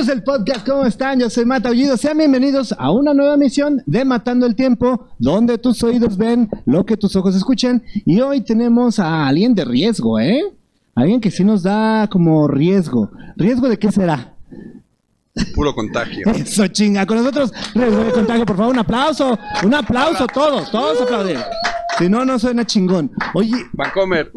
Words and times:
Amigos 0.00 0.16
del 0.16 0.24
podcast, 0.24 0.66
¿cómo 0.66 0.86
están? 0.86 1.20
Yo 1.20 1.28
soy 1.28 1.44
Mata 1.44 1.68
Aullido. 1.68 1.94
Sean 1.98 2.16
bienvenidos 2.16 2.74
a 2.78 2.90
una 2.90 3.12
nueva 3.12 3.36
misión 3.36 3.82
de 3.84 4.06
Matando 4.06 4.46
el 4.46 4.56
Tiempo, 4.56 5.08
donde 5.18 5.58
tus 5.58 5.82
oídos 5.82 6.16
ven 6.16 6.48
lo 6.64 6.86
que 6.86 6.96
tus 6.96 7.16
ojos 7.16 7.36
escuchan. 7.36 7.82
Y 8.06 8.18
hoy 8.20 8.40
tenemos 8.40 8.98
a 8.98 9.26
alguien 9.26 9.54
de 9.54 9.66
riesgo, 9.66 10.18
¿eh? 10.18 10.40
Alguien 10.94 11.20
que 11.20 11.30
sí 11.30 11.44
nos 11.44 11.62
da 11.62 12.08
como 12.08 12.48
riesgo. 12.48 13.10
¿Riesgo 13.36 13.68
de 13.68 13.78
qué 13.78 13.92
será? 13.92 14.32
Puro 15.54 15.74
contagio. 15.74 16.26
Eso 16.34 16.66
chinga. 16.68 17.04
Con 17.04 17.18
nosotros, 17.18 17.52
riesgo 17.74 18.02
de 18.02 18.12
contagio, 18.12 18.46
por 18.46 18.56
favor, 18.56 18.72
un 18.72 18.78
aplauso. 18.78 19.38
Un 19.62 19.74
aplauso, 19.74 20.26
todos, 20.28 20.70
todos 20.70 21.02
aplauden. 21.02 21.40
Si 22.00 22.08
no, 22.08 22.24
no 22.24 22.38
suena 22.38 22.66
chingón. 22.66 23.10
Oye, 23.34 23.54
Vancomer. 23.74 24.32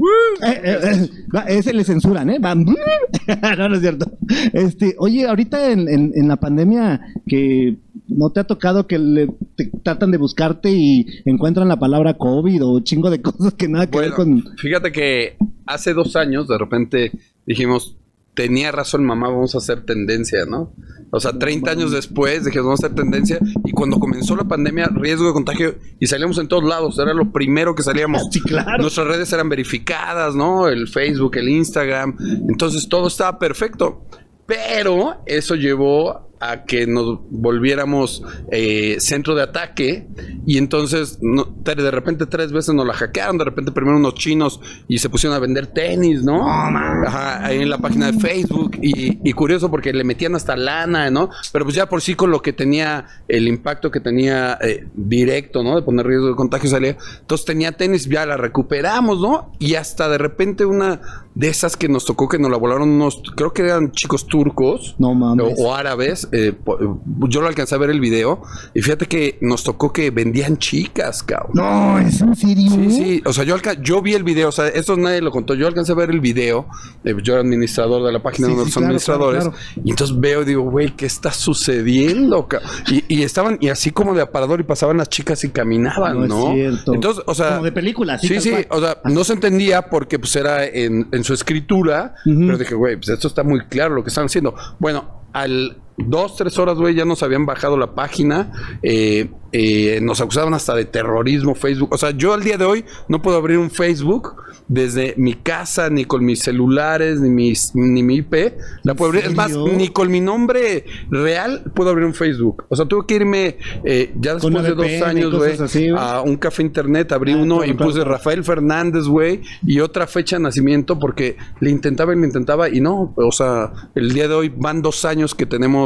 eh, 0.45 0.61
eh, 0.63 0.77
eh, 0.83 1.09
ese 1.47 1.73
le 1.73 1.83
censuran, 1.83 2.29
¿eh? 2.29 2.37
Van- 2.39 2.65
no, 3.57 3.69
no 3.69 3.75
es 3.75 3.81
cierto. 3.81 4.11
Este, 4.53 4.95
oye, 4.99 5.25
ahorita 5.27 5.71
en, 5.71 5.87
en- 5.87 6.11
en 6.13 6.27
la 6.27 6.35
pandemia 6.37 6.99
que 7.27 7.77
no 8.09 8.29
te 8.31 8.41
ha 8.41 8.43
tocado 8.43 8.85
que 8.85 8.99
le, 8.99 9.27
te 9.55 9.71
tratan 9.81 10.11
de 10.11 10.17
buscarte 10.17 10.69
y 10.71 11.05
encuentran 11.25 11.67
la 11.69 11.79
palabra 11.79 12.15
COVID 12.15 12.63
o 12.65 12.79
chingo 12.81 13.09
de 13.09 13.21
cosas 13.21 13.53
que 13.53 13.67
nada 13.69 13.89
que 13.89 13.97
ver 13.97 14.11
con... 14.11 14.43
fíjate 14.57 14.91
que 14.91 15.37
hace 15.65 15.93
dos 15.93 16.15
años 16.17 16.47
de 16.49 16.57
repente 16.57 17.11
dijimos, 17.45 17.95
tenía 18.33 18.71
razón 18.71 19.05
mamá, 19.05 19.29
vamos 19.29 19.55
a 19.55 19.59
hacer 19.59 19.85
tendencia, 19.85 20.45
¿no? 20.45 20.73
O 21.11 21.19
sea, 21.19 21.37
30 21.37 21.69
años 21.69 21.91
después 21.91 22.43
dijimos, 22.43 22.65
vamos 22.65 22.83
a 22.83 22.87
hacer 22.87 22.95
tendencia. 22.95 23.39
Y 23.63 23.71
cuando 23.71 23.99
comenzó 23.99 24.35
la 24.35 24.45
pandemia, 24.45 24.89
riesgo 24.93 25.27
de 25.27 25.33
contagio, 25.33 25.75
y 25.99 26.07
salíamos 26.07 26.39
en 26.39 26.47
todos 26.47 26.63
lados, 26.63 26.97
era 26.97 27.13
lo 27.13 27.31
primero 27.31 27.75
que 27.75 27.83
salíamos. 27.83 28.23
Sí, 28.31 28.41
claro. 28.41 28.81
Nuestras 28.81 29.07
redes 29.07 29.31
eran 29.31 29.47
verificadas, 29.47 30.33
¿no? 30.33 30.67
El 30.67 30.87
Facebook, 30.87 31.37
el 31.37 31.49
Instagram. 31.49 32.17
Entonces 32.49 32.89
todo 32.89 33.07
estaba 33.07 33.37
perfecto. 33.37 34.07
Pero 34.47 35.21
eso 35.27 35.53
llevó 35.55 36.32
a 36.51 36.63
que 36.65 36.87
nos 36.87 37.19
volviéramos 37.29 38.23
eh, 38.51 38.97
centro 38.99 39.35
de 39.35 39.43
ataque 39.43 40.07
y 40.45 40.57
entonces 40.57 41.19
no- 41.21 41.45
de 41.63 41.91
repente 41.91 42.25
tres 42.25 42.51
veces 42.51 42.73
nos 42.75 42.85
la 42.85 42.93
hackearon, 42.93 43.37
de 43.37 43.45
repente 43.45 43.71
primero 43.71 43.97
unos 43.97 44.15
chinos 44.15 44.59
y 44.87 44.97
se 44.99 45.09
pusieron 45.09 45.35
a 45.35 45.39
vender 45.39 45.67
tenis, 45.67 46.23
¿no? 46.23 46.47
Ajá, 46.49 47.45
ahí 47.45 47.61
en 47.61 47.69
la 47.69 47.77
página 47.77 48.11
de 48.11 48.19
Facebook 48.19 48.77
y, 48.81 49.19
y 49.27 49.33
curioso 49.33 49.69
porque 49.71 49.93
le 49.93 50.03
metían 50.03 50.35
hasta 50.35 50.55
lana, 50.55 51.09
¿no? 51.09 51.29
Pero 51.51 51.65
pues 51.65 51.75
ya 51.75 51.87
por 51.87 52.01
sí 52.01 52.15
con 52.15 52.31
lo 52.31 52.41
que 52.41 52.53
tenía, 52.53 53.05
el 53.27 53.47
impacto 53.47 53.91
que 53.91 53.99
tenía 53.99 54.57
eh, 54.61 54.87
directo, 54.93 55.63
¿no? 55.63 55.75
De 55.75 55.81
poner 55.81 56.05
riesgo 56.05 56.27
de 56.27 56.35
contagio 56.35 56.69
salía. 56.69 56.97
Entonces 57.21 57.45
tenía 57.45 57.71
tenis, 57.71 58.07
ya 58.09 58.25
la 58.25 58.37
recuperamos, 58.37 59.19
¿no? 59.19 59.51
Y 59.59 59.75
hasta 59.75 60.09
de 60.09 60.17
repente 60.17 60.65
una 60.65 61.01
de 61.35 61.47
esas 61.47 61.75
que 61.77 61.89
nos 61.89 62.05
tocó 62.05 62.27
que 62.29 62.37
nos 62.37 62.51
la 62.51 62.57
volaron 62.57 62.89
unos, 62.89 63.21
creo 63.35 63.53
que 63.53 63.63
eran 63.63 63.91
chicos 63.91 64.27
turcos 64.27 64.95
No 64.99 65.15
mames. 65.15 65.55
o, 65.57 65.63
o 65.69 65.73
árabes. 65.73 66.27
Eh, 66.33 66.51
po- 66.51 66.99
yo 67.29 67.41
lo 67.41 67.47
alcancé 67.47 67.75
a 67.75 67.77
ver 67.77 67.89
el 67.91 67.99
video 68.01 68.41
y 68.73 68.81
fíjate 68.81 69.05
que 69.05 69.37
nos 69.41 69.63
tocó 69.63 69.93
que 69.93 70.09
vendían 70.11 70.57
chicas, 70.57 71.23
cabrón. 71.23 71.51
No, 71.53 71.99
¿es 71.99 72.19
en 72.21 72.35
serio? 72.35 72.71
Sí, 72.71 72.91
sí, 72.91 73.21
o 73.25 73.31
sea, 73.31 73.43
yo, 73.43 73.55
yo 73.81 74.01
vi 74.01 74.13
el 74.15 74.23
video, 74.23 74.49
o 74.49 74.51
sea, 74.51 74.67
esto 74.67 74.97
nadie 74.97 75.21
lo 75.21 75.31
contó, 75.31 75.53
yo 75.53 75.67
alcancé 75.67 75.91
a 75.91 75.95
ver 75.95 76.09
el 76.09 76.19
video, 76.19 76.67
eh, 77.03 77.15
yo 77.23 77.33
era 77.33 77.41
administrador 77.41 78.03
de 78.05 78.11
la 78.11 78.21
página, 78.21 78.47
Sí, 78.47 78.53
uno 78.53 78.63
de 78.65 78.71
sí, 78.71 78.71
los 78.71 78.73
claro, 78.73 78.85
administradores, 78.87 79.43
claro, 79.43 79.57
y 79.85 79.89
entonces 79.91 80.19
veo 80.19 80.41
y 80.41 80.45
digo, 80.45 80.63
güey, 80.63 80.95
¿qué 80.95 81.05
está 81.05 81.31
sucediendo? 81.31 82.47
ca-?" 82.47 82.61
Y, 82.89 83.03
y 83.07 83.23
estaban, 83.23 83.57
y 83.61 83.69
así 83.69 83.91
como 83.91 84.13
de 84.13 84.21
aparador, 84.21 84.59
y 84.59 84.63
pasaban 84.63 84.97
las 84.97 85.09
chicas 85.09 85.43
y 85.43 85.49
caminaban, 85.49 86.27
No 86.27 86.27
¿no? 86.27 86.53
es. 86.53 86.79
Entonces, 86.87 87.23
o 87.27 87.33
sea... 87.35 87.51
Como 87.51 87.63
de 87.65 87.71
película, 87.71 88.17
Sí, 88.19 88.39
sí, 88.41 88.49
cual. 88.51 88.67
o 88.69 88.79
sea, 88.79 88.97
no 89.05 89.23
se 89.23 89.33
entendía 89.33 89.83
porque 89.89 90.19
pues 90.19 90.35
era 90.35 90.65
en, 90.65 91.07
en 91.11 91.23
su 91.23 91.33
escritura, 91.33 92.15
pero 92.25 92.57
dije, 92.57 92.75
güey, 92.75 92.95
pues 92.97 93.09
esto 93.09 93.27
está 93.27 93.43
muy 93.43 93.61
claro 93.67 93.95
lo 93.95 94.03
que 94.03 94.09
están 94.09 94.25
haciendo. 94.25 94.55
Bueno, 94.79 95.21
al 95.33 95.77
dos, 95.97 96.35
tres 96.35 96.57
horas, 96.57 96.77
güey, 96.77 96.95
ya 96.95 97.05
nos 97.05 97.23
habían 97.23 97.45
bajado 97.45 97.77
la 97.77 97.93
página, 97.95 98.51
eh, 98.81 99.29
eh, 99.51 99.99
nos 100.01 100.19
acusaban 100.21 100.53
hasta 100.53 100.75
de 100.75 100.85
terrorismo, 100.85 101.53
Facebook. 101.55 101.93
O 101.93 101.97
sea, 101.97 102.11
yo 102.11 102.33
al 102.33 102.43
día 102.43 102.57
de 102.57 102.65
hoy 102.65 102.85
no 103.07 103.21
puedo 103.21 103.37
abrir 103.37 103.57
un 103.59 103.69
Facebook 103.69 104.35
desde 104.67 105.13
mi 105.17 105.33
casa, 105.33 105.89
ni 105.89 106.05
con 106.05 106.25
mis 106.25 106.39
celulares, 106.39 107.19
ni 107.19 107.29
mis, 107.29 107.75
ni 107.75 108.01
mi 108.01 108.15
IP. 108.17 108.53
La 108.83 108.95
puedo 108.95 109.11
abrir. 109.11 109.25
Es 109.25 109.35
más, 109.35 109.55
ni 109.55 109.89
con 109.89 110.09
mi 110.09 110.21
nombre 110.21 110.85
real 111.11 111.63
puedo 111.75 111.91
abrir 111.91 112.05
un 112.05 112.13
Facebook. 112.13 112.63
O 112.69 112.75
sea, 112.75 112.85
tuve 112.85 113.05
que 113.05 113.15
irme 113.15 113.57
eh, 113.83 114.11
ya 114.19 114.33
después 114.35 114.63
de 114.63 114.73
dos 114.73 114.85
VPN 114.85 115.03
años, 115.03 115.35
güey, 115.35 115.57
a 115.97 116.21
un 116.21 116.37
café 116.37 116.63
internet, 116.63 117.11
abrí 117.11 117.33
Ah, 117.33 117.37
uno 117.37 117.57
claro, 117.57 117.71
y 117.71 117.73
puse 117.75 117.95
claro. 117.95 118.11
Rafael 118.11 118.43
Fernández, 118.43 119.05
güey, 119.05 119.41
y 119.65 119.79
otra 119.79 120.07
fecha 120.07 120.37
de 120.37 120.43
nacimiento 120.43 120.97
porque 120.97 121.37
le 121.59 121.69
intentaba 121.69 122.13
y 122.13 122.19
le 122.19 122.25
intentaba 122.25 122.69
y 122.69 122.79
no, 122.79 123.13
o 123.15 123.31
sea, 123.31 123.71
el 123.95 124.13
día 124.13 124.27
de 124.27 124.33
hoy 124.33 124.53
van 124.55 124.81
dos 124.81 125.05
años 125.05 125.35
que 125.35 125.45
tenemos 125.45 125.82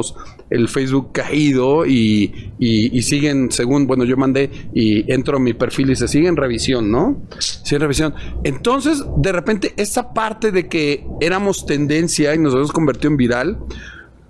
el 0.50 0.68
Facebook 0.68 1.12
caído 1.12 1.86
y, 1.86 2.34
siguen, 3.02 3.52
según, 3.52 3.88
bueno, 3.88 4.04
yo 4.04 4.18
mandé 4.18 4.50
y 4.74 5.12
entro 5.12 5.38
a 5.38 5.40
mi 5.40 5.54
perfil 5.54 5.92
y 5.92 5.96
se 5.96 6.08
sigue 6.08 6.28
en 6.28 6.36
revisión, 6.36 6.92
¿no? 6.92 7.22
Sí, 7.40 7.76
en 7.76 7.82
revisión. 7.82 8.14
Entonces, 8.44 9.04
de 9.18 9.32
repente, 9.32 9.74
esa 9.78 10.14
parte 10.14 10.52
de 10.52 10.68
que 10.68 11.06
éramos 11.22 11.66
tendencia 11.66 12.34
y 12.34 12.38
nos 12.38 12.54
habíamos 12.54 12.72
convertido 12.72 13.12
en 13.12 13.18
viral, 13.18 13.58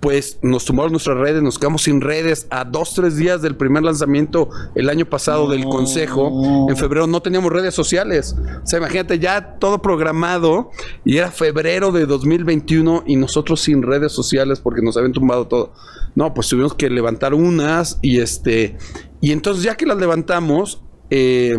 pues 0.00 0.38
nos 0.42 0.64
tumbaron 0.64 0.92
nuestras 0.92 1.18
redes, 1.18 1.42
nos 1.42 1.58
quedamos 1.58 1.82
sin 1.82 2.00
redes 2.00 2.46
a 2.50 2.64
dos, 2.64 2.94
tres 2.94 3.16
días 3.16 3.42
del 3.42 3.56
primer 3.56 3.82
lanzamiento 3.82 4.48
el 4.74 4.88
año 4.88 5.06
pasado 5.06 5.48
del 5.48 5.64
consejo. 5.64 6.66
En 6.68 6.76
febrero 6.76 7.06
no 7.06 7.20
teníamos 7.20 7.52
redes 7.52 7.74
sociales. 7.74 8.36
O 8.62 8.66
sea, 8.66 8.78
imagínate, 8.78 9.18
ya 9.18 9.56
todo 9.58 9.82
programado 9.82 10.70
y 11.04 11.16
era 11.16 11.30
febrero 11.30 11.90
de 11.90 12.06
2021 12.06 13.04
y 13.06 13.16
nosotros 13.16 13.60
sin 13.60 13.82
redes 13.82 14.12
sociales 14.12 14.60
porque 14.60 14.82
nos 14.82 14.96
habían 14.96 15.12
tumbado 15.12 15.48
todo. 15.48 15.72
No, 16.14 16.32
pues 16.32 16.48
tuvimos 16.48 16.74
que 16.74 16.90
levantar 16.90 17.34
unas 17.34 17.98
y 18.00 18.20
este, 18.20 18.76
y 19.20 19.32
entonces 19.32 19.64
ya 19.64 19.76
que 19.76 19.86
las 19.86 19.98
levantamos, 19.98 20.82
eh, 21.10 21.56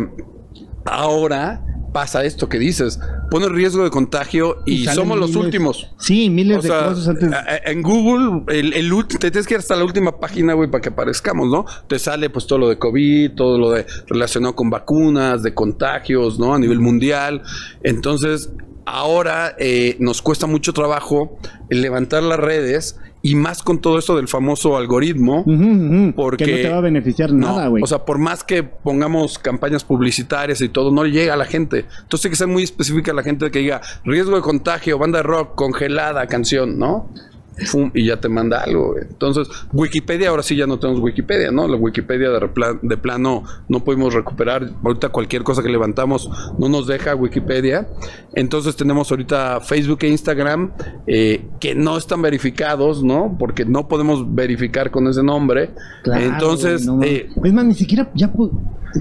ahora 0.84 1.64
pasa 1.92 2.24
esto 2.24 2.48
que 2.48 2.58
dices, 2.58 3.00
pone 3.30 3.48
riesgo 3.48 3.84
de 3.84 3.90
contagio 3.90 4.58
y, 4.66 4.86
somos 4.86 5.18
los 5.18 5.34
últimos. 5.36 5.88
Sí, 5.98 6.30
miles 6.30 6.58
O 6.58 6.62
de 6.62 6.68
sea, 6.68 6.88
cosas 6.88 7.08
antes. 7.08 7.30
en 7.64 7.82
Google, 7.82 8.42
el, 8.48 8.72
el 8.74 8.90
te 9.06 9.30
tienes 9.30 9.46
que 9.46 9.54
ir 9.54 9.60
hasta 9.60 9.76
la 9.76 9.84
última 9.84 10.18
página, 10.18 10.54
güey, 10.54 10.70
para 10.70 10.82
que 10.82 10.88
aparezcamos, 10.90 11.48
¿no? 11.48 11.64
Te 11.88 11.98
sale 11.98 12.30
pues 12.30 12.46
todo 12.46 12.58
lo 12.58 12.68
de 12.68 12.78
COVID, 12.78 13.32
todo 13.32 13.58
lo 13.58 13.70
de 13.72 13.86
relacionado 14.06 14.54
con 14.54 14.70
vacunas, 14.70 15.42
de 15.42 15.54
contagios, 15.54 16.38
¿no? 16.38 16.54
A 16.54 16.58
nivel 16.58 16.80
mundial. 16.80 17.42
Entonces, 17.82 18.50
ahora 18.90 19.54
eh, 19.58 19.96
nos 19.98 20.22
cuesta 20.22 20.46
mucho 20.46 20.72
trabajo 20.72 21.38
levantar 21.68 22.22
las 22.22 22.38
redes 22.38 22.98
y 23.22 23.34
más 23.34 23.62
con 23.62 23.80
todo 23.80 23.98
esto 23.98 24.16
del 24.16 24.28
famoso 24.28 24.76
algoritmo. 24.78 25.44
Porque- 26.16 26.44
que 26.46 26.52
no 26.52 26.58
te 26.62 26.68
va 26.70 26.78
a 26.78 26.80
beneficiar 26.80 27.32
No, 27.32 27.48
nada, 27.48 27.68
güey. 27.68 27.82
o 27.82 27.86
sea, 27.86 28.04
por 28.06 28.18
más 28.18 28.44
que 28.44 28.62
pongamos 28.62 29.38
campañas 29.38 29.84
publicitarias 29.84 30.60
y 30.62 30.68
todo, 30.70 30.90
no 30.90 31.04
le 31.04 31.10
llega 31.10 31.34
a 31.34 31.36
la 31.36 31.44
gente. 31.44 31.84
Entonces 32.02 32.24
hay 32.26 32.30
que 32.30 32.36
ser 32.36 32.46
muy 32.48 32.62
específica 32.62 33.12
la 33.12 33.22
gente 33.22 33.50
que 33.50 33.58
diga 33.58 33.80
riesgo 34.04 34.36
de 34.36 34.42
contagio, 34.42 34.98
banda 34.98 35.18
de 35.18 35.22
rock, 35.24 35.54
congelada, 35.54 36.26
canción, 36.28 36.78
¿no? 36.78 37.10
Fum, 37.66 37.90
y 37.94 38.06
ya 38.06 38.20
te 38.20 38.28
manda 38.28 38.62
algo. 38.62 38.92
güey. 38.92 39.04
Entonces, 39.08 39.48
Wikipedia, 39.72 40.30
ahora 40.30 40.42
sí 40.42 40.56
ya 40.56 40.66
no 40.66 40.78
tenemos 40.78 41.00
Wikipedia, 41.02 41.50
¿no? 41.50 41.66
La 41.68 41.76
Wikipedia 41.76 42.30
de, 42.30 42.40
de 42.82 42.96
plano 42.96 43.44
no 43.68 43.84
pudimos 43.84 44.14
recuperar. 44.14 44.70
Ahorita 44.84 45.08
cualquier 45.10 45.42
cosa 45.42 45.62
que 45.62 45.68
levantamos 45.68 46.30
no 46.58 46.68
nos 46.68 46.86
deja 46.86 47.14
Wikipedia. 47.14 47.88
Entonces 48.34 48.76
tenemos 48.76 49.10
ahorita 49.10 49.60
Facebook 49.60 49.98
e 50.02 50.08
Instagram 50.08 50.72
eh, 51.06 51.44
que 51.60 51.74
no 51.74 51.96
están 51.96 52.22
verificados, 52.22 53.02
¿no? 53.02 53.36
Porque 53.38 53.64
no 53.64 53.88
podemos 53.88 54.34
verificar 54.34 54.90
con 54.90 55.06
ese 55.08 55.22
nombre. 55.22 55.70
Claro, 56.02 56.24
Entonces, 56.24 56.86
güey, 56.86 56.98
no 56.98 57.04
eh, 57.04 57.28
es 57.44 57.52
más, 57.52 57.64
ni 57.64 57.74
siquiera 57.74 58.10
ya 58.14 58.32
pu- 58.32 58.50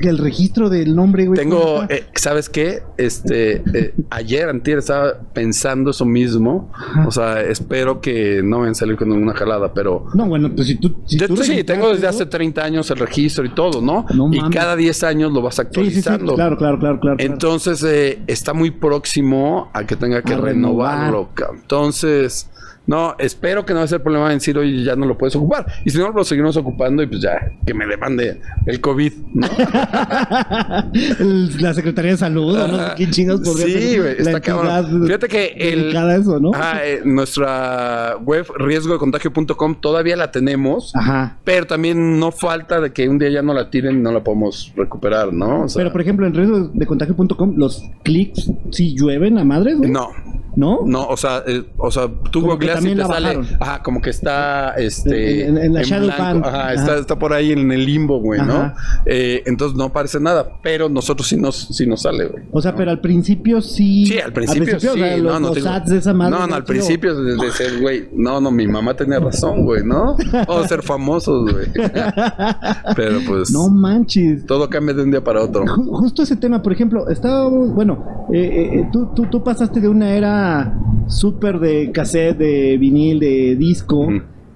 que 0.02 0.10
el 0.10 0.18
registro 0.18 0.70
del 0.70 0.96
nombre, 0.96 1.26
güey. 1.26 1.44
¿cómo 1.48 1.62
tengo, 1.62 1.84
eh, 1.90 2.06
¿sabes 2.16 2.50
qué? 2.50 2.84
Este, 2.98 3.64
eh, 3.74 3.94
ayer, 4.10 4.50
antier, 4.50 4.78
estaba 4.80 5.14
pensando 5.34 5.92
eso 5.92 6.06
mismo. 6.06 6.72
O 7.08 7.12
sea, 7.12 7.42
espero 7.42 8.02
que 8.02 8.42
no 8.44 8.60
vayan 8.60 8.72
a 8.72 8.76
salir 8.76 8.96
con 8.98 9.12
una 9.12 9.34
jalada, 9.34 9.74
pero... 9.74 10.06
No, 10.14 10.26
bueno, 10.28 10.50
pues 10.56 10.68
si 10.68 10.76
tú. 10.76 10.96
Si 11.06 11.18
Yo- 11.18 11.28
tú 11.28 11.38
sí, 11.38 11.64
tengo 11.64 11.90
desde 11.92 12.08
hace 12.08 12.26
30 12.26 12.64
años 12.64 12.90
el 12.92 12.98
registro 12.98 13.46
y 13.46 13.50
todo, 13.50 13.82
¿no? 13.82 14.06
No 14.14 14.30
y 14.32 14.40
cada 14.52 14.76
10 14.76 15.04
años 15.04 15.32
lo 15.34 15.42
vas 15.42 15.56
Sí, 15.56 15.62
sí, 15.62 15.64
sí, 15.64 15.70
actualizando. 15.70 16.36
claro, 16.36 16.58
claro, 16.58 16.80
claro, 16.80 17.00
claro. 17.00 17.18
Entonces, 17.20 17.84
eh, 17.84 18.22
está 18.28 18.54
muy 18.54 18.72
próximo 18.72 19.70
a 19.74 19.84
que 19.86 19.96
tenga 19.96 20.22
que 20.22 20.34
A 20.34 20.38
renovarlo. 20.38 21.30
cabrón. 21.34 21.60
Entonces, 21.62 22.50
no, 22.90 23.16
espero 23.20 23.68
que 23.68 23.74
no 23.74 23.82
va 23.82 23.86
a 23.86 23.88
ser 23.88 24.02
problema 24.02 24.34
en 24.34 24.40
oye, 24.58 24.84
ya 24.84 24.96
no 24.96 25.06
lo 25.06 25.16
puedes 25.16 25.36
ocupar. 25.36 25.64
Y 25.86 25.92
si 25.92 26.00
no, 26.00 26.10
lo 26.10 26.24
seguimos 26.24 26.58
ocupando 26.58 27.04
y 27.04 27.06
pues 27.06 27.22
ya, 27.22 27.52
que 27.64 27.76
me 27.76 27.86
demande 27.86 28.42
el 28.66 28.82
COVID, 28.82 29.14
¿no? 29.36 29.48
La 31.60 31.76
Secretaría 31.76 32.14
de 32.14 32.18
Salud, 32.18 32.58
no 32.58 32.80
sé 32.80 32.94
quién 32.96 33.12
chingas 33.12 33.42
podría 33.42 33.80
Sí, 33.80 34.00
güey, 34.00 34.16
está 34.18 34.42
cabrón. 34.42 35.06
Fíjate 35.06 35.28
que 35.28 35.54
el, 35.56 35.96
eso, 35.96 36.40
¿no? 36.40 36.50
Eh, 36.84 37.02
nuestra 37.06 38.18
web 38.26 38.48
riesgodecontagio.com 38.58 39.76
todavía 39.80 40.16
la 40.16 40.32
tenemos, 40.32 40.92
Ajá. 40.96 41.38
pero 41.44 41.68
también 41.68 42.18
no 42.18 42.32
falta 42.32 42.82
de 42.82 42.92
que 42.92 43.08
un 43.08 43.20
día 43.20 43.30
ya 43.30 43.44
no 43.44 43.54
la 43.54 43.70
tiren 43.70 44.00
y 44.00 44.02
no 44.02 44.12
la 44.12 44.24
podemos 44.24 44.74
recuperar, 44.76 45.32
¿no? 45.32 45.66
O 45.66 45.70
sea, 45.70 45.82
Pero 45.82 45.92
por 45.92 46.02
ejemplo, 46.02 46.26
en 46.26 46.34
riesgo 46.34 46.72
de 46.74 46.88
contagio.com, 46.88 47.54
los 47.56 47.84
clics 48.02 48.52
sí 48.72 48.96
llueven 48.98 49.38
a 49.38 49.44
madres, 49.44 49.78
güey. 49.78 49.92
no, 49.92 50.10
¿no? 50.56 50.80
No, 50.86 51.08
o 51.08 51.18
sea, 51.18 51.44
eh, 51.48 51.64
o 51.78 51.92
sea, 51.92 52.10
tú 52.32 52.42
googleas 52.42 52.79
y 52.79 52.79
también 52.80 52.98
la 52.98 53.08
sale, 53.08 53.28
bajaron. 53.38 53.48
ajá, 53.60 53.84
como 53.84 54.02
que 54.02 54.10
está, 54.10 54.74
este, 54.76 55.46
En- 55.48 55.58
en- 55.58 55.64
en 55.66 55.74
la 55.74 55.82
shadow 55.84 56.10
ban. 56.10 56.44
ajá, 56.44 56.60
Ajá. 56.62 56.74
Está, 56.74 56.98
está 56.98 57.20
por 57.20 57.34
ahí 57.34 57.52
en 57.52 57.72
el 57.72 57.86
limbo, 57.86 58.20
güey, 58.20 58.42
¿no? 58.42 58.74
Eh, 59.06 59.44
entonces 59.46 59.78
no 59.78 59.86
aparece 59.86 60.20
nada, 60.20 60.48
pero 60.62 60.90
nosotros 60.90 61.28
sí 61.28 61.38
nos, 61.38 61.56
sí 61.72 61.86
nos 61.88 62.02
sale, 62.02 62.26
güey. 62.28 62.44
O 62.52 62.62
sea, 62.62 62.76
pero 62.76 62.92
al 62.92 63.00
principio 63.02 63.62
sí. 63.62 64.06
Sí, 64.06 64.20
al 64.20 64.34
principio, 64.34 64.78
o 64.78 64.80
sea, 64.80 64.94
sí. 64.94 65.00
los, 65.00 65.22
no, 65.34 65.40
no, 65.40 65.48
los 65.48 65.56
tengo- 65.58 65.70
ads 65.70 65.90
de 65.90 65.98
esa 65.98 66.14
madre. 66.14 66.38
No, 66.38 66.48
no, 66.48 66.56
al 66.56 66.64
principio 66.64 67.16
de, 67.16 67.36
de 67.36 67.52
ser, 67.52 67.80
güey. 67.82 68.10
No, 68.14 68.40
no, 68.42 68.52
mi 68.52 68.68
mamá 68.68 68.94
tenía 68.96 69.20
razón, 69.20 69.64
güey, 69.66 69.84
¿no? 69.84 70.16
A 70.48 70.68
ser 70.68 70.82
famosos, 70.84 71.52
güey. 71.52 71.68
Pero 72.96 73.20
pues 73.28 73.52
No 73.52 73.70
manches. 73.70 74.46
todo 74.46 74.70
cambia 74.70 74.94
de 74.96 75.04
un 75.04 75.12
día 75.12 75.24
para 75.24 75.42
otro. 75.44 75.66
Ju- 75.66 75.86
Justo 76.00 76.24
ese 76.24 76.36
tema, 76.36 76.62
por 76.62 76.74
ejemplo, 76.74 77.10
estaba, 77.10 77.48
bueno, 77.50 78.28
eh, 78.34 78.40
eh, 78.40 78.80
eh, 78.80 78.90
tú, 78.92 79.10
tú, 79.16 79.26
tú 79.30 79.44
pasaste 79.44 79.80
de 79.80 79.88
una 79.90 80.12
era 80.14 80.74
súper 81.08 81.60
de 81.60 81.92
cassette, 81.92 82.38
de 82.38 82.69
vinil, 82.78 83.20
de 83.20 83.56
disco, 83.56 84.08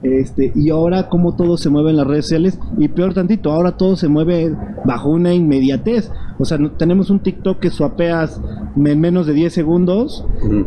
este, 0.02 0.52
y 0.54 0.70
ahora 0.70 1.08
cómo 1.10 1.36
todo 1.36 1.56
se 1.58 1.70
mueve 1.70 1.92
en 1.92 1.98
las 1.98 2.08
redes 2.08 2.26
sociales, 2.26 2.60
y 2.78 2.88
peor 2.90 3.14
tantito, 3.14 3.52
ahora 3.52 3.78
todo 3.78 3.96
se 3.96 4.08
mueve 4.10 4.54
bajo 4.86 5.10
una 5.10 5.34
inmediatez. 5.34 6.12
O 6.40 6.46
sea, 6.46 6.58
no- 6.58 6.72
tenemos 6.72 7.10
un 7.10 7.20
TikTok 7.20 7.60
que 7.60 7.70
suapeas 7.70 8.42
en 8.76 9.00
menos 9.00 9.28
de 9.28 9.34
10 9.34 9.54
segundos. 9.54 10.26
Ujú. 10.44 10.66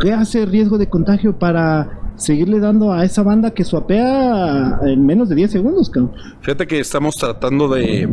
¿Qué 0.00 0.12
hace 0.12 0.44
riesgo 0.44 0.76
de 0.78 0.88
contagio 0.88 1.38
para 1.38 2.00
seguirle 2.16 2.58
dando 2.60 2.92
a 2.92 3.04
esa 3.04 3.22
banda 3.22 3.52
que 3.52 3.62
suapea 3.64 4.80
en 4.84 5.04
menos 5.06 5.28
de 5.28 5.34
10 5.36 5.50
segundos, 5.52 5.88
cabrón? 5.90 6.12
Fíjate 6.40 6.66
que 6.66 6.80
estamos 6.80 7.14
tratando 7.16 7.68
de, 7.68 8.08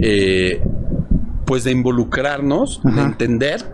eh, 0.00 0.60
pues 1.44 1.64
de 1.64 1.72
involucrarnos, 1.72 2.80
de 2.82 3.00
entender, 3.00 3.64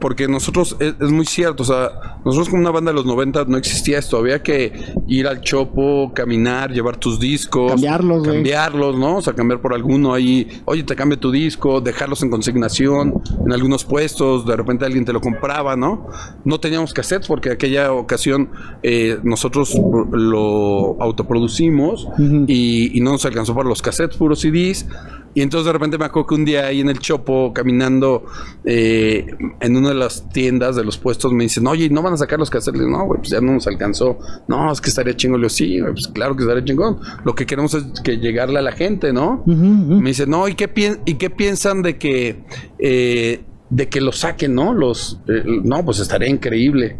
porque 0.00 0.28
nosotros, 0.28 0.76
es, 0.80 0.94
es 1.00 1.10
muy 1.10 1.26
cierto, 1.26 1.62
o 1.62 1.66
sea, 1.66 2.18
nosotros 2.24 2.48
como 2.48 2.62
una 2.62 2.70
banda 2.70 2.90
de 2.90 2.96
los 2.96 3.06
90 3.06 3.44
no 3.46 3.56
existía 3.56 3.98
esto, 3.98 4.16
había 4.16 4.42
que 4.42 4.94
ir 5.06 5.26
al 5.26 5.40
chopo, 5.40 6.12
caminar, 6.14 6.72
llevar 6.72 6.96
tus 6.96 7.18
discos, 7.18 7.72
Cambiarlos, 7.72 8.26
cambiarlos, 8.26 8.98
¿no? 8.98 9.16
O 9.16 9.22
sea, 9.22 9.34
cambiar 9.34 9.60
por 9.60 9.74
alguno 9.74 10.14
ahí, 10.14 10.62
oye, 10.64 10.82
te 10.84 10.96
cambio 10.96 11.18
tu 11.18 11.30
disco, 11.30 11.80
dejarlos 11.80 12.22
en 12.22 12.30
consignación 12.30 13.22
en 13.44 13.52
algunos 13.52 13.84
puestos, 13.84 14.46
de 14.46 14.56
repente 14.56 14.84
alguien 14.84 15.04
te 15.04 15.12
lo 15.12 15.20
compraba, 15.20 15.76
¿no? 15.76 16.06
No 16.44 16.60
teníamos 16.60 16.92
cassettes 16.92 17.28
porque 17.28 17.50
aquella 17.50 17.92
ocasión 17.92 18.50
eh, 18.82 19.18
nosotros 19.22 19.74
lo 20.12 21.00
autoproducimos 21.00 22.08
y, 22.46 22.96
y 22.96 23.00
no 23.00 23.12
nos 23.12 23.24
alcanzó 23.24 23.54
para 23.54 23.68
los 23.68 23.82
cassettes, 23.82 24.16
puros 24.16 24.40
CDs. 24.40 24.86
Y 25.34 25.42
entonces 25.42 25.66
de 25.66 25.72
repente 25.72 25.98
me 25.98 26.04
acuerdo 26.04 26.26
que 26.26 26.34
un 26.34 26.44
día 26.44 26.66
ahí 26.66 26.80
en 26.80 26.88
el 26.88 26.98
Chopo, 26.98 27.52
caminando 27.52 28.24
eh, 28.64 29.26
en 29.60 29.76
una 29.76 29.90
de 29.90 29.94
las 29.94 30.28
tiendas 30.28 30.76
de 30.76 30.84
los 30.84 30.98
puestos, 30.98 31.32
me 31.32 31.44
dicen, 31.44 31.66
oye, 31.66 31.88
¿no 31.88 32.02
van 32.02 32.14
a 32.14 32.16
sacar 32.16 32.38
los 32.38 32.50
digo, 32.50 32.88
no, 32.88 33.06
güey, 33.06 33.18
pues 33.20 33.30
ya 33.30 33.40
no 33.40 33.52
nos 33.52 33.66
alcanzó. 33.66 34.18
No, 34.48 34.70
es 34.70 34.80
que 34.80 34.90
estaría 34.90 35.16
chingón. 35.16 35.40
Le 35.40 35.46
digo, 35.46 35.50
sí, 35.50 35.80
güey, 35.80 35.92
pues 35.92 36.08
claro 36.08 36.36
que 36.36 36.42
estaría 36.42 36.64
chingón. 36.64 36.98
Lo 37.24 37.34
que 37.34 37.46
queremos 37.46 37.74
es 37.74 37.84
que 38.02 38.18
llegarle 38.18 38.58
a 38.58 38.62
la 38.62 38.72
gente, 38.72 39.12
¿no? 39.12 39.42
Me 39.46 40.10
dice, 40.10 40.26
no, 40.26 40.48
¿y 40.48 40.54
qué, 40.54 40.98
¿y 41.04 41.14
qué 41.14 41.30
piensan 41.30 41.82
de 41.82 41.96
que 41.96 42.44
eh, 42.78 43.44
de 43.70 43.88
que 43.88 44.02
lo 44.02 44.12
saquen, 44.12 44.54
no? 44.54 44.74
Los 44.74 45.18
eh, 45.28 45.42
no, 45.64 45.84
pues 45.84 45.98
estaría 45.98 46.28
increíble. 46.28 46.98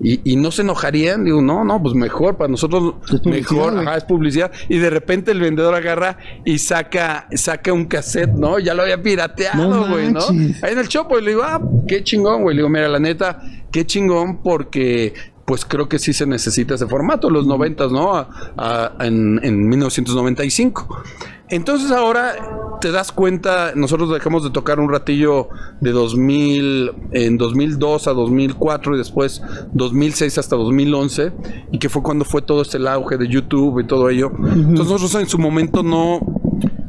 Y, 0.00 0.20
y 0.32 0.36
no 0.36 0.52
se 0.52 0.62
enojarían, 0.62 1.24
digo, 1.24 1.42
no, 1.42 1.64
no, 1.64 1.82
pues 1.82 1.94
mejor, 1.94 2.36
para 2.36 2.48
nosotros 2.48 2.94
Es 3.12 3.26
mejor, 3.26 3.78
ajá, 3.80 3.96
es 3.96 4.04
publicidad. 4.04 4.52
Y 4.68 4.78
de 4.78 4.90
repente 4.90 5.32
el 5.32 5.40
vendedor 5.40 5.74
agarra 5.74 6.18
y 6.44 6.58
saca, 6.58 7.26
saca 7.34 7.72
un 7.72 7.86
cassette, 7.86 8.30
¿no? 8.32 8.60
Ya 8.60 8.74
lo 8.74 8.82
había 8.82 9.02
pirateado, 9.02 9.68
No 9.68 9.88
güey, 9.88 10.12
¿no? 10.12 10.20
Ahí 10.62 10.72
en 10.72 10.78
el 10.78 10.86
chopo, 10.88 11.18
y 11.18 11.22
le 11.22 11.30
digo, 11.30 11.42
ah, 11.42 11.60
qué 11.88 12.04
chingón, 12.04 12.42
güey. 12.42 12.54
Le 12.54 12.60
digo, 12.60 12.68
mira, 12.68 12.88
la 12.88 13.00
neta, 13.00 13.40
qué 13.72 13.84
chingón, 13.86 14.40
porque 14.42 15.14
pues 15.44 15.64
creo 15.64 15.88
que 15.88 15.98
sí 15.98 16.12
se 16.12 16.26
necesita 16.26 16.74
ese 16.74 16.86
formato, 16.86 17.28
los 17.30 17.46
noventas, 17.46 17.90
¿no? 17.90 18.14
A- 18.14 18.28
a- 18.56 19.04
en, 19.06 19.40
en 19.42 19.66
1995. 19.68 21.02
Entonces 21.50 21.90
ahora 21.90 22.34
te 22.80 22.92
das 22.92 23.12
cuenta, 23.12 23.72
nosotros 23.74 24.10
dejamos 24.10 24.44
de 24.44 24.50
tocar 24.50 24.80
un 24.80 24.90
ratillo 24.90 25.48
de 25.80 25.90
2000, 25.90 26.92
en 27.12 27.38
2002 27.38 28.06
a 28.06 28.12
2004 28.12 28.94
y 28.94 28.98
después 28.98 29.42
2006 29.72 30.38
hasta 30.38 30.56
2011, 30.56 31.32
y 31.72 31.78
que 31.78 31.88
fue 31.88 32.02
cuando 32.02 32.24
fue 32.24 32.42
todo 32.42 32.62
este 32.62 32.78
auge 32.88 33.16
de 33.16 33.28
YouTube 33.28 33.80
y 33.80 33.86
todo 33.86 34.08
ello. 34.08 34.30
Entonces 34.36 34.92
nosotros 34.92 35.14
en 35.16 35.28
su 35.28 35.38
momento 35.38 35.82
no, 35.82 36.20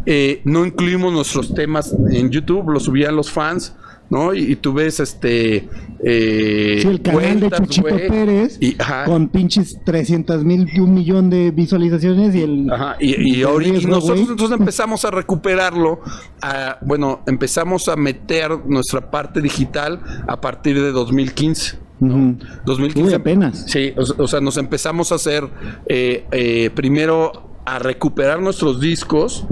eh, 0.05 0.41
no 0.45 0.65
incluimos 0.65 1.11
nuestros 1.13 1.53
temas 1.53 1.95
en 2.11 2.29
YouTube, 2.29 2.69
los 2.69 2.83
subían 2.83 3.15
los 3.15 3.31
fans. 3.31 3.75
¿No? 4.09 4.33
Y, 4.33 4.53
y 4.53 4.55
tú 4.55 4.73
ves 4.73 4.99
este 4.99 5.69
eh, 6.03 6.79
Sí, 6.81 6.87
el 6.87 7.01
canal 7.01 7.39
de 7.41 7.51
Chuchito 7.51 7.87
Pérez 7.95 8.57
y, 8.59 8.75
ajá, 8.81 9.05
con 9.05 9.27
pinches 9.29 9.77
300 9.85 10.43
mil, 10.43 10.67
un 10.81 10.93
millón 10.95 11.29
de 11.29 11.51
visualizaciones 11.51 12.33
y 12.33 12.41
el... 12.41 12.71
Ajá, 12.71 12.95
y, 12.99 13.35
y 13.37 13.43
ahorita 13.43 13.77
y 13.79 13.85
nosotros 13.85 14.29
entonces 14.29 14.51
empezamos 14.59 15.05
a 15.05 15.11
recuperarlo, 15.11 15.99
a- 16.41 16.77
bueno, 16.81 17.19
empezamos 17.27 17.87
a 17.87 17.95
meter 17.95 18.51
nuestra 18.65 19.11
parte 19.11 19.41
digital 19.41 20.01
a 20.27 20.41
partir 20.41 20.81
de 20.81 20.91
2015. 20.91 21.77
Ujú. 22.01 22.37
2015. 22.65 23.09
Uy, 23.09 23.13
apenas. 23.13 23.65
Sí, 23.67 23.93
o, 23.95 24.23
o 24.23 24.27
sea, 24.27 24.39
nos 24.41 24.57
empezamos 24.57 25.11
a 25.11 25.15
hacer 25.15 25.47
eh, 25.85 26.25
eh, 26.31 26.71
primero 26.73 27.49
a 27.65 27.77
recuperar 27.77 28.41
nuestros 28.41 28.79
discos 28.79 29.45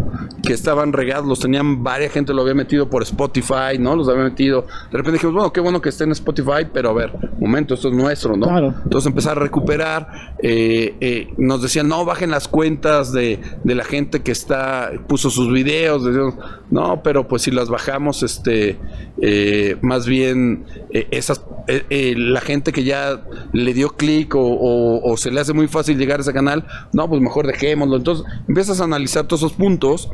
que 0.48 0.54
estaban 0.54 0.94
regados, 0.94 1.26
los 1.28 1.40
tenían 1.40 1.84
varias 1.84 2.12
gente 2.14 2.34
lo 2.34 2.42
había 2.42 2.54
metido 2.54 2.90
por 2.90 3.04
Spotify, 3.04 3.78
¿no? 3.80 3.96
Los 3.96 4.08
había 4.08 4.24
metido. 4.24 4.62
De 4.92 4.98
repente 4.98 5.14
dijimos, 5.14 5.34
bueno, 5.36 5.52
qué 5.54 5.60
bueno 5.60 5.82
que 5.82 5.90
esté 5.90 6.06
en 6.06 6.12
Spotify, 6.14 6.66
pero 6.74 6.90
a 6.90 6.94
ver, 6.94 7.12
momento, 7.40 7.74
esto 7.74 7.90
es 7.90 7.94
nuestro, 7.94 8.38
¿no? 8.38 8.48
Claro. 8.48 8.74
Entonces 8.84 9.08
empezar 9.08 9.38
a 9.38 9.42
recuperar. 9.42 10.08
eh, 10.42 10.96
eh, 11.02 11.34
nos 11.38 11.62
decían, 11.62 11.88
no, 11.88 12.06
bajen 12.06 12.32
las 12.32 12.48
cuentas 12.48 13.12
de, 13.12 13.40
de 13.64 13.76
la 13.76 13.84
gente 13.84 14.22
que 14.22 14.32
está, 14.32 14.92
puso 15.08 15.30
sus 15.30 15.52
videos. 15.52 16.04
Decíamos, 16.06 16.36
no, 16.72 17.02
pero 17.04 17.28
pues 17.28 17.42
si 17.42 17.52
las 17.52 17.70
bajamos, 17.70 18.24
este, 18.24 18.78
eh, 19.22 19.76
más 19.82 20.06
bien 20.06 20.66
eh, 20.92 21.08
esas, 21.12 21.42
eh, 21.68 21.84
eh, 21.90 22.14
la 22.18 22.40
gente 22.42 22.72
que 22.72 22.84
ya 22.84 23.22
le 23.52 23.74
dio 23.74 23.90
clic 23.90 24.36
o, 24.36 24.40
o- 24.42 25.12
o 25.12 25.18
se 25.18 25.32
le 25.32 25.40
hace 25.42 25.54
muy 25.54 25.68
fácil 25.68 25.98
llegar 25.98 26.20
a 26.20 26.22
ese 26.22 26.34
canal, 26.34 26.66
no, 26.94 27.08
pues 27.10 27.22
mejor 27.22 27.48
dejémoslo. 27.48 27.98
Entonces 27.98 28.26
empiezas 28.48 28.80
a 28.80 28.84
analizar 28.86 29.26
todos 29.26 29.42
esos 29.42 29.54
puntos. 29.54 30.10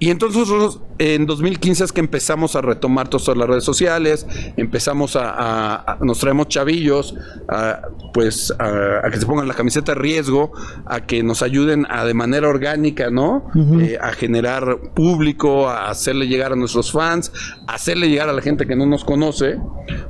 Y 0.00 0.10
entonces 0.10 0.38
nosotros 0.38 0.80
en 0.98 1.26
2015 1.26 1.84
es 1.84 1.92
que 1.92 2.00
empezamos 2.00 2.56
a 2.56 2.60
retomar 2.60 3.08
todas 3.08 3.36
las 3.36 3.48
redes 3.48 3.64
sociales, 3.64 4.26
empezamos 4.56 5.16
a, 5.16 5.30
a- 5.30 5.74
a- 5.92 5.98
nos 6.00 6.18
traemos 6.18 6.48
chavillos, 6.48 7.14
a, 7.48 7.80
pues 8.12 8.52
a, 8.58 9.06
a 9.06 9.10
que 9.10 9.18
se 9.18 9.26
pongan 9.26 9.46
la 9.48 9.54
camiseta 9.54 9.92
de 9.94 10.00
riesgo, 10.00 10.52
a 10.86 11.00
que 11.06 11.22
nos 11.22 11.42
ayuden 11.42 11.86
a 11.90 12.04
de 12.04 12.14
manera 12.14 12.48
orgánica, 12.48 13.10
¿no? 13.10 13.44
Eh, 13.80 13.98
a 14.00 14.12
generar 14.12 14.78
público, 14.94 15.68
a 15.68 15.88
hacerle 15.90 16.26
llegar 16.26 16.52
a 16.52 16.56
nuestros 16.56 16.92
fans, 16.92 17.32
a 17.66 17.74
hacerle 17.74 18.08
llegar 18.08 18.28
a 18.28 18.32
la 18.32 18.42
gente 18.42 18.66
que 18.66 18.74
no 18.76 18.86
nos 18.86 19.04
conoce, 19.04 19.58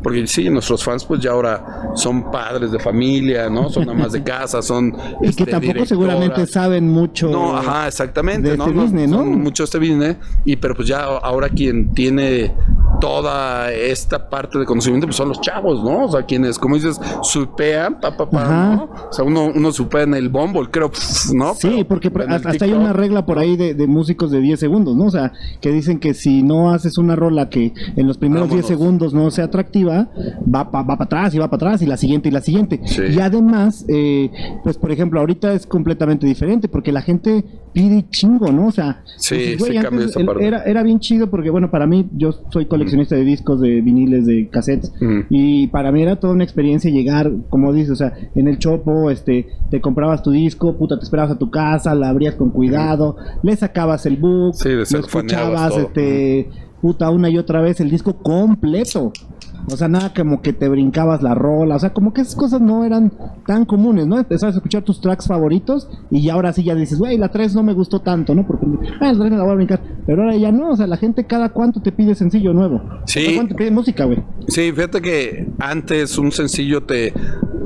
porque 0.03 0.27
sí, 0.27 0.49
nuestros 0.51 0.85
fans 0.85 1.05
pues 1.05 1.21
ya 1.21 1.31
ahora 1.33 1.91
son 1.95 2.31
padres 2.31 2.73
de 2.73 2.79
familia, 2.79 3.49
¿no? 3.51 3.69
Son 3.71 3.89
amas 3.89 4.13
de 4.13 4.23
casa, 4.25 4.63
son... 4.63 4.95
Y 5.21 5.25
que 5.25 5.29
este, 5.29 5.47
tampoco 5.47 5.85
seguramente 5.87 6.47
saben 6.47 6.89
mucho. 6.91 7.29
No, 7.29 7.57
ajá, 7.57 7.89
exactamente. 7.89 8.51
de 8.51 8.57
¿no? 8.57 8.65
este 8.65 8.75
No, 8.77 8.83
business, 8.83 9.09
¿no? 9.11 9.17
son 9.19 9.41
mucho 9.43 9.67
este. 9.79 10.17
Y 10.45 10.57
pero 10.57 10.75
pues 10.75 10.89
ya 10.89 11.03
ahora 11.03 11.49
quien 11.49 11.93
tiene 11.95 12.53
toda 13.01 13.73
esta 13.73 14.29
parte 14.29 14.59
de 14.59 14.65
conocimiento 14.65 15.07
pues 15.07 15.17
son 15.17 15.29
los 15.29 15.41
chavos, 15.41 15.83
¿no? 15.83 16.05
O 16.07 16.13
sea, 16.13 16.23
quienes, 16.25 16.59
como 16.59 16.75
dices, 16.75 17.01
supean, 17.23 18.01
pa, 18.01 18.17
pa, 18.17 18.29
pa. 18.29 18.89
O 19.11 19.13
sea, 19.13 19.25
uno, 19.25 19.47
uno 19.55 19.73
supea 19.73 20.03
en 20.03 20.15
el 20.15 20.29
Bumble, 20.29 20.69
creo, 20.71 20.91
¿no? 21.35 21.55
Sí, 21.55 21.69
Pero 21.71 21.89
porque 21.89 22.13
hasta 22.29 22.65
hay 22.65 22.73
una 22.73 22.93
regla 22.93 23.25
por 23.27 23.39
ahí 23.39 23.57
de, 23.57 23.75
de 23.75 23.87
músicos 23.87 24.31
de 24.31 24.41
10 24.41 24.59
segundos, 24.61 24.97
¿no? 24.97 25.07
O 25.07 25.11
sea, 25.11 25.33
que 25.61 25.71
dicen 25.71 25.99
que 25.99 26.15
si 26.15 26.43
no 26.43 26.71
haces 26.71 26.99
una 26.99 27.17
rola 27.17 27.49
que 27.49 27.73
en 27.97 28.07
los 28.07 28.19
primeros 28.19 28.49
10 28.49 28.63
Vámonos. 28.63 28.69
segundos 28.69 29.15
no 29.15 29.31
sea 29.31 29.45
atractiva, 29.47 30.09
va 30.53 30.71
para 30.71 30.85
va 30.85 30.97
para 30.97 31.05
atrás 31.05 31.35
y 31.35 31.39
va 31.39 31.49
para 31.49 31.69
atrás 31.69 31.83
y 31.83 31.87
la 31.87 31.97
siguiente 31.97 32.29
y 32.29 32.33
la 32.33 32.41
siguiente. 32.41 32.81
Sí. 32.85 33.03
Y 33.11 33.21
además, 33.21 33.85
eh, 33.89 34.31
pues 34.65 34.77
por 34.79 34.91
ejemplo, 34.93 35.21
ahorita 35.21 35.53
es 35.53 35.67
completamente 35.67 36.27
diferente 36.27 36.69
porque 36.69 36.93
la 36.93 37.03
gente 37.03 37.45
pide 37.73 38.05
chingo, 38.11 38.51
¿no? 38.53 38.69
O 38.69 38.73
sea, 38.73 39.03
Sí, 39.17 39.57
güey, 39.59 39.73
sí 39.73 39.79
cambia 39.83 39.89
antes 40.05 40.17
esa 40.17 40.25
parte. 40.25 40.47
era, 40.47 40.63
era 40.65 40.83
bien 40.83 41.01
chido 41.01 41.29
porque, 41.31 41.51
bueno, 41.51 41.71
para 41.71 41.87
mí, 41.87 42.09
yo 42.13 42.33
soy 42.51 42.67
coleccionista 42.67 42.88
de 42.93 43.25
discos, 43.25 43.61
de 43.61 43.81
viniles, 43.81 44.27
de 44.27 44.49
cassettes, 44.49 44.93
y 45.31 45.67
para 45.69 45.93
mí 45.93 46.03
era 46.03 46.17
toda 46.17 46.33
una 46.35 46.45
experiencia 46.45 46.91
llegar, 46.91 47.31
como 47.51 47.73
dices, 47.73 47.91
o 47.91 47.97
sea, 47.97 48.13
en 48.35 48.49
el 48.49 48.59
chopo, 48.59 49.11
este, 49.11 49.47
te 49.71 49.81
comprabas 49.81 50.23
tu 50.23 50.31
disco, 50.31 50.77
puta, 50.77 50.99
te 50.99 51.05
esperabas 51.05 51.33
a 51.33 51.39
tu 51.39 51.51
casa, 51.51 51.95
la 51.95 52.09
abrías 52.09 52.35
con 52.35 52.51
cuidado, 52.51 53.17
le 53.43 53.55
sacabas 53.57 54.07
el 54.07 54.17
book, 54.17 54.55
Sí, 54.55 54.71
lo 54.71 54.83
escuchabas, 54.83 55.71
todo. 55.71 55.81
este, 55.81 56.49
puta, 56.81 57.11
una 57.11 57.29
y 57.31 57.39
otra 57.39 57.61
vez 57.61 57.81
el 57.81 57.91
disco 57.91 58.15
completo. 58.17 59.13
O 59.71 59.77
sea, 59.77 59.89
nada 59.89 60.13
como 60.15 60.43
que 60.43 60.53
te 60.53 60.69
brincabas 60.69 61.23
la 61.23 61.35
rola. 61.35 61.77
O 61.77 61.79
sea, 61.79 61.93
como 61.93 62.13
que 62.13 62.23
esas 62.23 62.35
cosas 62.35 62.61
no 62.61 62.85
eran 62.85 63.13
tan 63.47 63.65
comunes, 63.65 64.07
¿no? 64.07 64.19
Empezabas 64.19 64.55
a 64.55 64.59
escuchar 64.59 64.83
tus 64.83 65.01
tracks 65.01 65.27
favoritos 65.27 65.89
y 66.11 66.23
ya 66.23 66.35
ahora 66.35 66.53
sí 66.53 66.65
ya 66.65 66.75
dices, 66.75 66.99
güey, 66.99 67.19
la 67.19 67.29
3 67.29 67.55
no 67.55 67.63
me 67.63 67.73
gustó 67.73 68.01
tanto, 68.01 68.35
¿no? 68.35 68.47
Porque, 68.47 68.67
ah, 69.01 69.13
la 69.13 69.19
3 69.19 69.31
me 69.31 69.37
la 69.37 69.43
voy 69.45 69.53
a 69.53 69.57
brincar. 69.57 69.81
Pero 70.07 70.23
ahora 70.23 70.37
ya 70.37 70.53
no, 70.53 70.71
o 70.71 70.77
sea, 70.77 70.87
la 70.87 70.97
gente 70.97 71.25
cada 71.27 71.51
cuánto 71.51 71.81
te 71.81 71.93
pide 71.93 72.15
sencillo 72.15 72.53
nuevo. 72.53 72.83
Sí. 73.07 73.25
Cada 73.25 73.37
cuánto 73.37 73.55
te 73.55 73.59
pide 73.59 73.71
música, 73.71 74.05
güey. 74.05 74.19
Sí, 74.49 74.73
fíjate 74.73 75.01
que 75.01 75.49
antes 75.59 76.19
un 76.19 76.33
sencillo 76.33 76.83
te 76.85 77.13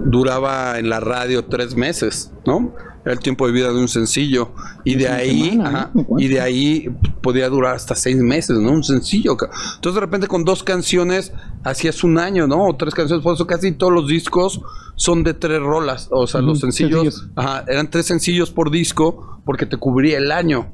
duraba 0.06 0.78
en 0.78 0.88
la 0.88 1.00
radio 1.00 1.44
tres 1.44 1.76
meses, 1.76 2.32
¿no? 2.46 2.72
Era 3.04 3.14
el 3.14 3.20
tiempo 3.20 3.46
de 3.46 3.52
vida 3.52 3.72
de 3.72 3.80
un 3.80 3.88
sencillo. 3.88 4.50
Y 4.84 4.94
de 4.94 5.08
ahí, 5.08 5.50
semana, 5.50 5.68
ajá, 5.68 5.90
y 6.18 6.28
de 6.28 6.40
ahí 6.40 6.88
podía 7.22 7.48
durar 7.48 7.76
hasta 7.76 7.94
seis 7.94 8.16
meses, 8.16 8.58
¿no? 8.58 8.72
Un 8.72 8.84
sencillo. 8.84 9.32
Entonces 9.32 9.94
de 9.94 10.00
repente 10.00 10.26
con 10.26 10.44
dos 10.44 10.62
canciones 10.62 11.32
hacías 11.64 12.04
un 12.04 12.18
año, 12.18 12.46
¿no? 12.46 12.66
O 12.66 12.76
tres 12.76 12.94
canciones. 12.94 13.22
Por 13.22 13.34
eso 13.34 13.46
casi 13.46 13.72
todos 13.72 13.92
los 13.92 14.08
discos 14.08 14.60
son 14.96 15.22
de 15.22 15.34
tres 15.34 15.60
rolas. 15.60 16.08
O 16.10 16.26
sea, 16.26 16.40
los 16.40 16.60
sencillos, 16.60 17.02
sencillos. 17.02 17.30
Ajá, 17.36 17.64
eran 17.68 17.90
tres 17.90 18.06
sencillos 18.06 18.50
por 18.50 18.70
disco 18.70 19.40
porque 19.44 19.66
te 19.66 19.76
cubría 19.76 20.18
el 20.18 20.32
año. 20.32 20.72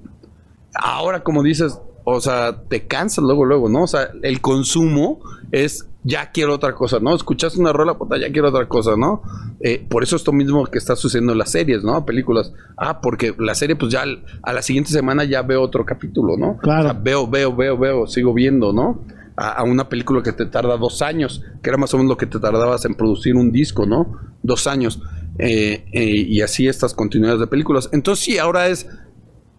Ahora, 0.74 1.22
como 1.22 1.42
dices, 1.42 1.78
o 2.04 2.20
sea, 2.20 2.62
te 2.68 2.86
cansas 2.86 3.22
luego, 3.22 3.44
luego, 3.44 3.68
¿no? 3.68 3.82
O 3.82 3.86
sea, 3.86 4.10
el 4.22 4.40
consumo 4.40 5.20
es 5.52 5.86
ya 6.08 6.30
quiero 6.32 6.54
otra 6.54 6.74
cosa, 6.74 6.98
¿no? 7.00 7.14
Escuchas 7.14 7.56
una 7.56 7.72
rola, 7.72 7.98
puta, 7.98 8.16
ya 8.18 8.32
quiero 8.32 8.48
otra 8.48 8.66
cosa, 8.66 8.92
¿no? 8.96 9.22
Eh, 9.60 9.84
por 9.88 10.02
eso 10.02 10.16
esto 10.16 10.32
mismo 10.32 10.64
que 10.66 10.78
está 10.78 10.96
sucediendo 10.96 11.32
en 11.32 11.38
las 11.38 11.50
series, 11.50 11.84
¿no? 11.84 12.06
Películas. 12.06 12.52
Ah, 12.76 13.00
porque 13.00 13.34
la 13.38 13.54
serie, 13.54 13.76
pues 13.76 13.92
ya 13.92 14.02
al- 14.02 14.24
a 14.42 14.52
la 14.52 14.62
siguiente 14.62 14.90
semana 14.90 15.24
ya 15.24 15.42
veo 15.42 15.60
otro 15.60 15.84
capítulo, 15.84 16.36
¿no? 16.36 16.56
Claro. 16.58 16.80
O 16.88 16.90
sea, 16.92 17.00
veo, 17.00 17.26
veo, 17.28 17.54
veo, 17.54 17.76
veo, 17.76 18.06
sigo 18.06 18.32
viendo, 18.32 18.72
¿no? 18.72 19.04
A, 19.36 19.50
a 19.50 19.62
una 19.64 19.88
película 19.88 20.22
que 20.22 20.32
te 20.32 20.46
tarda 20.46 20.76
dos 20.78 21.02
años, 21.02 21.42
que 21.62 21.70
era 21.70 21.76
más 21.76 21.92
o 21.92 21.98
menos 21.98 22.08
lo 22.10 22.16
que 22.16 22.26
te 22.26 22.38
tardabas 22.40 22.84
en 22.86 22.94
producir 22.94 23.36
un 23.36 23.52
disco, 23.52 23.84
¿no? 23.86 24.16
Dos 24.42 24.66
años. 24.66 25.00
Eh, 25.38 25.84
eh, 25.92 26.04
y 26.04 26.40
así 26.40 26.66
estas 26.66 26.94
continuidades 26.94 27.38
de 27.40 27.46
películas. 27.46 27.88
Entonces 27.92 28.24
sí, 28.24 28.38
ahora 28.38 28.66
es 28.68 28.88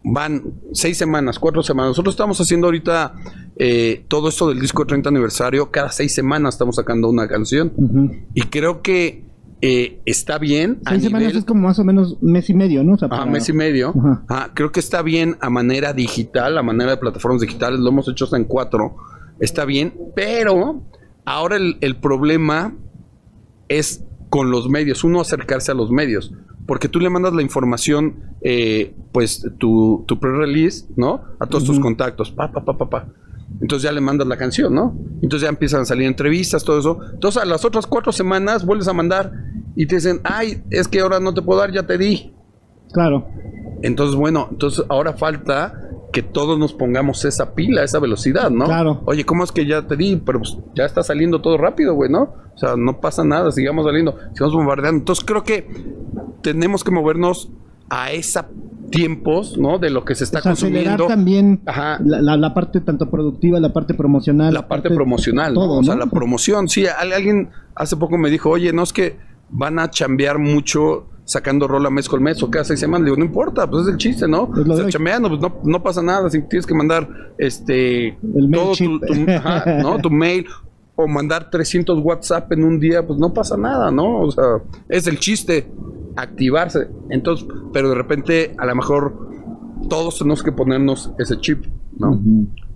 van 0.04 0.44
seis 0.74 0.98
semanas, 0.98 1.40
cuatro 1.40 1.62
semanas. 1.64 1.90
Nosotros 1.92 2.14
estamos 2.14 2.40
haciendo 2.40 2.68
ahorita 2.68 3.14
eh, 3.58 4.06
todo 4.08 4.30
esto 4.30 4.48
del 4.50 4.60
disco 4.60 4.86
30 4.86 5.10
aniversario. 5.10 5.70
Cada 5.72 5.92
seis 5.92 6.14
semanas 6.14 6.56
estamos 6.56 6.76
sacando 6.78 7.10
una 7.10 7.28
canción. 7.28 7.72
Y 8.34 8.44
creo 8.44 8.82
que 8.82 9.24
eh, 9.62 10.00
está 10.06 10.38
bien 10.38 10.80
a 10.86 10.92
Seis 10.92 11.04
semanas 11.04 11.36
es 11.36 11.44
como 11.44 11.64
más 11.68 11.78
o 11.80 11.84
menos 11.84 12.16
mes 12.22 12.50
y 12.50 12.54
medio, 12.54 12.82
¿no? 12.84 12.94
O 12.94 12.98
sea, 12.98 13.10
para- 13.10 13.26
mes 13.26 13.50
y 13.50 13.54
medio. 13.54 13.94
Creo 14.54 14.72
que 14.72 14.80
está 14.80 15.02
bien 15.02 15.36
a 15.42 15.50
manera 15.50 15.92
digital, 15.94 16.58
a 16.58 16.64
manera 16.64 16.92
de 16.92 16.98
plataformas 16.98 17.42
digitales. 17.42 17.80
Lo 17.82 17.90
hemos 17.90 18.08
hecho 18.08 18.24
hasta 18.26 18.38
en 18.38 18.46
cuatro. 18.46 18.96
Está 19.42 19.66
bien, 19.66 19.94
pero 20.16 20.82
ahora 21.26 21.58
el, 21.58 21.78
el 21.82 21.98
problema 21.98 22.74
es 23.68 24.04
con 24.30 24.52
los 24.52 24.70
medios, 24.70 25.04
uno 25.04 25.22
acercarse 25.22 25.72
a 25.72 25.76
los 25.76 25.92
medios. 25.92 26.34
Porque 26.70 26.88
tú 26.88 27.00
le 27.00 27.10
mandas 27.10 27.34
la 27.34 27.42
información, 27.42 28.36
eh, 28.42 28.94
pues 29.12 29.44
tu, 29.58 30.04
tu 30.08 30.20
pre-release, 30.20 30.86
¿no? 30.96 31.24
A 31.40 31.48
todos 31.48 31.64
tus 31.64 31.80
contactos, 31.80 32.30
pa, 32.30 32.52
pa, 32.52 32.64
pa, 32.64 32.78
pa, 32.78 32.88
pa. 32.88 33.08
Entonces 33.60 33.82
ya 33.82 33.92
le 33.92 34.02
mandas 34.02 34.28
la 34.28 34.38
canción, 34.38 34.76
¿no? 34.76 34.96
Entonces 35.24 35.48
ya 35.48 35.50
empiezan 35.50 35.82
a 35.82 35.86
salir 35.86 36.06
entrevistas, 36.06 36.64
todo 36.64 36.78
eso. 36.78 37.00
Entonces 37.12 37.42
a 37.42 37.46
las 37.48 37.66
otras 37.66 37.88
cuatro 37.88 38.12
semanas 38.12 38.68
vuelves 38.68 38.88
a 38.88 38.94
mandar 38.94 39.32
y 39.76 39.88
te 39.88 39.96
dicen, 39.96 40.22
ay, 40.24 40.62
es 40.70 40.88
que 40.88 41.00
ahora 41.00 41.20
no 41.20 41.34
te 41.34 41.42
puedo 41.42 41.60
dar, 41.60 41.72
ya 41.72 41.88
te 41.88 41.98
di. 41.98 42.36
Claro. 42.94 43.28
Entonces, 43.82 44.16
bueno, 44.16 44.48
entonces 44.52 44.86
ahora 44.90 45.14
falta 45.14 45.74
que 46.14 46.22
todos 46.22 46.60
nos 46.60 46.74
pongamos 46.74 47.26
esa 47.26 47.56
pila, 47.56 47.84
esa 47.84 47.98
velocidad, 47.98 48.52
¿no? 48.52 48.66
Claro. 48.66 49.02
Oye, 49.06 49.26
¿cómo 49.26 49.44
es 49.44 49.52
que 49.52 49.66
ya 49.66 49.88
te 49.88 49.96
di? 49.96 50.22
Pero 50.24 50.38
pues, 50.38 50.56
ya 50.76 50.86
está 50.86 51.02
saliendo 51.02 51.42
todo 51.42 51.58
rápido, 51.58 51.96
güey, 51.96 52.12
¿no? 52.12 52.36
O 52.54 52.58
sea, 52.60 52.76
no 52.76 53.00
pasa 53.00 53.24
nada, 53.24 53.52
sigamos 53.52 53.86
saliendo, 53.86 54.18
sigamos 54.34 54.54
bombardeando. 54.54 55.00
Entonces 55.00 55.24
creo 55.26 55.44
que 55.44 55.66
tenemos 56.42 56.84
que 56.84 56.92
movernos 56.92 57.50
a 57.90 58.12
esa 58.12 58.50
tiempos, 58.92 59.58
¿no? 59.58 59.78
De 59.80 59.90
lo 59.90 60.04
que 60.06 60.16
se 60.16 60.24
está 60.24 60.40
O 60.40 60.42
sea, 60.42 60.52
acelerar 60.54 60.98
consumiendo. 60.98 61.08
también 61.08 61.62
Ajá. 61.66 62.00
la, 62.04 62.22
la- 62.22 62.38
la 62.38 62.54
parte 62.54 62.82
tanto 62.82 63.10
productiva, 63.10 63.60
la 63.60 63.72
parte 63.74 63.94
promocional. 63.94 64.54
La 64.54 64.68
parte 64.68 64.90
promocional, 64.90 65.54
O 65.58 65.84
sea, 65.84 65.94
¿no? 65.96 66.00
la 66.00 66.06
promoción. 66.08 66.68
Sí, 66.68 66.86
al- 66.88 67.14
alguien 67.14 67.50
hace 67.76 67.98
poco 67.98 68.18
me 68.18 68.30
dijo, 68.30 68.50
oye, 68.50 68.74
no 68.74 68.84
es 68.84 68.92
que 68.94 69.18
van 69.50 69.80
a 69.80 69.90
chambear 69.90 70.38
mucho 70.40 71.06
sacando 71.26 71.68
rola 71.68 71.92
mes 71.92 72.10
con 72.10 72.24
mes 72.24 72.42
o 72.42 72.50
cada 72.50 72.66
seis 72.66 72.80
semanas. 72.80 73.02
Le 73.02 73.12
digo, 73.12 73.18
no 73.18 73.26
importa, 73.26 73.70
pues 73.70 73.84
es 73.86 73.92
el 73.94 73.98
chiste, 73.98 74.28
¿no? 74.28 74.50
Es 74.52 74.58
lo 74.58 74.62
o 74.62 74.66
sea, 74.66 74.76
de 74.78 74.84
hoy. 74.86 74.92
chambeando, 74.92 75.30
pues 75.30 75.42
no, 75.42 75.56
no 75.64 75.84
pasa 75.84 76.02
nada. 76.02 76.28
Si 76.32 76.42
tienes 76.44 76.66
que 76.66 76.74
mandar 76.74 77.08
este 77.38 78.08
El 78.36 78.50
todo 78.52 78.74
tu- 78.76 79.00
ajá, 79.32 79.64
¿no? 79.84 80.00
tu 80.00 80.10
mail 80.10 80.46
o 80.96 81.08
mandar 81.08 81.50
300 81.52 82.00
WhatsApp 82.04 82.52
en 82.54 82.64
un 82.64 82.80
día, 82.80 83.06
pues 83.06 83.20
no 83.20 83.32
pasa 83.34 83.56
nada, 83.58 83.92
¿no? 83.92 84.22
O 84.22 84.32
sea, 84.32 84.44
es 84.90 85.06
el 85.08 85.20
chiste, 85.20 85.72
activarse. 86.22 86.88
Entonces, 87.10 87.48
pero 87.74 87.90
de 87.90 87.96
repente, 87.96 88.54
a 88.58 88.66
lo 88.66 88.76
mejor 88.76 89.30
todos 89.90 90.18
tenemos 90.18 90.44
que 90.44 90.52
ponernos 90.52 91.12
ese 91.20 91.38
chip, 91.40 91.66
¿no? 91.98 92.20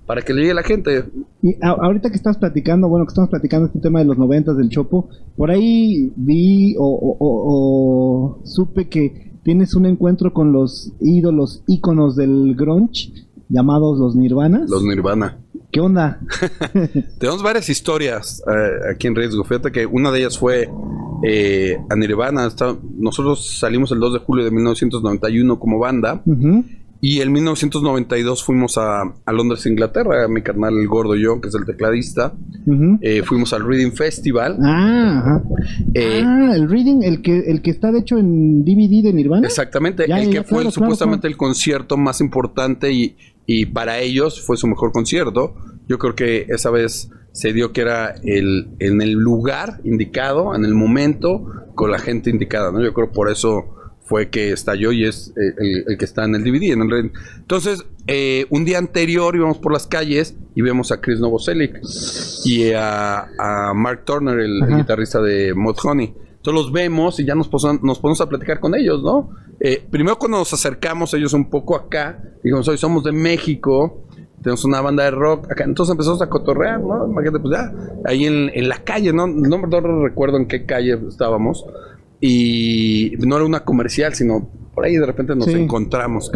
Para 0.05 0.21
que 0.21 0.33
le 0.33 0.41
llegue 0.41 0.51
a 0.51 0.55
la 0.55 0.63
gente. 0.63 1.05
Y 1.41 1.55
a- 1.61 1.69
ahorita 1.71 2.09
que 2.09 2.15
estás 2.17 2.37
platicando, 2.37 2.89
bueno, 2.89 3.05
que 3.05 3.09
estamos 3.11 3.29
platicando 3.29 3.67
este 3.67 3.79
tema 3.79 3.99
de 3.99 4.05
los 4.05 4.17
noventas 4.17 4.57
del 4.57 4.69
Chopo, 4.69 5.09
por 5.37 5.49
ahí 5.49 6.11
vi 6.15 6.75
o, 6.77 6.83
o- 6.85 7.17
o- 7.19 8.39
o 8.39 8.45
supe 8.45 8.89
que 8.89 9.33
tienes 9.43 9.75
un 9.75 9.85
encuentro 9.85 10.33
con 10.33 10.51
los 10.51 10.93
ídolos, 11.01 11.63
íconos 11.67 12.15
del 12.15 12.55
grunge, 12.55 13.11
llamados 13.49 13.99
los 13.99 14.15
Nirvanas. 14.15 14.69
Los 14.69 14.83
Nirvana. 14.83 15.39
¿Qué 15.73 15.79
onda? 15.79 16.19
Tenemos 17.19 17.41
varias 17.41 17.67
historias 17.67 18.43
eh, 18.47 18.91
aquí 18.93 19.07
en 19.07 19.15
Riesgo. 19.15 19.43
Fíjate 19.43 19.71
que 19.71 19.87
una 19.87 20.11
de 20.11 20.19
ellas 20.19 20.37
fue 20.37 20.69
eh, 21.23 21.77
a 21.89 21.95
Nirvana. 21.95 22.45
Está- 22.45 22.77
nosotros 22.99 23.57
salimos 23.59 23.91
el 23.91 23.99
2 23.99 24.13
de 24.13 24.19
julio 24.19 24.45
de 24.45 24.51
1991 24.51 25.59
como 25.59 25.79
banda. 25.79 26.21
Ujú, 26.27 26.63
Y 27.01 27.21
en 27.21 27.31
1992 27.31 28.43
fuimos 28.43 28.77
a, 28.77 29.01
a 29.25 29.33
Londres, 29.33 29.65
Inglaterra. 29.65 30.27
Mi 30.27 30.43
carnal, 30.43 30.77
el 30.77 30.87
gordo 30.87 31.15
yo, 31.15 31.41
que 31.41 31.49
es 31.49 31.55
el 31.55 31.65
tecladista. 31.65 32.33
Eh, 33.01 33.23
fuimos 33.25 33.51
al 33.51 33.65
Reading 33.65 33.93
Festival. 33.93 34.57
Ah, 34.63 35.19
ajá. 35.25 35.43
Ah, 35.97 36.51
el 36.55 36.69
reading, 36.69 37.01
el 37.01 37.21
que, 37.23 37.39
el 37.39 37.63
que 37.63 37.71
está 37.71 37.91
de 37.91 37.99
hecho 37.99 38.19
en 38.19 38.63
DVD 38.63 39.01
de 39.03 39.11
Nirvana. 39.13 39.47
Exactamente, 39.47 40.05
Ya, 40.07 40.19
el 40.19 40.25
ya, 40.25 40.29
que 40.29 40.35
ya, 40.35 40.43
fue 40.43 40.59
claro, 40.59 40.71
supuestamente 40.71 41.21
claro, 41.21 41.31
el 41.33 41.37
concierto 41.37 41.97
más 41.97 42.21
importante 42.21 42.91
y, 42.93 43.15
y 43.45 43.65
para 43.67 43.99
ellos 43.99 44.45
fue 44.45 44.57
su 44.57 44.67
mejor 44.67 44.91
concierto. 44.91 45.55
Yo 45.87 45.97
creo 45.97 46.15
que 46.15 46.45
esa 46.49 46.69
vez 46.69 47.09
se 47.33 47.51
dio 47.51 47.73
que 47.73 47.81
era 47.81 48.15
el, 48.23 48.69
en 48.79 49.01
el 49.01 49.11
lugar 49.11 49.81
indicado, 49.83 50.55
en 50.55 50.65
el 50.65 50.75
momento, 50.75 51.45
con 51.75 51.91
la 51.91 51.99
gente 51.99 52.29
indicada, 52.29 52.71
¿no? 52.71 52.81
Yo 52.81 52.93
creo 52.93 53.11
por 53.11 53.29
eso 53.29 53.75
fue 54.05 54.29
que 54.29 54.51
estalló 54.51 54.91
y 54.91 55.05
es 55.05 55.33
eh, 55.37 55.53
el, 55.57 55.83
el 55.87 55.97
que 55.97 56.05
está 56.05 56.25
en 56.25 56.35
el 56.35 56.43
DVD. 56.43 56.73
En 56.73 56.81
el. 56.81 57.11
Entonces, 57.37 57.85
eh, 58.07 58.45
un 58.49 58.65
día 58.65 58.77
anterior 58.77 59.35
íbamos 59.35 59.57
por 59.57 59.73
las 59.73 59.87
calles 59.87 60.35
y 60.55 60.61
vemos 60.61 60.91
a 60.91 61.01
Chris 61.01 61.19
Novoselic 61.19 61.79
y 62.45 62.71
a, 62.73 63.27
a 63.39 63.73
Mark 63.73 64.03
Turner, 64.05 64.39
el, 64.39 64.63
el 64.63 64.77
guitarrista 64.77 65.21
de 65.21 65.53
Mudhoney. 65.53 66.13
Entonces 66.43 66.61
los 66.65 66.71
vemos 66.73 67.21
y 67.21 67.25
ya 67.25 67.35
nos, 67.35 67.47
posan- 67.49 67.79
nos 67.83 67.99
ponemos 67.99 68.19
a 68.19 68.27
platicar 68.27 68.59
con 68.59 68.75
ellos, 68.75 69.01
¿no? 69.01 69.29
Eh, 69.61 69.81
primero 69.89 70.17
cuando 70.19 70.39
nos 70.39 70.51
acercamos 70.51 71.13
ellos 71.13 71.31
un 71.33 71.49
poco 71.49 71.73
acá, 71.73 72.21
dijimos, 72.43 72.67
hoy 72.67 72.77
somos 72.77 73.05
de 73.05 73.13
México, 73.13 74.03
tenemos 74.41 74.65
una 74.65 74.81
banda 74.81 75.05
de 75.05 75.11
rock 75.11 75.49
acá. 75.49 75.63
Entonces 75.63 75.93
empezamos 75.93 76.21
a 76.21 76.27
cotorrear, 76.27 76.81
¿no? 76.81 77.07
Imagínate, 77.07 77.39
pues 77.39 77.53
ya, 77.57 77.71
ahí 78.03 78.25
en, 78.25 78.51
en 78.53 78.67
la 78.67 78.79
calle, 78.83 79.13
¿no? 79.13 79.25
No, 79.25 79.57
no 79.57 80.03
recuerdo 80.03 80.35
en 80.35 80.47
qué 80.47 80.65
calle 80.65 80.99
estábamos. 81.07 81.63
Y 82.19 83.13
no 83.19 83.37
era 83.37 83.45
una 83.45 83.61
comercial, 83.63 84.13
sino 84.13 84.49
por 84.73 84.83
ahí 84.83 84.97
de 84.97 85.05
repente 85.05 85.35
nos 85.37 85.45
Sí. 85.45 85.53
encontramos. 85.53 86.29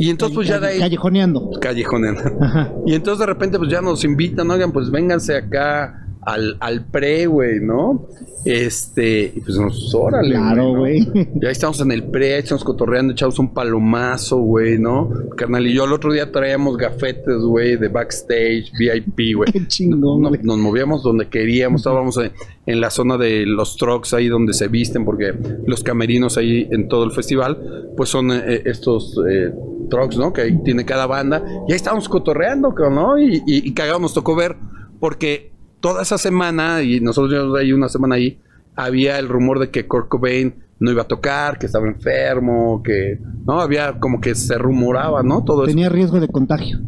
Y 0.00 0.10
entonces 0.10 0.34
pues 0.34 0.48
ya 0.48 0.58
de 0.58 0.66
ahí... 0.66 0.78
Callejoneando. 0.80 1.50
Callejoneando. 1.60 2.22
Ajá. 2.40 2.72
Y 2.86 2.94
entonces 2.94 3.20
de 3.20 3.26
repente 3.26 3.56
pues 3.58 3.70
ya 3.70 3.80
nos 3.82 4.02
invitan, 4.04 4.50
oigan, 4.50 4.72
pues 4.72 4.90
vénganse 4.90 5.36
acá 5.36 6.07
al, 6.28 6.56
al 6.60 6.84
pre, 6.86 7.26
güey, 7.26 7.60
¿no? 7.60 8.06
Este, 8.44 9.32
y 9.34 9.40
pues 9.40 9.56
nos, 9.58 9.94
órale, 9.94 10.30
Claro, 10.34 10.72
¿no? 10.72 10.78
güey. 10.78 10.98
Y 11.40 11.44
ahí 11.46 11.52
estamos 11.52 11.80
en 11.80 11.90
el 11.92 12.04
pre, 12.04 12.34
ahí 12.34 12.40
estamos 12.40 12.64
cotorreando, 12.64 13.12
echamos 13.12 13.38
un 13.38 13.52
palomazo, 13.52 14.38
güey, 14.38 14.78
¿no? 14.78 15.10
Carnal, 15.36 15.66
y 15.66 15.74
yo 15.74 15.84
el 15.84 15.92
otro 15.92 16.12
día 16.12 16.30
traíamos 16.30 16.76
gafetes, 16.76 17.38
güey, 17.42 17.76
de 17.76 17.88
backstage, 17.88 18.70
VIP, 18.78 19.36
güey. 19.36 19.50
Qué 19.52 19.66
chingón, 19.66 20.20
No- 20.22 20.30
nos 20.30 20.58
movíamos 20.58 21.02
donde 21.02 21.28
queríamos, 21.28 21.80
estábamos 21.80 22.16
en, 22.18 22.32
en 22.66 22.80
la 22.80 22.90
zona 22.90 23.16
de 23.16 23.44
los 23.46 23.76
trucks 23.76 24.14
ahí 24.14 24.28
donde 24.28 24.52
se 24.54 24.68
visten, 24.68 25.04
porque 25.04 25.34
los 25.66 25.82
camerinos 25.82 26.36
ahí 26.38 26.68
en 26.70 26.88
todo 26.88 27.04
el 27.04 27.12
festival, 27.12 27.90
pues 27.96 28.08
son 28.10 28.30
eh, 28.32 28.62
estos 28.66 29.18
eh, 29.30 29.52
trucks, 29.90 30.16
¿no? 30.18 30.32
Que 30.32 30.42
ahí 30.42 30.58
tiene 30.62 30.84
cada 30.84 31.06
banda. 31.06 31.42
Y 31.68 31.72
ahí 31.72 31.76
estábamos 31.76 32.08
cotorreando, 32.08 32.72
¿no? 32.90 33.18
Y, 33.18 33.36
y, 33.46 33.68
y 33.68 33.72
cagado, 33.74 33.98
nos 33.98 34.14
tocó 34.14 34.36
ver, 34.36 34.56
porque 35.00 35.52
toda 35.80 36.02
esa 36.02 36.18
semana, 36.18 36.82
y 36.82 37.00
nosotros 37.00 37.32
llevamos 37.32 37.58
ahí 37.58 37.72
una 37.72 37.88
semana 37.88 38.16
ahí, 38.16 38.38
había 38.78 39.18
el 39.18 39.28
rumor 39.28 39.58
de 39.58 39.70
que 39.70 39.88
Kurt 39.88 40.08
Cobain 40.08 40.54
no 40.78 40.92
iba 40.92 41.02
a 41.02 41.08
tocar, 41.08 41.58
que 41.58 41.66
estaba 41.66 41.88
enfermo, 41.88 42.80
que 42.84 43.18
no 43.44 43.60
había 43.60 43.98
como 43.98 44.20
que 44.20 44.36
se 44.36 44.56
rumoraba, 44.56 45.24
¿no? 45.24 45.42
Todo 45.42 45.64
Tenía 45.64 45.88
riesgo 45.88 46.20
de 46.20 46.28
contagio. 46.28 46.78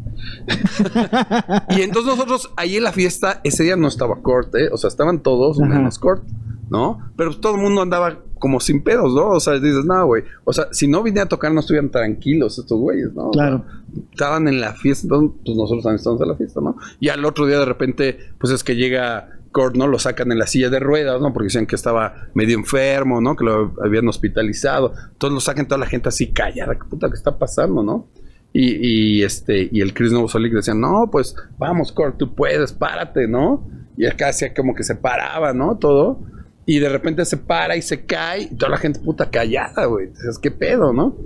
y 1.71 1.83
entonces 1.83 2.15
nosotros 2.15 2.53
ahí 2.57 2.77
en 2.77 2.85
la 2.85 2.93
fiesta 2.93 3.41
ese 3.43 3.65
día 3.65 3.75
no 3.75 3.89
estaba 3.89 4.23
Kurt, 4.23 4.55
¿eh? 4.55 4.69
o 4.71 4.77
sea, 4.77 4.87
estaban 4.87 5.21
todos 5.21 5.59
menos 5.59 5.99
Kurt, 5.99 6.23
¿no? 6.71 7.11
Pero 7.17 7.37
todo 7.37 7.57
el 7.57 7.61
mundo 7.61 7.83
andaba 7.83 8.21
como 8.39 8.61
sin 8.61 8.85
pedos, 8.85 9.13
¿no? 9.13 9.31
O 9.31 9.41
sea, 9.41 9.55
dices, 9.55 9.85
no, 9.85 10.07
güey. 10.07 10.23
O 10.45 10.53
sea, 10.53 10.69
si 10.71 10.87
no 10.87 11.03
vine 11.03 11.21
a 11.21 11.27
tocar, 11.27 11.53
no 11.53 11.59
estuvieran 11.59 11.91
tranquilos 11.91 12.57
estos 12.57 12.79
güeyes, 12.79 13.13
¿no? 13.15 13.33
Claro. 13.33 13.65
estaban 14.13 14.47
en 14.47 14.61
la 14.61 14.75
fiesta, 14.75 15.07
entonces, 15.07 15.37
pues 15.45 15.57
nosotros 15.57 15.83
también 15.83 15.97
estamos 15.97 16.21
en 16.21 16.29
la 16.29 16.37
fiesta, 16.37 16.61
¿no? 16.61 16.77
Y 17.01 17.09
al 17.09 17.25
otro 17.25 17.47
día, 17.47 17.59
de 17.59 17.65
repente, 17.65 18.19
pues 18.39 18.53
es 18.53 18.63
que 18.63 18.77
llega 18.77 19.40
Kurt, 19.53 19.77
¿no? 19.77 19.87
Lo 19.87 19.99
sacan 19.99 20.31
en 20.33 20.39
la 20.39 20.47
silla 20.47 20.71
de 20.71 20.79
ruedas, 20.79 21.21
¿no? 21.21 21.33
Porque 21.33 21.47
decían 21.47 21.67
que 21.67 21.77
estaba 21.77 22.29
medio 22.35 22.57
enfermo, 22.57 23.21
¿no? 23.21 23.37
Que 23.37 23.45
lo 23.45 23.75
habían 23.83 24.09
hospitalizado. 24.09 24.93
Entonces 25.13 25.35
lo 25.35 25.41
sacan 25.41 25.67
toda 25.67 25.79
la 25.79 25.87
gente 25.87 26.09
así 26.09 26.33
callada. 26.33 26.75
¿Qué 26.75 26.85
puta 26.89 27.09
que 27.09 27.15
está 27.15 27.39
pasando, 27.39 27.83
no? 27.83 28.09
Y, 28.53 29.23
este, 29.23 29.69
y 29.71 29.81
el 29.81 29.95
Chris 29.95 30.11
Novoselic 30.11 30.53
decía, 30.53 30.75
no, 30.75 31.09
pues 31.11 31.37
vamos, 31.57 31.93
Kurt, 31.93 32.19
tú 32.19 32.35
puedes, 32.35 32.73
párate, 32.73 33.29
¿no? 33.29 33.65
Y 33.97 34.07
acá 34.07 34.29
hacía 34.29 34.53
como 34.55 34.75
que 34.75 34.83
se 34.83 34.97
paraba, 34.97 35.53
¿no? 35.53 35.79
Todo. 35.79 36.21
Y 36.67 36.79
de 36.79 36.89
repente 36.89 37.25
se 37.25 37.37
para 37.37 37.77
y 37.77 37.83
se 37.83 38.05
cae. 38.07 38.43
Y 38.43 38.57
toda 38.57 38.71
la 38.71 38.79
gente 38.79 39.01
puta 39.01 39.31
callada, 39.31 39.85
güey. 39.87 40.09
Dices, 40.09 40.39
¿qué 40.39 40.51
pedo, 40.51 40.93
no? 40.93 41.17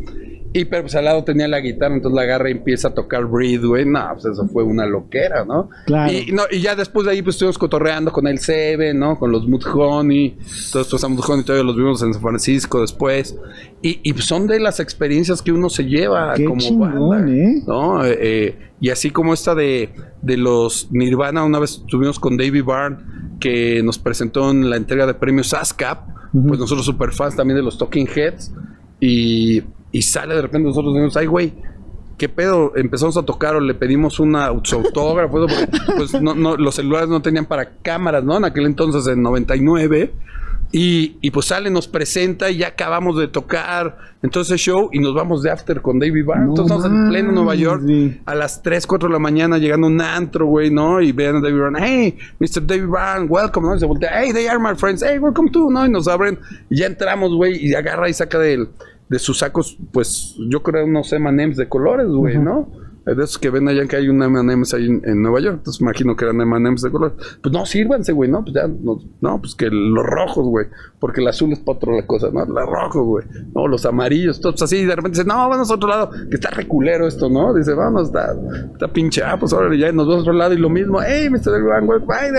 Y 0.56 0.66
pero 0.66 0.82
pues 0.82 0.94
al 0.94 1.06
lado 1.06 1.25
tenía 1.25 1.49
la 1.49 1.58
guitarra, 1.58 1.96
entonces 1.96 2.14
la 2.14 2.23
agarra 2.23 2.49
y 2.49 2.52
empieza 2.52 2.87
a 2.87 2.94
tocar 2.94 3.25
Breathe, 3.25 3.66
güey. 3.66 3.84
No, 3.84 4.08
pues 4.12 4.25
eso 4.25 4.46
fue 4.46 4.62
una 4.62 4.87
loquera, 4.87 5.44
¿no? 5.44 5.68
Claro. 5.84 6.12
Y, 6.12 6.30
no, 6.30 6.44
y 6.49 6.61
ya 6.61 6.76
después 6.76 7.06
de 7.06 7.11
ahí, 7.11 7.23
pues 7.23 7.34
estuvimos 7.34 7.58
cotorreando 7.58 8.12
con 8.12 8.28
el 8.28 8.38
Seven, 8.38 8.96
¿no? 8.96 9.18
Con 9.18 9.32
los 9.32 9.49
Mudhoney. 9.49 10.38
Todos 10.70 10.87
estos 10.87 11.11
Mudhoney 11.11 11.44
todavía 11.44 11.64
los 11.64 11.76
vimos 11.76 12.00
en 12.04 12.12
San 12.12 12.23
Francisco 12.23 12.80
después. 12.80 13.37
Y, 13.82 13.99
y 14.04 14.12
son 14.23 14.46
de 14.46 14.61
las 14.61 14.78
experiencias 14.78 15.42
que 15.42 15.50
uno 15.50 15.68
se 15.68 15.87
lleva 15.87 16.34
Qué 16.34 16.44
como 16.44 16.61
chingón, 16.61 17.37
¿eh? 17.37 17.62
¿no? 17.66 18.04
Eh, 18.04 18.16
eh, 18.20 18.58
y 18.80 18.90
así 18.90 19.11
como 19.11 19.34
esta 19.34 19.56
de, 19.56 19.90
de 20.23 20.37
los 20.37 20.87
Nirvana, 20.92 21.42
una 21.42 21.58
vez 21.58 21.82
estuvimos 21.84 22.20
con 22.20 22.37
David 22.37 22.62
Byrne, 22.62 22.99
que 23.40 23.82
nos 23.82 23.99
presentó 23.99 24.52
en 24.52 24.70
la 24.70 24.76
entrega 24.76 25.04
de 25.04 25.14
premios 25.14 25.52
ASCAP. 25.52 26.14
Pues 26.32 26.61
nosotros 26.61 26.87
super 26.87 27.11
fans 27.11 27.34
también 27.34 27.56
de 27.56 27.64
los 27.64 27.76
Talking 27.76 28.06
Heads. 28.06 28.52
Y 29.04 29.62
y 29.94 30.02
sale 30.02 30.34
de 30.34 30.42
repente 30.42 30.66
nosotros 30.66 30.92
decimos, 30.92 31.16
ay, 31.16 31.26
güey, 31.26 31.52
¿qué 32.18 32.28
pedo? 32.28 32.73
Empezamos 32.75 33.16
a 33.16 33.23
tocar 33.23 33.54
o 33.54 33.61
le 33.61 33.75
pedimos 33.75 34.18
una 34.18 34.46
autógrafo, 34.46 35.46
pues 35.96 36.20
no, 36.20 36.34
no, 36.34 36.56
los 36.56 36.75
celulares 36.75 37.08
no 37.08 37.23
tenían 37.23 37.46
para 37.46 37.76
cámaras, 37.80 38.25
¿no? 38.25 38.37
En 38.37 38.44
aquel 38.44 38.66
entonces, 38.66 39.06
en 39.06 39.23
99. 39.23 40.12
Y, 40.73 41.18
y 41.20 41.30
pues 41.30 41.46
sale, 41.46 41.70
nos 41.70 41.87
presenta 41.87 42.50
y 42.50 42.56
ya 42.56 42.68
acabamos 42.68 43.16
de 43.16 43.28
tocar. 43.28 43.96
Entonces 44.20 44.61
show 44.61 44.88
y 44.90 44.99
nos 44.99 45.14
vamos 45.14 45.44
de 45.44 45.52
after 45.52 45.80
con 45.80 46.00
David 46.00 46.25
Byrne. 46.25 46.46
entonces 46.49 46.75
estamos 46.75 46.87
en 46.87 47.08
pleno 47.11 47.30
Nueva 47.30 47.54
York 47.54 47.84
a 48.25 48.34
las 48.34 48.61
3, 48.64 48.84
4 48.84 49.08
de 49.08 49.12
la 49.12 49.20
mañana 49.20 49.58
llegando 49.58 49.87
a 49.87 49.90
un 49.90 50.00
antro, 50.00 50.46
güey, 50.46 50.73
¿no? 50.73 51.00
Y 51.00 51.12
vean 51.12 51.37
a 51.37 51.40
David 51.40 51.54
Byrne, 51.56 51.78
hey, 51.80 52.18
Mr. 52.40 52.66
David 52.66 52.87
Byrne, 52.87 53.26
welcome, 53.28 53.68
¿no? 53.68 53.76
Y 53.76 53.78
se 53.78 53.87
voltea, 53.87 54.11
hey, 54.20 54.32
they 54.32 54.49
are 54.49 54.58
my 54.58 54.75
friends, 54.75 55.04
hey, 55.06 55.18
welcome 55.18 55.49
to, 55.52 55.70
¿no? 55.70 55.87
Y 55.87 55.90
nos 55.90 56.08
abren 56.08 56.40
y 56.68 56.78
ya 56.78 56.87
entramos, 56.87 57.32
güey, 57.32 57.64
y 57.64 57.75
agarra 57.75 58.08
y 58.08 58.12
saca 58.14 58.40
del 58.40 58.66
de 58.66 58.68
sus 59.18 59.38
sacos, 59.38 59.76
pues 59.92 60.37
yo 60.49 60.62
creo 60.62 60.85
unos 60.85 61.12
M&M's 61.12 61.56
de 61.56 61.68
colores, 61.68 62.09
güey, 62.09 62.38
¿no? 62.38 62.68
De 63.04 63.12
esos 63.12 63.38
que 63.38 63.50
ven 63.50 63.68
allá 63.68 63.87
que 63.87 63.96
hay 63.96 64.08
un 64.08 64.23
M&M's 64.23 64.73
ahí 64.73 64.87
en, 64.87 65.23
Nueva 65.23 65.40
York. 65.40 65.56
Entonces 65.58 65.80
imagino 65.80 66.16
que 66.16 66.25
eran 66.25 66.40
M&M's 66.40 66.82
de 66.82 66.90
color. 66.90 67.16
Pues 67.42 67.52
no, 67.52 67.66
sírvanse, 67.66 68.12
güey, 68.12 68.30
¿no? 68.30 68.42
Pues 68.42 68.54
ya, 68.54 68.66
no, 68.66 69.38
pues 69.40 69.54
que 69.54 69.68
los 69.70 70.04
rojos, 70.04 70.46
güey. 70.46 70.66
Porque 70.99 71.20
el 71.20 71.28
azul 71.28 71.52
es 71.52 71.58
para 71.58 71.76
otra 71.76 72.06
cosa, 72.06 72.30
¿no? 72.32 72.44
Los 72.46 72.66
rojos, 72.66 73.04
güey. 73.04 73.26
No, 73.54 73.68
los 73.68 73.84
amarillos, 73.84 74.40
todos 74.40 74.62
así. 74.62 74.78
Y 74.78 74.84
de 74.87 74.96
repente 74.96 75.18
dice, 75.18 75.28
no, 75.28 75.49
vamos 75.49 75.70
a 75.70 75.75
otro 75.75 75.88
lado. 75.88 76.11
Que 76.30 76.37
está 76.37 76.50
reculero 76.50 77.06
esto, 77.06 77.28
¿no? 77.28 77.52
Dice, 77.52 77.75
vamos, 77.75 78.08
está, 78.08 78.34
está 78.73 78.88
pinche. 78.88 79.23
Ah, 79.23 79.37
pues 79.38 79.52
ahora 79.52 79.75
ya 79.76 79.92
nos 79.92 80.06
vamos 80.06 80.20
a 80.20 80.23
otro 80.23 80.32
lado. 80.32 80.54
Y 80.54 80.58
lo 80.58 80.70
mismo, 80.70 81.00
hey, 81.02 81.28
Mr. 81.28 81.52
Del 81.52 81.62
güey. 81.62 82.00
Ay, 82.08 82.30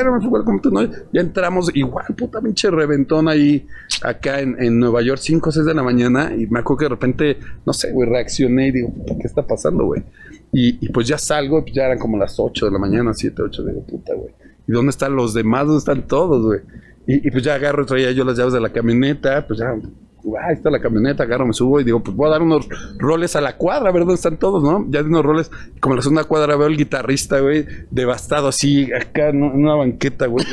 como 0.43 0.61
tú, 0.61 0.71
¿no? 0.71 0.83
Ya 1.13 1.21
entramos 1.21 1.71
igual, 1.73 2.05
puta 2.15 2.41
pinche 2.41 2.69
reventón 2.69 3.27
ahí, 3.27 3.67
acá 4.03 4.39
en, 4.39 4.61
en 4.61 4.79
Nueva 4.79 5.01
York, 5.01 5.19
5 5.21 5.49
o 5.49 5.51
6 5.51 5.65
de 5.65 5.73
la 5.73 5.83
mañana. 5.83 6.33
Y 6.35 6.47
me 6.47 6.59
acuerdo 6.59 6.77
que 6.77 6.85
de 6.85 6.89
repente, 6.89 7.37
no 7.65 7.73
sé, 7.73 7.91
güey, 7.91 8.09
reaccioné 8.09 8.67
y 8.67 8.71
digo, 8.71 8.93
¿qué 9.05 9.27
está 9.27 9.45
pasando, 9.45 9.85
güey? 9.85 10.03
Y, 10.51 10.89
pues 10.89 11.07
ya 11.07 11.17
salgo, 11.17 11.61
pues 11.61 11.73
ya 11.73 11.85
eran 11.85 11.99
como 11.99 12.17
las 12.17 12.39
8 12.39 12.65
de 12.65 12.71
la 12.71 12.79
mañana, 12.79 13.13
7, 13.13 13.41
8, 13.41 13.63
digo, 13.63 13.85
puta, 13.85 14.13
güey. 14.13 14.31
¿Y 14.67 14.71
dónde 14.71 14.91
están 14.91 15.15
los 15.15 15.33
demás? 15.33 15.65
¿Dónde 15.65 15.79
están 15.79 16.07
todos, 16.07 16.45
güey? 16.45 16.61
Y, 17.07 17.29
pues 17.29 17.43
ya 17.43 17.55
agarro 17.55 17.83
y 17.83 17.85
traía 17.85 18.11
yo 18.11 18.23
las 18.23 18.37
llaves 18.37 18.53
de 18.53 18.61
la 18.61 18.69
camioneta, 18.69 19.45
pues 19.45 19.59
ya, 19.59 19.75
ahí 20.41 20.53
está 20.53 20.71
la 20.71 20.79
camioneta, 20.79 21.23
agarro, 21.23 21.45
me 21.45 21.53
subo 21.53 21.79
y 21.79 21.83
digo, 21.83 22.01
pues 22.01 22.15
voy 22.15 22.27
a 22.27 22.31
dar 22.31 22.41
unos 22.41 22.67
roles 22.97 23.35
a 23.35 23.41
la 23.41 23.57
cuadra, 23.57 23.89
a 23.89 23.91
ver 23.91 24.01
dónde 24.01 24.15
están 24.15 24.37
todos, 24.37 24.63
¿no? 24.63 24.85
Ya 24.89 25.03
de 25.03 25.09
unos 25.09 25.23
roles, 25.23 25.51
como 25.79 25.93
en 25.93 25.97
la 25.97 26.01
segunda 26.01 26.23
cuadra 26.23 26.55
veo 26.55 26.67
el 26.67 26.77
guitarrista, 26.77 27.39
güey, 27.41 27.65
devastado 27.91 28.47
así, 28.47 28.91
acá 28.91 29.29
en 29.29 29.43
una 29.43 29.75
banqueta, 29.75 30.25
güey. 30.25 30.45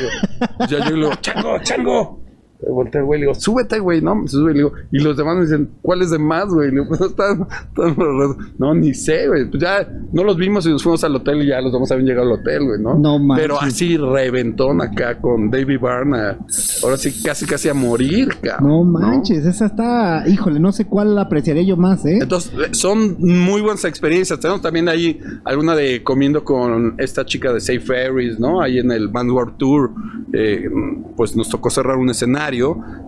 Pues 0.57 0.69
ya 0.69 0.79
yo 0.87 0.95
le 0.95 1.05
digo, 1.07 1.15
chango, 1.21 1.59
chango, 1.63 2.22
voltea 2.71 3.01
güey, 3.01 3.19
le 3.19 3.25
digo, 3.27 3.35
súbete, 3.35 3.79
güey, 3.79 4.01
¿no? 4.01 4.27
sube, 4.27 4.51
le 4.51 4.59
digo, 4.59 4.73
y 4.91 4.99
los 4.99 5.17
demás 5.17 5.35
me 5.35 5.41
dicen, 5.43 5.69
¿cuáles 5.81 6.11
demás, 6.11 6.47
güey? 6.47 6.69
Le 6.69 6.81
digo, 6.81 6.85
pues 6.87 7.01
están, 7.01 7.47
no, 8.57 8.73
ni 8.73 8.93
sé, 8.93 9.27
güey. 9.27 9.49
Pues 9.49 9.61
ya 9.61 9.87
no 10.11 10.23
los 10.23 10.37
vimos 10.37 10.65
y 10.65 10.69
nos 10.69 10.83
fuimos 10.83 11.03
al 11.03 11.15
hotel 11.15 11.41
y 11.41 11.47
ya 11.47 11.61
los 11.61 11.71
vamos 11.71 11.89
a 11.91 11.95
haber 11.95 12.05
llegado 12.05 12.27
al 12.27 12.39
hotel, 12.39 12.63
güey, 12.63 12.81
¿no? 12.81 12.95
No 12.97 13.19
manches. 13.19 13.43
Pero 13.43 13.59
así 13.59 13.97
reventón 13.97 14.81
acá 14.81 15.19
con 15.19 15.49
David 15.49 15.79
Byrne, 15.79 16.37
ahora 16.83 16.97
sí 16.97 17.21
casi 17.23 17.45
casi 17.45 17.69
a 17.69 17.73
morir, 17.73 18.29
cabrón. 18.41 18.69
No 18.69 18.83
manches, 18.83 19.45
esa 19.45 19.65
está, 19.65 20.23
híjole, 20.27 20.59
no 20.59 20.71
sé 20.71 20.85
cuál 20.85 21.15
la 21.15 21.23
apreciaré 21.23 21.65
yo 21.65 21.77
más, 21.77 22.05
¿eh? 22.05 22.19
Entonces, 22.21 22.51
son 22.71 23.17
muy 23.19 23.61
buenas 23.61 23.83
experiencias. 23.85 24.39
Tenemos 24.39 24.61
también 24.61 24.87
ahí 24.89 25.19
alguna 25.43 25.75
de 25.75 26.03
comiendo 26.03 26.43
con 26.43 26.95
esta 26.97 27.25
chica 27.25 27.51
de 27.53 27.59
Safe 27.59 27.79
Ferries, 27.79 28.39
¿no? 28.39 28.61
Ahí 28.61 28.79
en 28.79 28.91
el 28.91 29.07
Band 29.07 29.31
World 29.31 29.57
Tour, 29.57 29.91
eh, 30.33 30.69
pues 31.15 31.35
nos 31.35 31.49
tocó 31.49 31.69
cerrar 31.69 31.97
un 31.97 32.09
escenario 32.09 32.52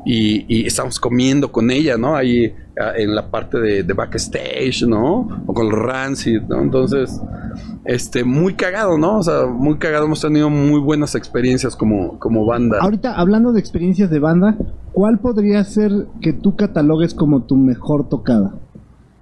y, 0.06 0.46
y 0.48 0.66
estamos 0.68 1.00
comiendo 1.00 1.52
con 1.52 1.72
ella, 1.72 1.98
¿no? 1.98 2.16
Ahí 2.16 2.54
ah, 2.80 2.92
en 2.96 3.16
la 3.16 3.30
parte 3.30 3.60
de, 3.60 3.94
backstage, 3.94 4.84
¿no? 4.88 5.28
O 5.46 5.54
con 5.54 5.72
Rancid, 5.72 6.42
¿no? 6.44 6.62
Entonces, 6.62 7.22
este, 7.86 8.24
muy 8.24 8.54
cagado, 8.54 8.98
¿no? 8.98 9.18
O 9.18 9.24
sea, 9.24 9.48
muy 9.48 9.78
cagado. 9.78 10.06
Hemos 10.06 10.22
tenido 10.22 10.50
muy 10.50 10.80
buenas 10.80 11.16
experiencias 11.16 11.76
como, 11.76 12.20
como 12.20 12.46
banda. 12.46 12.80
Ahorita, 12.82 13.16
hablando 13.16 13.52
de 13.52 13.60
experiencias 13.60 14.10
de 14.10 14.20
banda, 14.20 14.58
¿cuál 14.94 15.20
podría 15.20 15.64
ser 15.64 15.92
que 16.22 16.34
tú 16.34 16.56
catalogues 16.56 17.14
como 17.14 17.44
tu 17.44 17.56
mejor 17.56 18.10
tocada? 18.10 18.54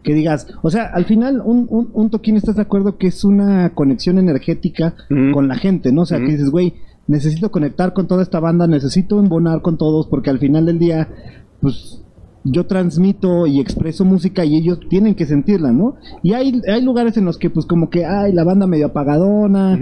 que 0.04 0.14
digas, 0.14 0.48
o 0.62 0.70
sea, 0.70 0.92
al 0.94 1.06
final 1.06 1.42
un, 1.44 1.66
un, 1.70 2.10
toquín 2.10 2.36
estás 2.36 2.58
de 2.58 2.62
acuerdo 2.62 2.98
que 2.98 3.08
es 3.08 3.24
una 3.24 3.74
conexión 3.74 4.18
energética 4.18 4.96
con 5.34 5.48
la 5.48 5.56
gente, 5.56 5.94
¿no? 5.94 6.02
O 6.02 6.06
sea, 6.06 6.20
que 6.20 6.26
dices, 6.26 6.50
güey, 6.50 6.74
necesito 7.08 7.52
conectar 7.52 7.94
con 7.94 8.08
toda 8.08 8.24
esta 8.24 8.40
banda, 8.40 8.68
necesito 8.68 9.20
embonar 9.20 9.62
con 9.62 9.78
todos, 9.78 10.08
porque 10.08 10.30
al 10.30 10.40
final 10.40 10.66
del 10.66 10.80
día, 10.80 11.10
pues 11.62 12.04
yo 12.44 12.66
transmito 12.66 13.48
y 13.48 13.60
expreso 13.60 14.06
música 14.06 14.44
y 14.44 14.58
ellos 14.58 14.80
tienen 14.90 15.16
que 15.16 15.26
sentirla, 15.26 15.72
¿no? 15.72 15.96
Y 16.22 16.34
hay, 16.34 16.62
hay 16.68 16.82
lugares 16.82 17.16
en 17.18 17.26
los 17.26 17.38
que 17.38 17.50
pues 17.50 17.66
como 17.66 17.90
que 17.90 18.06
hay 18.06 18.34
la 18.34 18.44
banda 18.44 18.68
medio 18.68 18.88
apagadona, 18.88 19.80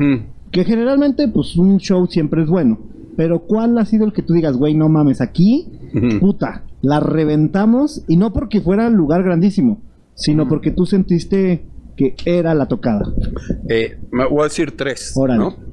que 0.51 0.63
generalmente 0.63 1.27
pues 1.27 1.57
un 1.57 1.77
show 1.77 2.05
siempre 2.07 2.43
es 2.43 2.49
bueno, 2.49 2.79
pero 3.17 3.39
¿cuál 3.39 3.77
ha 3.77 3.85
sido 3.85 4.05
el 4.05 4.13
que 4.13 4.21
tú 4.21 4.33
digas, 4.33 4.57
güey, 4.57 4.75
no 4.75 4.89
mames, 4.89 5.21
aquí, 5.21 5.67
puta, 6.19 6.65
la 6.81 6.99
reventamos 6.99 8.03
y 8.07 8.17
no 8.17 8.31
porque 8.31 8.61
fuera 8.61 8.87
un 8.87 8.95
lugar 8.95 9.23
grandísimo, 9.23 9.81
sino 10.13 10.47
porque 10.47 10.71
tú 10.71 10.85
sentiste 10.85 11.65
que 11.95 12.15
era 12.25 12.53
la 12.53 12.67
tocada? 12.67 13.11
Eh, 13.69 13.97
me 14.11 14.27
voy 14.27 14.41
a 14.41 14.43
decir 14.43 14.77
tres, 14.77 15.13
¿no? 15.35 15.70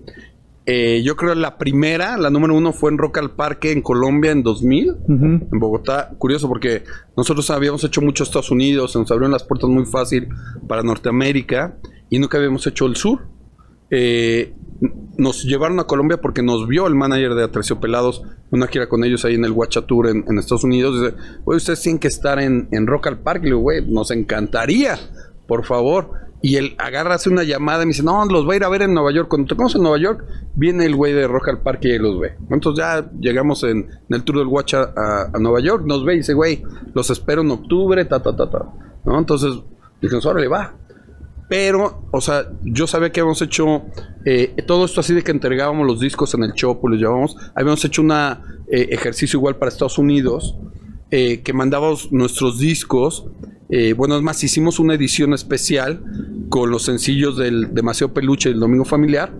Eh, 0.70 1.00
yo 1.02 1.16
creo 1.16 1.32
que 1.32 1.40
la 1.40 1.56
primera, 1.56 2.18
la 2.18 2.28
número 2.28 2.54
uno, 2.54 2.74
fue 2.74 2.90
en 2.90 2.98
Rock 2.98 3.16
al 3.16 3.30
Parque 3.30 3.72
en 3.72 3.80
Colombia 3.80 4.32
en 4.32 4.42
2000, 4.42 4.96
en 5.08 5.48
Bogotá. 5.58 6.10
Curioso 6.18 6.46
porque 6.46 6.84
nosotros 7.16 7.48
habíamos 7.48 7.82
hecho 7.84 8.02
mucho 8.02 8.22
Estados 8.22 8.50
Unidos, 8.50 8.92
se 8.92 8.98
nos 8.98 9.10
abrieron 9.10 9.32
las 9.32 9.44
puertas 9.44 9.70
muy 9.70 9.86
fácil 9.86 10.28
para 10.68 10.82
Norteamérica 10.82 11.78
y 12.10 12.18
nunca 12.18 12.36
habíamos 12.36 12.66
hecho 12.66 12.84
el 12.84 12.96
sur. 12.96 13.20
Eh, 13.90 14.52
nos 15.16 15.42
llevaron 15.44 15.80
a 15.80 15.84
Colombia 15.84 16.20
porque 16.20 16.42
nos 16.42 16.68
vio 16.68 16.86
el 16.86 16.94
manager 16.94 17.34
de 17.34 17.48
Pelados 17.80 18.22
una 18.50 18.66
gira 18.66 18.90
con 18.90 19.04
ellos 19.04 19.24
ahí 19.24 19.36
en 19.36 19.46
el 19.46 19.52
Watcha 19.52 19.86
Tour 19.86 20.08
en, 20.08 20.38
Estados 20.38 20.64
Unidos. 20.64 21.00
Dice, 21.00 21.14
oye, 21.46 21.56
ustedes 21.56 21.80
tienen 21.80 21.98
que 21.98 22.08
estar 22.08 22.38
en, 22.38 22.68
en 22.72 22.86
Rock 22.86 23.06
al 23.06 23.20
Parque. 23.20 23.44
Le 23.44 23.52
digo, 23.52 23.60
güey, 23.60 23.90
nos 23.90 24.10
encantaría, 24.10 24.98
por 25.46 25.64
favor. 25.64 26.27
Y 26.40 26.56
él 26.56 26.74
agarra, 26.78 27.16
hace 27.16 27.30
una 27.30 27.42
llamada 27.42 27.82
y 27.82 27.86
me 27.86 27.90
dice, 27.90 28.04
no, 28.04 28.24
los 28.26 28.44
voy 28.44 28.54
a 28.54 28.56
ir 28.58 28.64
a 28.64 28.68
ver 28.68 28.82
en 28.82 28.94
Nueva 28.94 29.12
York. 29.12 29.28
Cuando 29.28 29.48
tocamos 29.48 29.74
en 29.74 29.82
Nueva 29.82 29.98
York, 29.98 30.24
viene 30.54 30.84
el 30.84 30.94
güey 30.94 31.12
de 31.12 31.26
Rock 31.26 31.48
al 31.48 31.62
Parque 31.62 31.88
y 31.88 31.98
los 31.98 32.20
ve. 32.20 32.34
Entonces 32.50 32.84
ya 32.84 33.10
llegamos 33.18 33.64
en, 33.64 33.88
el 34.08 34.22
Tour 34.22 34.38
del 34.38 34.46
Watcha 34.46 34.92
a, 34.96 35.38
Nueva 35.38 35.60
York, 35.60 35.84
nos 35.84 36.04
ve 36.04 36.14
y 36.14 36.18
dice, 36.18 36.34
güey, 36.34 36.62
los 36.94 37.10
espero 37.10 37.42
en 37.42 37.50
octubre, 37.50 38.04
ta, 38.04 38.22
ta, 38.22 38.36
ta, 38.36 38.48
ta. 38.48 38.72
¿No? 39.04 39.18
Entonces, 39.18 39.52
dijimos, 40.00 40.26
órale, 40.26 40.46
va. 40.46 40.74
Pero, 41.48 42.02
o 42.12 42.20
sea, 42.20 42.46
yo 42.62 42.86
sabía 42.86 43.10
que 43.10 43.20
habíamos 43.20 43.40
hecho 43.40 43.86
eh, 44.24 44.54
todo 44.66 44.84
esto 44.84 45.00
así 45.00 45.14
de 45.14 45.22
que 45.22 45.30
entregábamos 45.30 45.86
los 45.86 45.98
discos 45.98 46.34
en 46.34 46.44
el 46.44 46.52
Chopo, 46.52 46.88
los 46.88 46.98
llevábamos. 46.98 47.36
Habíamos 47.54 47.84
hecho 47.84 48.02
una 48.02 48.42
eh, 48.70 48.88
ejercicio 48.90 49.38
igual 49.38 49.56
para 49.56 49.70
Estados 49.70 49.98
Unidos, 49.98 50.56
eh, 51.10 51.40
que 51.40 51.52
mandábamos 51.54 52.12
nuestros 52.12 52.58
discos. 52.58 53.26
Eh, 53.70 53.92
bueno, 53.92 54.16
es 54.16 54.22
más, 54.22 54.42
hicimos 54.42 54.78
una 54.78 54.94
edición 54.94 55.34
especial 55.34 56.02
con 56.48 56.70
los 56.70 56.84
sencillos 56.84 57.36
del 57.36 57.74
Demasiado 57.74 58.14
Peluche 58.14 58.48
del 58.48 58.60
Domingo 58.60 58.86
Familiar 58.86 59.30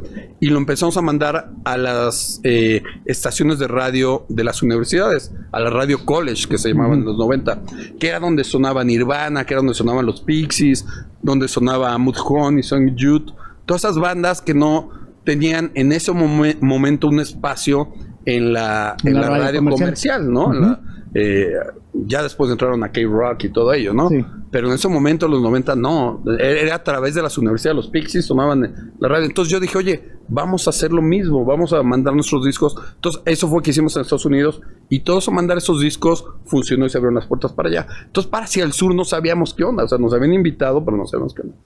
y 0.40 0.50
lo 0.50 0.58
empezamos 0.58 0.96
a 0.98 1.02
mandar 1.02 1.50
a 1.64 1.76
las 1.78 2.40
eh, 2.44 2.82
estaciones 3.06 3.58
de 3.58 3.66
radio 3.68 4.26
de 4.28 4.44
las 4.44 4.62
universidades, 4.62 5.32
a 5.50 5.60
la 5.60 5.70
Radio 5.70 6.04
College 6.04 6.46
que 6.46 6.58
se 6.58 6.68
llamaban 6.68 6.98
en 7.00 7.04
los 7.06 7.16
90, 7.16 7.62
que 7.98 8.08
era 8.08 8.20
donde 8.20 8.44
sonaba 8.44 8.84
Nirvana, 8.84 9.44
que 9.46 9.54
era 9.54 9.60
donde 9.62 9.72
sonaban 9.74 10.04
los 10.04 10.20
Pixies, 10.20 10.84
donde 11.22 11.48
sonaba 11.48 11.96
Mudhoney, 11.96 12.62
Song 12.62 12.94
Youth, 12.96 13.30
todas 13.64 13.84
esas 13.84 13.98
bandas 13.98 14.42
que 14.42 14.52
no 14.52 14.90
tenían 15.24 15.70
en 15.74 15.92
ese 15.92 16.12
momen- 16.12 16.58
momento 16.60 17.08
un 17.08 17.20
espacio 17.20 17.88
en 18.26 18.52
la, 18.52 18.94
En 19.04 19.08
en 19.08 19.14
la 19.14 19.20
la 19.22 19.28
radio 19.30 19.44
radio, 19.44 19.60
comercial. 19.60 19.86
comercial, 20.26 20.32
¿no? 20.32 20.52
En 20.54 20.60
la- 20.60 20.80
eh, 21.14 21.52
ya 21.92 22.22
después 22.22 22.50
entraron 22.50 22.82
a 22.84 22.92
K-Rock 22.92 23.44
y 23.44 23.48
todo 23.50 23.72
ello, 23.72 23.92
¿no? 23.94 24.08
Sí. 24.08 24.24
Pero 24.50 24.68
en 24.68 24.74
ese 24.74 24.88
momento, 24.88 25.28
los 25.28 25.42
90, 25.42 25.74
no. 25.76 26.22
Era 26.38 26.76
a 26.76 26.84
través 26.84 27.14
de 27.14 27.22
las 27.22 27.36
universidades, 27.38 27.76
los 27.76 27.88
Pixies 27.88 28.26
tomaban 28.26 28.92
la 28.98 29.08
radio. 29.08 29.26
Entonces 29.26 29.52
yo 29.52 29.60
dije, 29.60 29.76
oye, 29.76 30.18
vamos 30.28 30.66
a 30.66 30.70
hacer 30.70 30.92
lo 30.92 31.02
mismo, 31.02 31.44
vamos 31.44 31.72
a 31.72 31.82
mandar 31.82 32.14
nuestros 32.14 32.44
discos. 32.44 32.76
Entonces 32.94 33.22
eso 33.24 33.48
fue 33.48 33.62
que 33.62 33.70
hicimos 33.70 33.96
en 33.96 34.02
Estados 34.02 34.26
Unidos 34.26 34.60
y 34.88 35.00
todo 35.00 35.18
eso, 35.18 35.30
mandar 35.30 35.58
esos 35.58 35.80
discos, 35.80 36.24
funcionó 36.44 36.86
y 36.86 36.90
se 36.90 36.98
abrieron 36.98 37.16
las 37.16 37.26
puertas 37.26 37.52
para 37.52 37.68
allá. 37.68 37.86
Entonces 38.06 38.30
para 38.30 38.44
hacia 38.44 38.64
el 38.64 38.72
sur 38.72 38.94
no 38.94 39.04
sabíamos 39.04 39.54
qué 39.54 39.64
onda, 39.64 39.84
o 39.84 39.88
sea, 39.88 39.98
nos 39.98 40.12
habían 40.12 40.32
invitado, 40.32 40.84
pero 40.84 40.96
no 40.96 41.06
sabíamos 41.06 41.34
qué 41.34 41.42
onda. 41.42 41.56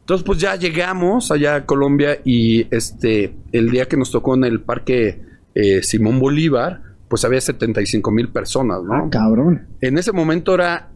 Entonces 0.00 0.24
pues 0.24 0.38
ya 0.38 0.56
llegamos 0.56 1.30
allá 1.30 1.56
a 1.56 1.66
Colombia 1.66 2.20
y 2.24 2.66
este, 2.74 3.36
el 3.52 3.70
día 3.70 3.86
que 3.86 3.96
nos 3.96 4.10
tocó 4.10 4.34
en 4.34 4.44
el 4.44 4.60
parque 4.60 5.22
eh, 5.54 5.82
Simón 5.82 6.18
Bolívar, 6.18 6.82
pues 7.14 7.24
había 7.24 7.40
75 7.40 8.10
mil 8.10 8.28
personas, 8.30 8.82
¿no? 8.82 8.92
Ah, 8.92 9.08
cabrón. 9.08 9.68
En 9.80 9.98
ese 9.98 10.10
momento 10.10 10.52
era 10.52 10.90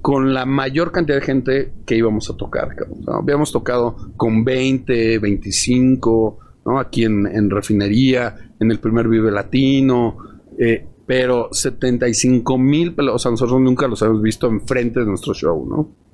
con 0.00 0.32
la 0.32 0.46
mayor 0.46 0.92
cantidad 0.92 1.18
de 1.18 1.24
gente 1.24 1.72
que 1.84 1.96
íbamos 1.96 2.30
a 2.30 2.36
tocar. 2.36 2.68
cabrón, 2.76 3.00
¿no? 3.04 3.14
Habíamos 3.14 3.50
tocado 3.50 3.96
con 4.16 4.44
20, 4.44 5.18
25, 5.18 6.38
¿no? 6.66 6.78
Aquí 6.78 7.02
en, 7.02 7.26
en 7.26 7.50
Refinería, 7.50 8.52
en 8.60 8.70
el 8.70 8.78
primer 8.78 9.08
Vive 9.08 9.32
Latino, 9.32 10.18
eh, 10.56 10.86
pero 11.04 11.48
75 11.50 12.56
mil, 12.58 12.94
o 12.96 13.18
sea, 13.18 13.32
nosotros 13.32 13.60
nunca 13.60 13.88
los 13.88 14.00
habíamos 14.02 14.22
visto 14.22 14.46
enfrente 14.46 15.00
de 15.00 15.06
nuestro 15.06 15.34
show, 15.34 15.66
¿no? 15.68 16.05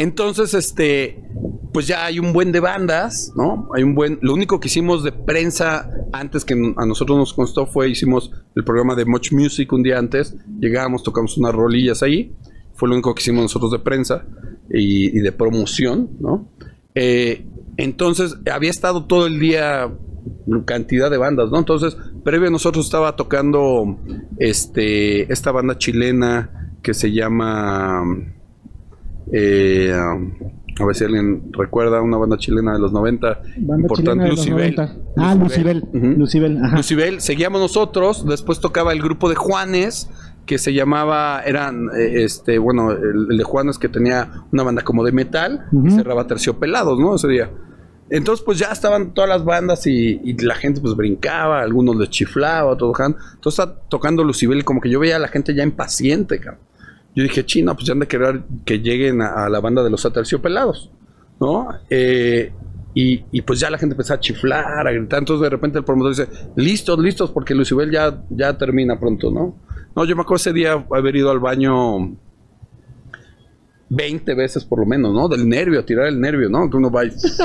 Entonces, 0.00 0.54
este, 0.54 1.22
pues 1.74 1.86
ya 1.86 2.06
hay 2.06 2.18
un 2.18 2.32
buen 2.32 2.52
de 2.52 2.60
bandas, 2.60 3.34
¿no? 3.36 3.68
Hay 3.74 3.82
un 3.82 3.94
buen. 3.94 4.18
Lo 4.22 4.32
único 4.32 4.58
que 4.58 4.68
hicimos 4.68 5.04
de 5.04 5.12
prensa 5.12 5.90
antes 6.10 6.46
que 6.46 6.54
a 6.54 6.86
nosotros 6.86 7.18
nos 7.18 7.34
constó 7.34 7.66
fue 7.66 7.90
hicimos 7.90 8.32
el 8.56 8.64
programa 8.64 8.94
de 8.94 9.04
Much 9.04 9.30
Music 9.32 9.70
un 9.74 9.82
día 9.82 9.98
antes. 9.98 10.34
Llegamos, 10.58 11.02
tocamos 11.02 11.36
unas 11.36 11.54
rolillas 11.54 12.02
ahí. 12.02 12.34
Fue 12.76 12.88
lo 12.88 12.94
único 12.94 13.14
que 13.14 13.20
hicimos 13.20 13.42
nosotros 13.42 13.72
de 13.72 13.78
prensa 13.80 14.24
y, 14.70 15.20
de 15.20 15.32
promoción, 15.32 16.08
¿no? 16.18 16.48
Eh, 16.94 17.44
entonces, 17.76 18.36
había 18.50 18.70
estado 18.70 19.04
todo 19.04 19.26
el 19.26 19.38
día 19.38 19.92
cantidad 20.64 21.10
de 21.10 21.18
bandas, 21.18 21.50
¿no? 21.50 21.58
Entonces, 21.58 21.94
previo 22.24 22.48
a 22.48 22.50
nosotros 22.50 22.86
estaba 22.86 23.16
tocando 23.16 23.98
este 24.38 25.30
esta 25.30 25.52
banda 25.52 25.76
chilena 25.76 26.72
que 26.82 26.94
se 26.94 27.12
llama 27.12 28.02
eh, 29.32 29.92
a 29.92 30.84
ver 30.86 30.94
si 30.94 31.04
alguien 31.04 31.50
recuerda 31.52 32.00
una 32.00 32.16
banda 32.16 32.38
chilena 32.38 32.72
de 32.72 32.78
los 32.78 32.92
90 32.92 33.40
Banda 33.58 33.82
importante 33.82 34.10
chilena 34.10 34.22
de 34.24 34.28
los 34.30 34.38
Lucibel 34.38 34.74
90. 34.76 34.96
Ah, 35.18 35.34
Lucibel. 35.34 35.84
Lucibel, 35.92 36.64
ajá. 36.64 36.76
Lucibel, 36.78 37.20
seguíamos 37.20 37.60
nosotros, 37.60 38.26
después 38.26 38.60
tocaba 38.60 38.92
el 38.92 39.02
grupo 39.02 39.28
de 39.28 39.34
Juanes 39.34 40.08
que 40.46 40.58
se 40.58 40.72
llamaba, 40.72 41.42
eran, 41.44 41.90
eh, 41.96 42.24
este, 42.24 42.58
bueno, 42.58 42.90
el, 42.92 43.26
el 43.30 43.38
de 43.38 43.44
Juanes 43.44 43.78
que 43.78 43.88
tenía 43.88 44.30
una 44.50 44.62
banda 44.64 44.82
como 44.82 45.04
de 45.04 45.12
metal 45.12 45.66
y 45.70 45.76
Ujú. 45.76 45.90
cerraba 45.90 46.26
terciopelados, 46.26 46.98
¿no? 46.98 47.14
Ese 47.14 47.28
día. 47.28 47.50
Entonces, 48.08 48.44
pues 48.44 48.58
ya 48.58 48.72
estaban 48.72 49.14
todas 49.14 49.30
las 49.30 49.44
bandas 49.44 49.86
y, 49.86 50.20
y 50.24 50.36
la 50.42 50.56
gente 50.56 50.80
pues 50.80 50.96
brincaba, 50.96 51.60
algunos 51.60 51.94
les 51.94 52.10
chiflaba, 52.10 52.76
todo. 52.76 52.92
Entonces 52.98 53.58
está 53.60 53.80
tocando 53.88 54.24
Lucibel 54.24 54.58
y 54.58 54.62
como 54.62 54.80
que 54.80 54.90
yo 54.90 54.98
veía 54.98 55.14
a 55.16 55.20
la 55.20 55.28
gente 55.28 55.54
ya 55.54 55.62
impaciente, 55.62 56.40
cabrón. 56.40 56.64
Yo 57.14 57.22
dije, 57.24 57.44
chino, 57.44 57.74
pues 57.74 57.86
ya 57.86 57.92
han 57.92 57.98
de 58.00 58.06
querer 58.08 58.42
que 58.64 58.78
lleguen 58.80 59.20
a, 59.22 59.44
a 59.46 59.48
la 59.48 59.60
banda 59.60 59.82
de 59.82 59.90
los 59.90 60.04
aterciopelados, 60.06 60.90
¿no? 61.40 61.68
Eh, 61.90 62.52
y, 62.94 63.24
y 63.32 63.42
pues 63.42 63.60
ya 63.60 63.70
la 63.70 63.78
gente 63.78 63.94
empezó 63.94 64.14
a 64.14 64.20
chiflar, 64.20 64.86
a 64.86 64.92
gritar. 64.92 65.18
Entonces 65.20 65.42
de 65.42 65.50
repente 65.50 65.78
el 65.78 65.84
promotor 65.84 66.10
dice, 66.10 66.28
listos, 66.56 66.98
listos, 66.98 67.30
porque 67.30 67.54
Lucibel 67.54 67.90
ya, 67.90 68.22
ya 68.30 68.56
termina 68.56 68.98
pronto, 68.98 69.30
¿no? 69.30 69.56
No, 69.94 70.04
yo 70.04 70.14
me 70.14 70.22
acuerdo 70.22 70.36
ese 70.40 70.52
día 70.52 70.84
haber 70.92 71.16
ido 71.16 71.30
al 71.30 71.40
baño 71.40 72.16
20 73.88 74.34
veces 74.34 74.64
por 74.64 74.78
lo 74.78 74.86
menos, 74.86 75.12
¿no? 75.12 75.28
Del 75.28 75.48
nervio, 75.48 75.80
a 75.80 75.84
tirar 75.84 76.06
el 76.06 76.20
nervio, 76.20 76.48
¿no? 76.48 76.70
Que 76.70 76.76
uno 76.76 76.90
va 76.92 77.04
y... 77.04 77.08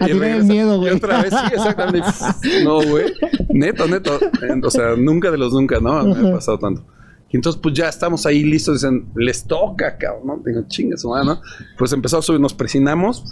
A 0.00 0.08
y 0.08 0.10
tirar 0.10 0.10
el 0.10 0.18
regresa. 0.18 0.44
miedo, 0.44 0.78
güey. 0.78 0.92
Y 0.92 0.96
otra 0.96 1.22
vez, 1.22 1.30
sí, 1.30 1.54
exactamente. 1.54 2.08
No, 2.64 2.82
güey. 2.82 3.12
Neto, 3.50 3.86
neto. 3.86 4.18
O 4.62 4.70
sea, 4.70 4.96
nunca 4.96 5.30
de 5.30 5.38
los 5.38 5.52
nunca, 5.52 5.78
¿no? 5.78 6.04
Me 6.04 6.28
ha 6.30 6.32
pasado 6.32 6.58
tanto. 6.58 6.84
Y 7.28 7.36
entonces, 7.36 7.60
pues 7.60 7.74
ya 7.74 7.88
estamos 7.88 8.24
ahí 8.24 8.44
listos. 8.44 8.80
Dicen, 8.80 9.08
les 9.16 9.44
toca, 9.44 9.98
cabrón, 9.98 10.26
¿no? 10.26 10.42
Digo, 10.44 10.64
madre, 11.10 11.26
¿no? 11.26 11.40
Pues 11.76 11.92
empezó 11.92 12.18
a 12.18 12.22
subir, 12.22 12.40
nos 12.40 12.54
presionamos 12.54 13.24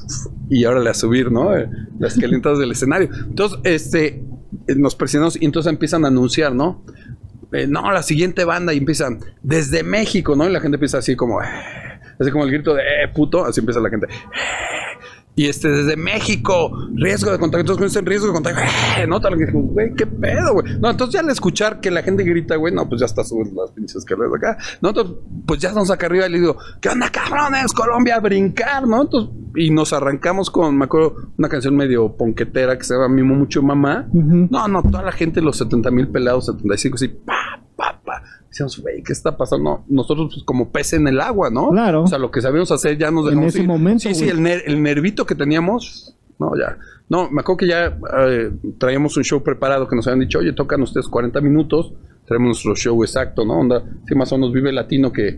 y 0.50 0.64
ahora 0.64 0.80
le 0.80 0.90
a 0.90 0.94
subir, 0.94 1.30
¿no? 1.30 1.57
Eh, 1.57 1.68
Las 1.98 2.18
calientas 2.18 2.59
del 2.59 2.72
escenario. 2.72 3.09
Entonces, 3.28 3.59
este, 3.62 4.24
eh, 4.66 4.74
nos 4.76 4.96
presionamos 4.96 5.40
y 5.40 5.44
entonces 5.44 5.70
empiezan 5.70 6.04
a 6.04 6.09
anunciar, 6.09 6.54
¿no? 6.54 6.83
Eh, 7.52 7.68
no, 7.68 7.92
la 7.92 8.02
siguiente 8.02 8.44
banda 8.44 8.74
y 8.74 8.78
empiezan 8.78 9.20
desde 9.42 9.85
México, 9.85 10.35
¿no? 10.35 10.48
Y 10.48 10.52
la 10.52 10.61
gente 10.61 10.74
empieza 10.74 10.98
así 10.98 11.14
como, 11.14 11.40
"Eh", 11.40 11.46
así 12.18 12.33
como 12.33 12.42
el 12.44 12.50
grito 12.50 12.74
de, 12.74 12.83
eh, 12.83 13.09
puto, 13.14 13.44
así 13.44 13.61
empieza 13.61 13.78
la 13.80 13.90
gente. 13.90 14.09
Y 15.37 15.47
este, 15.47 15.68
desde 15.68 15.97
México, 15.97 16.70
riesgo 16.94 17.33
de 17.33 17.38
contagio. 17.38 17.62
Entonces, 17.62 17.90
dicen 17.90 18.07
riesgo 18.07 18.29
de 18.29 18.33
contagio, 18.35 18.62
¡eh! 18.99 19.07
¿no? 19.07 19.20
Tal 19.20 19.37
que 19.37 19.47
dijo, 19.47 19.59
güey, 19.59 19.92
qué 19.94 20.07
pedo, 20.07 20.53
güey. 20.53 20.79
No, 20.79 20.90
entonces 20.90 21.14
ya 21.14 21.20
al 21.20 21.31
escuchar 21.31 21.81
que 21.81 21.90
la 21.90 22.03
gente 22.03 22.23
grita, 22.23 22.55
güey, 22.57 22.73
no, 22.73 22.88
pues 22.88 23.01
ya 23.01 23.07
está 23.07 23.25
subiendo 23.25 23.62
las 23.62 23.73
pinches 23.73 23.97
escaleras 23.97 24.33
acá. 24.37 24.59
No, 24.81 24.90
entonces, 24.90 25.16
pues 25.47 25.61
ya 25.61 25.68
estamos 25.68 25.90
acá 25.90 26.07
arriba 26.07 26.27
y 26.27 26.31
le 26.31 26.40
digo, 26.40 26.57
¿qué 26.81 26.88
onda, 26.88 27.11
cabrones? 27.11 27.73
Colombia, 27.73 28.16
a 28.16 28.20
brincar, 28.20 28.87
¿no? 28.87 29.03
Entonces, 29.03 29.35
y 29.57 29.70
nos 29.70 29.92
arrancamos 29.92 30.51
con, 30.51 30.77
me 30.77 30.85
acuerdo, 30.85 31.16
una 31.37 31.49
canción 31.49 31.75
medio 31.77 32.16
ponquetera 32.16 32.79
que 32.79 32.85
se 32.85 32.94
llama 32.94 33.09
Mimo 33.09 33.35
Mucho 33.35 33.62
Mamá. 33.62 34.07
No, 34.12 34.68
no, 34.68 34.83
toda 34.83 35.03
la 35.03 35.12
gente, 35.12 35.40
los 35.40 35.57
70 35.57 35.90
mil 35.90 36.09
pelados, 36.09 36.47
75, 36.47 36.94
así, 36.94 37.09
pa, 37.09 37.61
pa, 37.77 38.01
pa. 38.05 38.23
Decíamos, 38.55 38.79
güey, 38.81 39.03
¿qué 39.03 39.12
está 39.12 39.37
pasando? 39.37 39.83
Nosotros, 39.88 40.29
pues, 40.33 40.45
como 40.45 40.71
pez 40.71 40.93
en 40.93 41.09
el 41.09 41.21
agua, 41.21 41.51
¿no? 41.51 41.71
Claro. 41.71 42.05
O 42.05 42.07
sea, 42.07 42.19
lo 42.19 42.31
que 42.31 42.40
sabíamos 42.40 42.71
hacer 42.71 42.97
ya 42.97 43.11
nos 43.11 43.25
En 43.25 43.31
dejamos 43.31 43.49
ese 43.55 43.62
ir. 43.62 43.67
momento, 43.69 43.99
Sí, 44.01 44.14
sí, 44.14 44.29
el, 44.29 44.38
ner- 44.38 44.62
el 44.64 44.81
nervito 44.81 45.27
que 45.27 45.35
teníamos, 45.35 46.14
no, 46.38 46.53
ya. 46.57 46.79
No, 47.09 47.29
me 47.31 47.40
acuerdo 47.40 47.57
que 47.57 47.67
ya 47.67 47.99
eh, 48.29 48.53
traíamos 48.79 49.17
un 49.17 49.25
show 49.25 49.43
preparado 49.43 49.88
que 49.88 49.97
nos 49.97 50.07
habían 50.07 50.21
dicho, 50.21 50.38
oye, 50.38 50.53
tocan 50.53 50.81
ustedes 50.83 51.09
40 51.09 51.40
minutos, 51.40 51.93
traemos 52.27 52.64
nuestro 52.64 52.77
show 52.77 53.03
exacto, 53.03 53.45
¿no? 53.45 53.55
Onda, 53.59 53.83
sí, 54.07 54.14
más 54.14 54.33
o 54.33 54.37
menos 54.38 54.53
vive 54.53 54.73
latino 54.73 55.11
que 55.12 55.37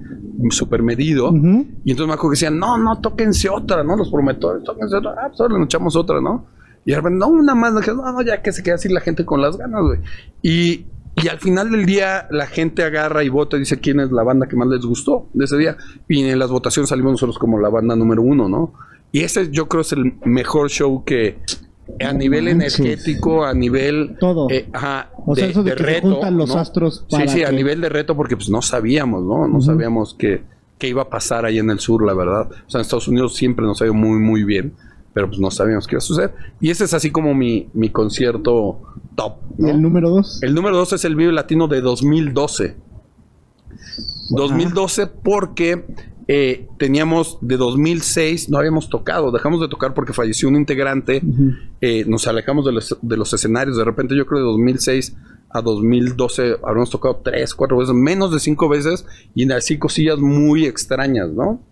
súper 0.51 0.83
medido. 0.83 1.31
Y 1.85 1.91
entonces 1.91 2.07
me 2.07 2.13
acuerdo 2.13 2.31
que 2.31 2.35
decían, 2.35 2.59
no, 2.59 2.77
no, 2.77 3.01
tóquense 3.01 3.49
otra, 3.49 3.83
¿no? 3.83 3.97
Los 3.97 4.11
promotores, 4.11 4.63
tóquense 4.63 4.95
otra. 4.97 5.13
Ah, 5.19 5.29
pues 5.29 5.41
ahora 5.41 5.57
le 5.59 5.65
echamos 5.65 5.97
otra, 5.97 6.21
¿no? 6.21 6.47
Y 6.85 6.91
de 6.91 6.97
repente, 6.99 7.19
no, 7.19 7.29
una 7.29 7.55
más. 7.55 7.73
No, 7.73 8.13
no, 8.13 8.21
ya 8.23 8.43
que 8.43 8.53
se 8.53 8.63
queda 8.63 8.75
así 8.77 8.89
la 8.91 9.01
gente 9.01 9.25
con 9.25 9.41
las 9.43 9.57
ganas, 9.57 9.81
güey. 9.83 9.99
Y, 10.43 10.85
y 11.23 11.29
al 11.29 11.39
final 11.39 11.71
del 11.71 11.87
día, 11.87 12.27
la 12.31 12.47
gente 12.47 12.83
agarra 12.83 13.25
y 13.25 13.29
vota 13.29 13.57
y 13.57 13.61
dice 13.61 13.81
quién 13.81 14.01
es 14.01 14.13
la 14.13 14.23
banda 14.23 14.47
que 14.49 14.57
más 14.57 14.69
les 14.69 14.85
gustó 14.85 15.29
de 15.33 15.45
ese 15.47 15.57
día. 15.57 15.77
Y 16.09 16.23
en 16.23 16.39
las 16.39 16.51
votaciones 16.51 16.91
salimos 16.91 17.13
nosotros 17.13 17.39
como 17.39 17.59
la 17.59 17.69
banda 17.71 17.97
número 17.97 18.23
uno, 18.23 18.49
¿no? 18.49 18.75
Y 19.13 19.21
ese 19.23 19.51
yo 19.51 19.67
creo 19.69 19.81
es 19.81 19.93
el 19.93 20.15
mejor 20.27 20.69
show 20.69 21.05
que 21.05 21.39
a 22.05 22.13
nivel 22.13 22.45
manches. 22.57 22.81
energético, 22.81 23.45
a 23.47 23.55
nivel... 23.55 24.17
Todo. 24.21 24.49
eh, 24.51 24.69
ajá, 24.73 25.11
O 25.25 25.35
sea, 25.35 25.47
eso 25.47 25.63
de 25.63 25.75
que 25.75 25.85
se 25.85 26.01
juntan 26.03 26.37
los 26.37 26.51
¿no? 26.55 26.61
astros 26.61 27.05
Sí, 27.09 27.17
para 27.17 27.29
sí, 27.29 27.43
a 27.45 27.51
que- 27.51 27.57
nivel 27.57 27.81
de 27.81 27.89
reto 27.89 28.15
porque 28.17 28.37
pues 28.37 28.51
no 28.51 28.61
sabíamos, 28.61 29.25
¿no? 29.25 29.47
No 29.49 29.61
sabíamos 29.63 30.15
que, 30.19 30.43
que 30.79 30.89
iba 30.89 31.03
a 31.03 31.09
pasar 31.09 31.47
ahí 31.47 31.59
en 31.59 31.71
el 31.71 31.79
sur, 31.79 32.05
la 32.05 32.13
verdad. 32.13 32.49
O 32.67 32.71
sea, 32.71 32.81
en 32.81 32.83
Estados 32.83 33.09
Unidos 33.09 33.35
siempre 33.37 33.65
nos 33.65 33.81
ha 33.81 33.85
ido 33.85 33.95
muy, 33.95 34.19
muy 34.19 34.45
bien, 34.45 34.75
pero 35.17 35.29
pues 35.29 35.41
no 35.41 35.51
sabíamos 35.51 35.87
qué 35.87 35.95
iba 35.95 36.01
a 36.01 36.03
suceder. 36.03 36.35
Y 36.61 36.69
ese 36.69 36.85
es 36.85 36.93
así 36.93 37.11
como 37.11 37.35
mi, 37.35 37.71
mi 37.73 37.89
concierto 37.89 38.83
top. 39.15 39.37
¿Y 39.57 39.63
¿no? 39.63 39.71
el 39.71 39.81
número 39.81 40.11
dos? 40.11 40.43
El 40.43 40.55
número 40.55 40.77
dos 40.77 40.93
es 40.93 41.07
el 41.07 41.17
Vive 41.17 41.33
Latino 41.33 41.69
de 41.69 41.81
2012. 41.81 42.77
2012 44.29 45.07
porque 45.07 45.87
eh, 46.29 46.69
teníamos 46.79 47.39
de 47.41 47.57
2006, 47.57 48.51
no 48.51 48.59
habíamos 48.59 48.91
tocado, 48.91 49.33
dejamos 49.33 49.63
de 49.63 49.69
tocar 49.69 49.95
porque 49.95 50.13
falleció 50.13 50.51
un 50.51 50.57
integrante, 50.57 51.23
eh, 51.81 52.05
nos 52.07 52.27
alejamos 52.27 52.67
de 52.67 52.73
los, 52.73 52.99
de 53.01 53.17
los 53.17 53.33
escenarios, 53.33 53.79
de 53.79 53.85
repente 53.85 54.15
yo 54.15 54.27
creo 54.27 54.41
de 54.41 54.47
2006 54.47 55.17
a 55.49 55.63
2012 55.63 56.57
habremos 56.63 56.91
tocado 56.91 57.23
tres, 57.25 57.55
cuatro 57.55 57.79
veces, 57.79 57.95
menos 57.95 58.35
de 58.35 58.39
cinco 58.39 58.69
veces 58.69 59.07
y 59.35 59.51
así 59.51 59.79
cosillas 59.79 60.19
muy 60.19 60.67
extrañas, 60.67 61.31
¿no? 61.31 61.63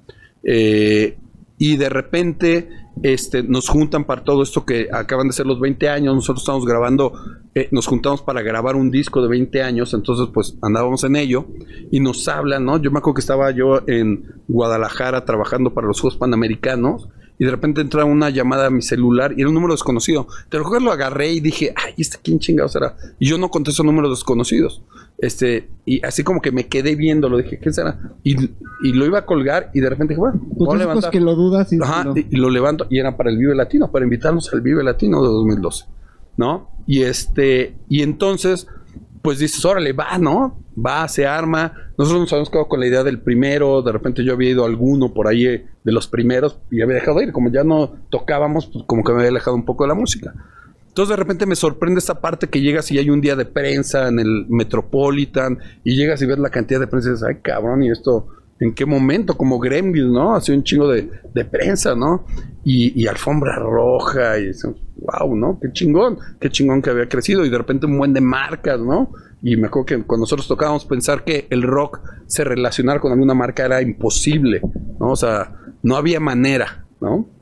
Eh, 0.44 1.18
y 1.58 1.76
de 1.76 1.88
repente 1.90 2.83
este, 3.02 3.42
nos 3.42 3.68
juntan 3.68 4.04
para 4.04 4.24
todo 4.24 4.42
esto 4.42 4.64
que 4.64 4.88
acaban 4.92 5.28
de 5.28 5.32
ser 5.32 5.46
los 5.46 5.60
20 5.60 5.88
años, 5.88 6.14
nosotros 6.14 6.42
estamos 6.42 6.64
grabando, 6.64 7.12
eh, 7.54 7.68
nos 7.70 7.86
juntamos 7.86 8.22
para 8.22 8.42
grabar 8.42 8.76
un 8.76 8.90
disco 8.90 9.20
de 9.22 9.28
20 9.28 9.62
años, 9.62 9.92
entonces 9.94 10.28
pues 10.32 10.56
andábamos 10.62 11.04
en 11.04 11.16
ello 11.16 11.46
y 11.90 12.00
nos 12.00 12.26
hablan, 12.28 12.64
¿no? 12.64 12.78
Yo 12.78 12.90
me 12.90 12.98
acuerdo 12.98 13.14
que 13.14 13.20
estaba 13.20 13.50
yo 13.50 13.82
en 13.86 14.24
Guadalajara 14.48 15.24
trabajando 15.24 15.74
para 15.74 15.86
los 15.86 16.00
Juegos 16.00 16.18
Panamericanos 16.18 17.08
y 17.38 17.44
de 17.44 17.50
repente 17.50 17.80
entra 17.80 18.04
una 18.04 18.30
llamada 18.30 18.66
a 18.66 18.70
mi 18.70 18.82
celular 18.82 19.34
y 19.36 19.40
era 19.40 19.48
un 19.48 19.54
número 19.54 19.74
desconocido. 19.74 20.28
Te 20.48 20.58
lo 20.58 20.80
lo 20.80 20.92
agarré 20.92 21.32
y 21.32 21.40
dije, 21.40 21.72
ay, 21.76 21.94
¿este 21.98 22.18
quién 22.22 22.38
chingado 22.38 22.68
será? 22.68 22.96
Y 23.18 23.28
yo 23.28 23.38
no 23.38 23.50
contesto 23.50 23.82
números 23.82 24.10
desconocidos. 24.10 24.82
Este, 25.24 25.68
y 25.86 26.04
así 26.04 26.22
como 26.22 26.40
que 26.40 26.52
me 26.52 26.66
quedé 26.66 26.96
viendo, 26.96 27.28
lo 27.28 27.38
dije, 27.38 27.58
¿qué 27.58 27.72
será? 27.72 27.98
Y, 28.22 28.34
y 28.82 28.92
lo 28.92 29.06
iba 29.06 29.20
a 29.20 29.26
colgar 29.26 29.70
y 29.72 29.80
de 29.80 29.88
repente 29.88 30.12
dije, 30.14 30.20
bueno, 30.20 30.40
Pues 30.56 30.66
voy 30.66 30.76
a 30.76 30.78
levantar. 30.80 31.10
que 31.10 31.20
lo 31.20 31.34
dudas 31.34 31.72
y, 31.72 31.78
Ajá, 31.82 32.04
lo- 32.04 32.16
y, 32.16 32.26
lo 32.36 32.50
levanto 32.50 32.86
y 32.90 32.98
era 32.98 33.16
para 33.16 33.30
el 33.30 33.38
Vive 33.38 33.54
Latino, 33.54 33.90
para 33.90 34.04
invitarnos 34.04 34.52
al 34.52 34.60
Vive 34.60 34.82
Latino 34.84 35.22
de 35.22 35.28
2012, 35.28 35.84
¿no? 36.36 36.70
Y 36.86 37.02
este, 37.02 37.76
y 37.88 38.02
entonces, 38.02 38.66
pues 39.22 39.38
dices, 39.38 39.64
órale, 39.64 39.92
va, 39.92 40.18
¿no? 40.18 40.60
Va, 40.76 41.06
se 41.08 41.26
arma. 41.26 41.72
Nosotros 41.96 42.20
nos 42.22 42.32
habíamos 42.32 42.50
quedado 42.50 42.68
con 42.68 42.80
la 42.80 42.86
idea 42.86 43.04
del 43.04 43.20
primero, 43.20 43.80
de 43.82 43.92
repente 43.92 44.24
yo 44.24 44.32
había 44.34 44.50
ido 44.50 44.64
a 44.64 44.66
alguno 44.66 45.14
por 45.14 45.28
ahí 45.28 45.46
eh, 45.46 45.66
de 45.84 45.92
los 45.92 46.08
primeros 46.08 46.58
y 46.70 46.82
había 46.82 46.96
dejado 46.96 47.18
de 47.20 47.26
ir, 47.26 47.32
como 47.32 47.50
ya 47.50 47.62
no 47.64 47.94
tocábamos, 48.10 48.66
pues 48.66 48.84
como 48.86 49.04
que 49.04 49.12
me 49.12 49.18
había 49.18 49.30
alejado 49.30 49.56
un 49.56 49.64
poco 49.64 49.84
de 49.84 49.88
la 49.88 49.94
música. 49.94 50.34
Entonces 50.94 51.10
de 51.10 51.16
repente 51.16 51.44
me 51.44 51.56
sorprende 51.56 51.98
esta 51.98 52.20
parte 52.20 52.46
que 52.46 52.60
llegas 52.60 52.88
y 52.92 52.98
hay 52.98 53.10
un 53.10 53.20
día 53.20 53.34
de 53.34 53.46
prensa 53.46 54.06
en 54.06 54.20
el 54.20 54.46
Metropolitan 54.48 55.58
y 55.82 55.96
llegas 55.96 56.22
y 56.22 56.26
ves 56.26 56.38
la 56.38 56.50
cantidad 56.50 56.78
de 56.78 56.86
prensa 56.86 57.08
y 57.08 57.12
dices, 57.14 57.26
ay 57.28 57.40
cabrón, 57.42 57.82
¿y 57.82 57.90
esto 57.90 58.28
en 58.60 58.72
qué 58.72 58.86
momento? 58.86 59.36
Como 59.36 59.58
Gremlins, 59.58 60.12
¿no? 60.12 60.36
Hace 60.36 60.52
un 60.52 60.62
chingo 60.62 60.86
de, 60.86 61.10
de 61.34 61.44
prensa, 61.46 61.96
¿no? 61.96 62.24
Y, 62.62 62.92
y 62.94 63.08
alfombra 63.08 63.56
roja 63.56 64.38
y 64.38 64.46
dices, 64.46 64.70
wow, 64.98 65.34
¿no? 65.34 65.58
Qué 65.60 65.72
chingón, 65.72 66.16
qué 66.38 66.48
chingón 66.48 66.80
que 66.80 66.90
había 66.90 67.08
crecido 67.08 67.44
y 67.44 67.50
de 67.50 67.58
repente 67.58 67.86
un 67.86 67.98
buen 67.98 68.12
de 68.12 68.20
marcas, 68.20 68.78
¿no? 68.78 69.10
Y 69.42 69.56
me 69.56 69.66
acuerdo 69.66 69.86
que 69.86 70.02
cuando 70.04 70.22
nosotros 70.22 70.46
tocábamos 70.46 70.84
pensar 70.84 71.24
que 71.24 71.48
el 71.50 71.62
rock 71.62 72.02
se 72.28 72.44
relacionara 72.44 73.00
con 73.00 73.10
alguna 73.10 73.34
marca 73.34 73.64
era 73.64 73.82
imposible, 73.82 74.60
¿no? 75.00 75.10
O 75.10 75.16
sea, 75.16 75.56
no 75.82 75.96
había 75.96 76.20
manera, 76.20 76.86
¿no? 77.00 77.33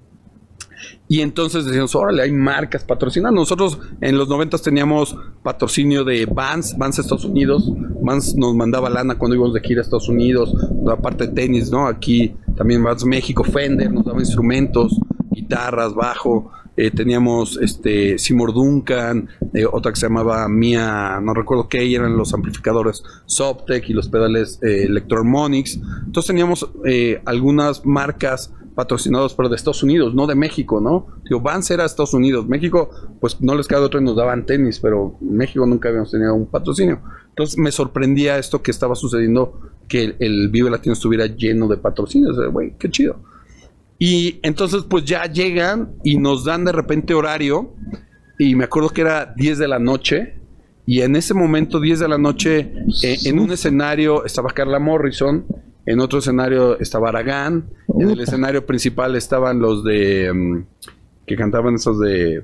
Y 1.12 1.20
entonces 1.20 1.66
decíamos, 1.66 1.94
órale, 1.94 2.22
hay 2.22 2.33
marcas 2.33 2.85
patrocinando. 2.85 3.38
Nosotros 3.38 3.79
en 4.01 4.16
los 4.16 4.31
90 4.31 4.57
teníamos 4.57 5.14
patrocinio 5.42 6.05
de 6.05 6.25
Vans, 6.25 6.75
Vans 6.79 6.98
Estados 6.98 7.27
Unidos. 7.27 7.70
Vans 8.01 8.35
nos 8.35 8.55
mandaba 8.55 8.88
lana 8.88 9.18
cuando 9.18 9.37
íbamos 9.37 9.53
de 9.53 9.61
gira 9.61 9.83
a 9.83 9.85
Estados 9.85 10.09
Unidos. 10.09 10.55
Aparte 10.90 11.27
de 11.27 11.35
tenis, 11.35 11.70
¿no? 11.70 11.87
Aquí 11.87 12.35
también 12.57 12.83
Vans 12.83 13.05
México, 13.05 13.44
Fender, 13.44 13.92
nos 13.92 14.07
daba 14.07 14.20
instrumentos, 14.20 14.98
guitarras, 15.31 15.94
bajo. 15.94 16.51
Eh, 16.79 16.90
teníamos 16.90 17.59
este 17.61 18.18
Seymour 18.18 18.55
Duncan, 18.55 19.29
eh, 19.53 19.66
otra 19.70 19.92
que 19.92 20.01
se 20.01 20.07
llamaba 20.07 20.48
Mia, 20.48 21.20
no 21.20 21.35
recuerdo 21.35 21.68
qué, 21.68 21.94
eran 21.94 22.16
los 22.16 22.33
amplificadores 22.33 23.05
Soptec 23.27 23.87
y 23.90 23.92
los 23.92 24.09
pedales 24.09 24.59
eh, 24.62 24.85
Electroharmonics. 24.85 25.79
Entonces 26.07 26.29
teníamos 26.29 26.70
eh, 26.87 27.20
algunas 27.27 27.85
marcas 27.85 28.51
patrocinados 28.74 29.35
pero 29.35 29.48
de 29.48 29.56
Estados 29.56 29.82
Unidos, 29.82 30.14
no 30.14 30.26
de 30.26 30.35
México, 30.35 30.80
¿no? 30.80 31.06
Digo, 31.24 31.40
Vans 31.40 31.70
era 31.70 31.85
Estados 31.85 32.14
Unidos, 32.14 32.46
México, 32.46 32.90
pues 33.20 33.40
no 33.40 33.54
les 33.54 33.66
queda 33.66 33.80
otro 33.80 34.00
y 34.00 34.04
nos 34.04 34.16
daban 34.16 34.46
tenis, 34.46 34.80
pero 34.80 35.16
en 35.20 35.37
México 35.37 35.66
nunca 35.66 35.88
habíamos 35.88 36.11
tenido 36.11 36.35
un 36.35 36.46
patrocinio. 36.46 37.00
Entonces 37.28 37.58
me 37.58 37.72
sorprendía 37.72 38.38
esto 38.38 38.62
que 38.62 38.70
estaba 38.70 38.94
sucediendo, 38.94 39.61
que 39.88 40.04
el, 40.04 40.16
el 40.18 40.48
Vive 40.48 40.70
Latino 40.70 40.94
estuviera 40.94 41.26
lleno 41.26 41.68
de 41.68 41.76
patrocinios, 41.76 42.37
güey, 42.50 42.74
qué 42.78 42.90
chido. 42.90 43.16
Y 43.98 44.40
entonces 44.42 44.82
pues 44.88 45.04
ya 45.04 45.24
llegan 45.26 45.94
y 46.02 46.18
nos 46.18 46.44
dan 46.44 46.64
de 46.64 46.72
repente 46.72 47.14
horario, 47.14 47.74
y 48.38 48.54
me 48.54 48.64
acuerdo 48.64 48.90
que 48.90 49.02
era 49.02 49.32
10 49.37 49.58
de 49.58 49.68
la 49.68 49.78
noche, 49.78 50.42
y 50.87 51.02
en 51.02 51.14
ese 51.14 51.35
momento, 51.35 51.80
10 51.80 52.00
de 52.00 52.08
la 52.08 52.18
noche, 52.18 52.72
eh, 53.04 53.16
en 53.24 53.38
un 53.38 53.52
escenario 53.52 54.24
estaba 54.24 54.50
Carla 54.50 54.80
Morrison, 54.80 55.46
en 55.87 56.01
otro 56.01 56.21
escenario 56.21 56.79
estaba 56.79 57.09
Aragán, 57.09 57.64
en 57.99 58.11
el 58.11 58.21
escenario 58.21 58.64
principal 58.64 59.16
estaban 59.16 59.61
los 59.61 59.83
de 59.85 60.33
mm, 60.33 60.64
que 61.27 61.37
cantaban 61.37 61.75
esos 61.75 61.99
de 62.01 62.42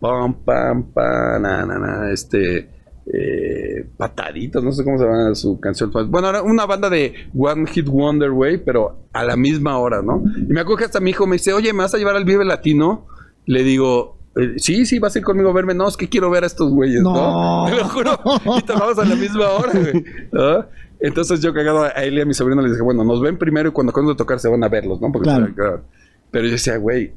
pam 0.00 0.34
pam 0.44 0.84
pam 0.92 1.42
na, 1.42 1.66
na, 1.66 1.78
na, 1.78 2.12
este 2.12 2.68
eh, 3.12 3.88
pataditos, 3.96 4.64
no 4.64 4.72
sé 4.72 4.82
cómo 4.84 4.98
se 4.98 5.04
llama 5.04 5.34
su 5.34 5.60
canción. 5.60 5.90
Bueno, 6.08 6.28
era 6.28 6.42
una 6.42 6.66
banda 6.66 6.90
de 6.90 7.14
One 7.36 7.66
Hit 7.66 7.86
Wonder, 7.86 8.30
güey, 8.30 8.62
pero 8.62 9.06
a 9.12 9.24
la 9.24 9.36
misma 9.36 9.78
hora, 9.78 10.02
¿no? 10.02 10.22
Y 10.36 10.52
me 10.52 10.64
que 10.64 10.84
hasta 10.84 11.00
mi 11.00 11.10
hijo 11.10 11.26
me 11.26 11.36
dice, 11.36 11.52
oye, 11.52 11.72
¿me 11.72 11.80
vas 11.80 11.94
a 11.94 11.98
llevar 11.98 12.16
al 12.16 12.24
Vive 12.24 12.44
Latino? 12.44 13.06
Le 13.46 13.62
digo, 13.62 14.18
eh, 14.36 14.54
sí, 14.58 14.84
sí, 14.86 14.98
vas 14.98 15.14
a 15.14 15.18
ir 15.20 15.24
conmigo 15.24 15.50
a 15.50 15.52
verme. 15.52 15.72
No, 15.72 15.88
es 15.88 15.96
que 15.96 16.08
quiero 16.08 16.30
ver 16.30 16.44
a 16.44 16.46
estos 16.46 16.70
güeyes, 16.70 17.00
¿no? 17.00 17.14
No. 17.14 17.66
Te 17.70 17.76
lo 17.76 17.84
juro. 17.88 18.18
Y 18.58 18.62
tocamos 18.62 18.98
a 18.98 19.04
la 19.04 19.16
misma 19.16 19.50
hora, 19.50 19.72
güey. 19.72 20.04
¿no? 20.32 20.66
Entonces 21.00 21.40
yo 21.40 21.52
cagado 21.52 21.84
a 21.84 21.88
él 21.88 22.14
y 22.14 22.20
a 22.20 22.24
mi 22.24 22.34
sobrino 22.34 22.62
les 22.62 22.72
dije, 22.72 22.82
bueno, 22.82 23.04
nos 23.04 23.20
ven 23.20 23.38
primero 23.38 23.68
y 23.68 23.72
cuando 23.72 23.90
acaben 23.90 24.08
de 24.08 24.14
tocar 24.14 24.40
se 24.40 24.48
van 24.48 24.64
a 24.64 24.68
verlos, 24.68 25.00
¿no? 25.00 25.12
Porque 25.12 25.28
Claro. 25.28 25.54
claro. 25.54 25.84
Pero 26.30 26.46
yo 26.46 26.52
decía, 26.52 26.76
güey, 26.78 27.12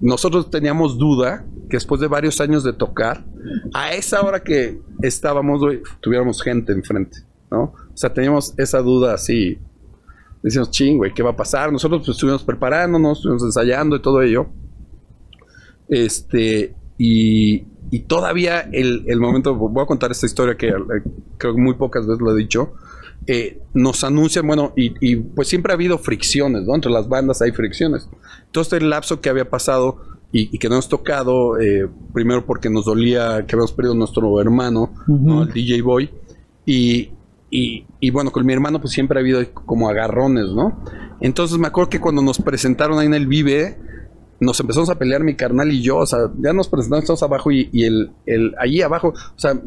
nosotros 0.00 0.50
teníamos 0.50 0.98
duda 0.98 1.44
que 1.68 1.76
después 1.76 2.00
de 2.00 2.06
varios 2.06 2.40
años 2.40 2.62
de 2.62 2.72
tocar, 2.72 3.24
a 3.74 3.92
esa 3.92 4.22
hora 4.22 4.42
que 4.42 4.80
estábamos, 5.02 5.60
güey, 5.60 5.82
tuviéramos 6.00 6.42
gente 6.42 6.72
enfrente, 6.72 7.18
¿no? 7.50 7.62
O 7.62 7.96
sea, 7.96 8.12
teníamos 8.12 8.54
esa 8.58 8.80
duda 8.80 9.14
así. 9.14 9.58
Decíamos, 10.42 10.70
ching, 10.70 10.98
güey, 10.98 11.12
¿qué 11.12 11.22
va 11.22 11.30
a 11.30 11.36
pasar? 11.36 11.72
Nosotros 11.72 12.02
pues, 12.04 12.16
estuvimos 12.16 12.44
preparándonos, 12.44 13.18
estuvimos 13.18 13.42
ensayando 13.42 13.96
y 13.96 14.02
todo 14.02 14.22
ello. 14.22 14.46
Este, 15.88 16.74
y, 16.98 17.64
y 17.90 18.00
todavía 18.00 18.60
el, 18.72 19.04
el 19.06 19.20
momento, 19.20 19.54
voy 19.54 19.82
a 19.82 19.86
contar 19.86 20.10
esta 20.10 20.26
historia 20.26 20.56
que 20.56 20.68
eh, 20.68 20.74
creo 21.38 21.54
que 21.54 21.60
muy 21.60 21.74
pocas 21.74 22.06
veces 22.06 22.20
lo 22.20 22.32
he 22.32 22.38
dicho. 22.38 22.74
Eh, 23.26 23.60
nos 23.74 24.04
anuncian, 24.04 24.46
bueno, 24.46 24.72
y, 24.76 24.94
y, 25.00 25.16
pues 25.16 25.48
siempre 25.48 25.72
ha 25.72 25.74
habido 25.74 25.98
fricciones, 25.98 26.62
¿no? 26.62 26.74
Entre 26.74 26.90
las 26.90 27.08
bandas 27.08 27.42
hay 27.42 27.50
fricciones. 27.52 28.08
Entonces 28.46 28.74
el 28.74 28.90
lapso 28.90 29.20
que 29.20 29.28
había 29.28 29.50
pasado 29.50 30.00
y, 30.32 30.54
y 30.54 30.58
que 30.58 30.68
no 30.68 30.76
hemos 30.76 30.88
tocado, 30.88 31.58
eh, 31.58 31.88
primero 32.12 32.46
porque 32.46 32.70
nos 32.70 32.84
dolía 32.84 33.44
que 33.46 33.54
habíamos 33.54 33.72
perdido 33.72 33.94
nuestro 33.94 34.40
hermano, 34.40 34.92
¿no? 35.06 35.42
El 35.42 35.52
DJ 35.52 35.82
Boy, 35.82 36.10
y, 36.64 37.10
y, 37.50 37.86
y 38.00 38.10
bueno, 38.10 38.30
con 38.30 38.44
mi 38.46 38.52
hermano 38.52 38.80
pues 38.80 38.92
siempre 38.92 39.18
ha 39.18 39.22
habido 39.22 39.42
como 39.52 39.88
agarrones, 39.88 40.46
¿no? 40.52 40.84
Entonces 41.20 41.58
me 41.58 41.68
acuerdo 41.68 41.90
que 41.90 42.00
cuando 42.00 42.22
nos 42.22 42.38
presentaron 42.38 42.98
ahí 42.98 43.06
en 43.06 43.14
el 43.14 43.26
Vive, 43.26 43.78
nos 44.38 44.60
empezamos 44.60 44.90
a 44.90 44.98
pelear 44.98 45.24
mi 45.24 45.34
carnal 45.34 45.72
y 45.72 45.80
yo, 45.80 45.98
o 45.98 46.06
sea, 46.06 46.30
ya 46.38 46.52
nos 46.52 46.68
presentamos 46.68 47.06
todos 47.06 47.22
abajo 47.22 47.50
y, 47.50 47.70
y 47.72 47.84
el, 47.84 48.12
el, 48.26 48.54
allí 48.58 48.82
abajo, 48.82 49.08
o 49.08 49.38
sea, 49.38 49.60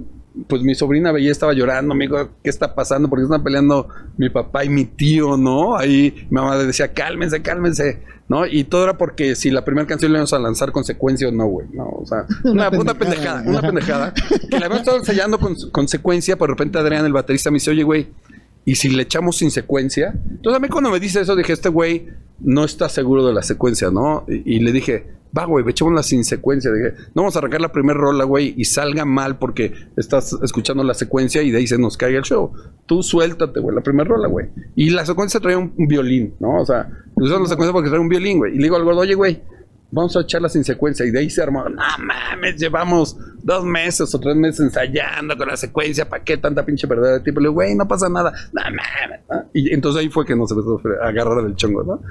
pues 0.47 0.61
mi 0.61 0.75
sobrina 0.75 1.11
veía, 1.11 1.31
estaba 1.31 1.53
llorando, 1.53 1.95
me 1.95 2.05
dijo, 2.05 2.29
¿qué 2.43 2.49
está 2.49 2.75
pasando? 2.75 3.09
Porque 3.09 3.23
están 3.23 3.43
peleando 3.43 3.87
mi 4.17 4.29
papá 4.29 4.63
y 4.63 4.69
mi 4.69 4.85
tío, 4.85 5.37
¿no? 5.37 5.77
Ahí 5.77 6.27
mi 6.29 6.35
mamá 6.35 6.55
le 6.57 6.65
decía, 6.65 6.93
cálmense, 6.93 7.41
cálmense, 7.41 8.03
¿no? 8.27 8.45
Y 8.45 8.63
todo 8.63 8.83
era 8.83 8.97
porque 8.97 9.35
si 9.35 9.49
la 9.49 9.65
primera 9.65 9.87
canción 9.87 10.11
le 10.11 10.17
íbamos 10.17 10.33
a 10.33 10.39
lanzar 10.39 10.71
consecuencia 10.71 11.27
o 11.27 11.31
no, 11.31 11.45
güey, 11.45 11.67
¿no? 11.73 11.85
O 11.85 12.05
sea, 12.05 12.25
una, 12.43 12.69
pendejada, 12.71 13.43
una 13.45 13.61
pendejada, 13.61 14.13
que 14.13 14.59
la 14.59 14.65
habíamos 14.67 14.79
estado 14.79 14.97
ensayando 14.97 15.39
con 15.39 15.55
consecuencia, 15.71 16.37
por 16.37 16.49
de 16.49 16.53
repente 16.53 16.77
Adrián, 16.77 17.05
el 17.05 17.13
baterista, 17.13 17.51
me 17.51 17.55
dice, 17.55 17.71
oye, 17.71 17.83
güey, 17.83 18.07
¿y 18.69 18.75
si 18.75 18.87
le 18.87 19.01
echamos 19.01 19.37
sin 19.37 19.49
secuencia? 19.49 20.13
Entonces 20.29 20.55
a 20.55 20.59
mí 20.59 20.67
cuando 20.67 20.91
me 20.91 20.99
dice 20.99 21.21
eso, 21.21 21.35
dije, 21.35 21.53
este 21.53 21.69
güey 21.69 22.05
no 22.39 22.63
está 22.63 22.87
seguro 22.87 23.25
de 23.25 23.33
la 23.33 23.41
secuencia, 23.41 23.89
¿no? 23.89 24.25
Y, 24.27 24.59
le 24.59 24.71
dije, 24.71 25.07
va, 25.35 25.45
güey, 25.45 25.65
echémosla 25.67 26.03
sin 26.03 26.23
secuencia. 26.23 26.71
Dije, 26.71 26.93
no 27.15 27.23
vamos 27.23 27.35
a 27.35 27.39
arrancar 27.39 27.61
la 27.61 27.71
primera 27.71 27.99
rola, 27.99 28.25
güey, 28.25 28.53
y 28.55 28.65
salga 28.65 29.05
mal 29.05 29.39
porque 29.39 29.73
estás 29.97 30.37
escuchando 30.43 30.83
la 30.83 30.93
secuencia 30.93 31.41
y 31.41 31.49
de 31.49 31.57
ahí 31.57 31.65
se 31.65 31.79
nos 31.79 31.97
caiga 31.97 32.19
el 32.19 32.23
show. 32.23 32.51
Tú 32.85 33.01
suéltate, 33.01 33.59
güey, 33.59 33.75
la 33.75 33.81
primera 33.81 34.07
rola, 34.07 34.27
güey. 34.27 34.49
Y 34.75 34.91
la 34.91 35.03
secuencia 35.03 35.39
traía 35.39 35.57
un, 35.57 35.73
violín, 35.87 36.35
¿no? 36.39 36.61
O 36.61 36.65
sea, 36.67 36.91
usamos 37.15 37.49
la 37.49 37.49
secuencia 37.49 37.73
porque 37.73 37.89
traía 37.89 38.03
un 38.03 38.09
violín, 38.09 38.37
güey. 38.37 38.53
Y 38.53 38.57
le 38.57 38.63
digo 38.65 38.75
al 38.75 38.83
gordo, 38.83 38.99
oye, 38.99 39.15
güey, 39.15 39.41
vamos 39.91 40.15
a 40.15 40.21
echarla 40.21 40.49
sin 40.49 40.63
secuencia. 40.63 41.05
Y 41.05 41.11
de 41.11 41.19
ahí 41.19 41.29
se 41.29 41.41
armó, 41.41 41.67
no 41.67 41.81
mames, 41.99 42.57
llevamos 42.57 43.17
dos 43.41 43.63
meses 43.65 44.13
o 44.13 44.19
tres 44.19 44.35
meses 44.35 44.59
ensayando 44.61 45.37
con 45.37 45.47
la 45.47 45.57
secuencia. 45.57 46.07
¿Para 46.07 46.23
qué 46.23 46.37
tanta 46.37 46.65
pinche 46.65 46.87
verdad 46.87 47.13
de 47.13 47.19
tipo? 47.21 47.39
Le 47.39 47.45
digo, 47.45 47.53
güey, 47.53 47.75
no 47.75 47.87
pasa 47.87 48.09
nada. 48.09 48.31
No 48.53 48.61
mames. 48.63 49.49
Y 49.53 49.73
entonces 49.73 50.01
ahí 50.01 50.09
fue 50.09 50.25
que 50.25 50.35
nos 50.35 50.51
empezó 50.51 50.81
a 51.03 51.07
agarrar 51.07 51.43
del 51.43 51.55
chongo, 51.55 51.83
¿no? 51.83 52.01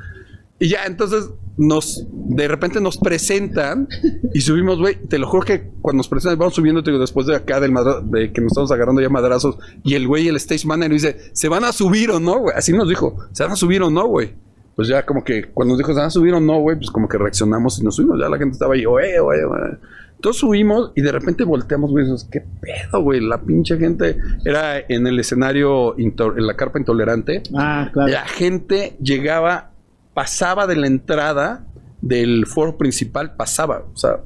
Y 0.60 0.68
ya, 0.70 0.86
entonces 0.86 1.30
nos, 1.56 2.04
de 2.10 2.48
repente 2.48 2.80
nos 2.80 2.98
presentan 2.98 3.86
y 4.34 4.40
subimos, 4.40 4.80
güey. 4.80 4.96
Te 5.06 5.16
lo 5.20 5.28
juro 5.28 5.44
que 5.44 5.70
cuando 5.80 5.98
nos 5.98 6.08
presentan, 6.08 6.36
vamos 6.36 6.54
subiendo, 6.54 6.82
te 6.82 6.90
digo, 6.90 7.00
después 7.00 7.28
de 7.28 7.36
acá 7.36 7.60
del 7.60 7.70
madra- 7.70 8.00
de 8.02 8.32
que 8.32 8.40
nos 8.40 8.50
estamos 8.50 8.72
agarrando 8.72 9.00
ya 9.00 9.08
madrazos. 9.08 9.56
Y 9.84 9.94
el 9.94 10.08
güey, 10.08 10.26
el 10.26 10.34
stage 10.34 10.66
manager, 10.66 10.92
dice: 10.92 11.16
¿Se 11.32 11.48
van 11.48 11.62
a 11.62 11.70
subir 11.70 12.10
o 12.10 12.18
no, 12.18 12.40
güey? 12.40 12.56
Así 12.56 12.72
nos 12.72 12.88
dijo: 12.88 13.16
¿Se 13.30 13.44
van 13.44 13.52
a 13.52 13.56
subir 13.56 13.82
o 13.82 13.90
no, 13.90 14.08
güey? 14.08 14.34
Pues 14.78 14.86
ya, 14.86 15.04
como 15.04 15.24
que 15.24 15.46
cuando 15.46 15.72
nos 15.72 15.78
dijo: 15.78 15.92
¿Se 15.92 15.98
van 15.98 16.06
a 16.06 16.10
subir 16.10 16.32
o 16.34 16.38
no, 16.38 16.60
güey? 16.60 16.76
Pues 16.76 16.88
como 16.88 17.08
que 17.08 17.18
reaccionamos 17.18 17.80
y 17.80 17.84
nos 17.84 17.96
subimos. 17.96 18.16
Ya 18.20 18.28
la 18.28 18.38
gente 18.38 18.52
estaba 18.52 18.74
ahí, 18.74 18.86
oye, 18.86 19.18
oye, 19.18 19.44
oye. 19.44 19.76
Entonces 20.14 20.38
subimos 20.38 20.92
y 20.94 21.02
de 21.02 21.10
repente 21.10 21.42
volteamos, 21.42 21.90
güey. 21.90 22.06
¿Qué 22.30 22.44
pedo, 22.60 23.02
güey? 23.02 23.20
La 23.20 23.42
pinche 23.42 23.76
gente 23.76 24.16
era 24.44 24.78
en 24.78 25.08
el 25.08 25.18
escenario, 25.18 25.98
en 25.98 26.14
la 26.46 26.54
carpa 26.54 26.78
intolerante. 26.78 27.42
Ah, 27.56 27.90
claro. 27.92 28.12
La 28.12 28.24
gente 28.28 28.96
llegaba, 29.02 29.72
pasaba 30.14 30.68
de 30.68 30.76
la 30.76 30.86
entrada 30.86 31.64
del 32.00 32.46
foro 32.46 32.78
principal 32.78 33.34
pasaba. 33.34 33.82
O 33.92 33.96
sea, 33.96 34.20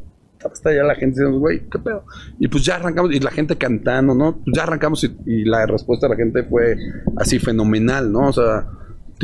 hasta 0.44 0.70
ya 0.70 0.82
la 0.82 0.96
gente 0.96 1.20
diciendo, 1.20 1.38
güey, 1.38 1.66
¿qué 1.70 1.78
pedo? 1.78 2.04
Y 2.38 2.48
pues 2.48 2.62
ya 2.62 2.74
arrancamos, 2.74 3.10
y 3.14 3.20
la 3.20 3.30
gente 3.30 3.56
cantando, 3.56 4.14
¿no? 4.14 4.36
Pues 4.44 4.54
ya 4.54 4.64
arrancamos 4.64 5.02
y, 5.02 5.16
y 5.24 5.44
la 5.46 5.64
respuesta 5.64 6.08
de 6.08 6.10
la 6.10 6.16
gente 6.18 6.42
fue 6.42 6.76
así 7.16 7.38
fenomenal, 7.38 8.12
¿no? 8.12 8.28
O 8.28 8.32
sea, 8.34 8.66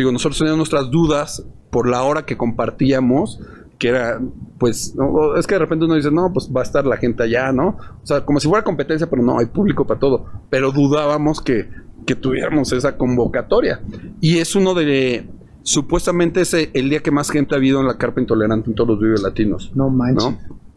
digo, 0.02 0.12
nosotros 0.12 0.38
teníamos 0.38 0.58
nuestras 0.58 0.90
dudas 0.90 1.44
por 1.70 1.88
la 1.88 2.02
hora 2.02 2.24
que 2.24 2.36
compartíamos, 2.36 3.40
que 3.78 3.88
era, 3.88 4.20
pues, 4.58 4.94
no, 4.96 5.36
es 5.36 5.46
que 5.46 5.54
de 5.54 5.60
repente 5.60 5.84
uno 5.84 5.94
dice, 5.94 6.10
no, 6.10 6.32
pues 6.32 6.50
va 6.54 6.60
a 6.60 6.64
estar 6.64 6.84
la 6.84 6.96
gente 6.96 7.22
allá, 7.22 7.52
¿no? 7.52 7.76
O 8.02 8.06
sea, 8.06 8.24
como 8.24 8.40
si 8.40 8.48
fuera 8.48 8.64
competencia, 8.64 9.08
pero 9.08 9.22
no, 9.22 9.38
hay 9.38 9.46
público 9.46 9.86
para 9.86 10.00
todo. 10.00 10.26
Pero 10.50 10.72
dudábamos 10.72 11.40
que, 11.40 11.68
que 12.06 12.16
tuviéramos 12.16 12.72
esa 12.72 12.96
convocatoria. 12.96 13.80
Y 14.20 14.38
es 14.38 14.56
uno 14.56 14.74
de, 14.74 15.28
supuestamente 15.62 16.40
es 16.40 16.54
el 16.54 16.90
día 16.90 17.00
que 17.00 17.10
más 17.10 17.30
gente 17.30 17.54
ha 17.54 17.58
habido 17.58 17.80
en 17.80 17.86
la 17.86 17.98
carpa 17.98 18.20
intolerante 18.20 18.70
en 18.70 18.74
todos 18.74 18.90
los 18.90 19.00
videos 19.00 19.22
latinos. 19.22 19.70
No 19.74 19.90
manches. 19.90 20.24
¿no? 20.24 20.67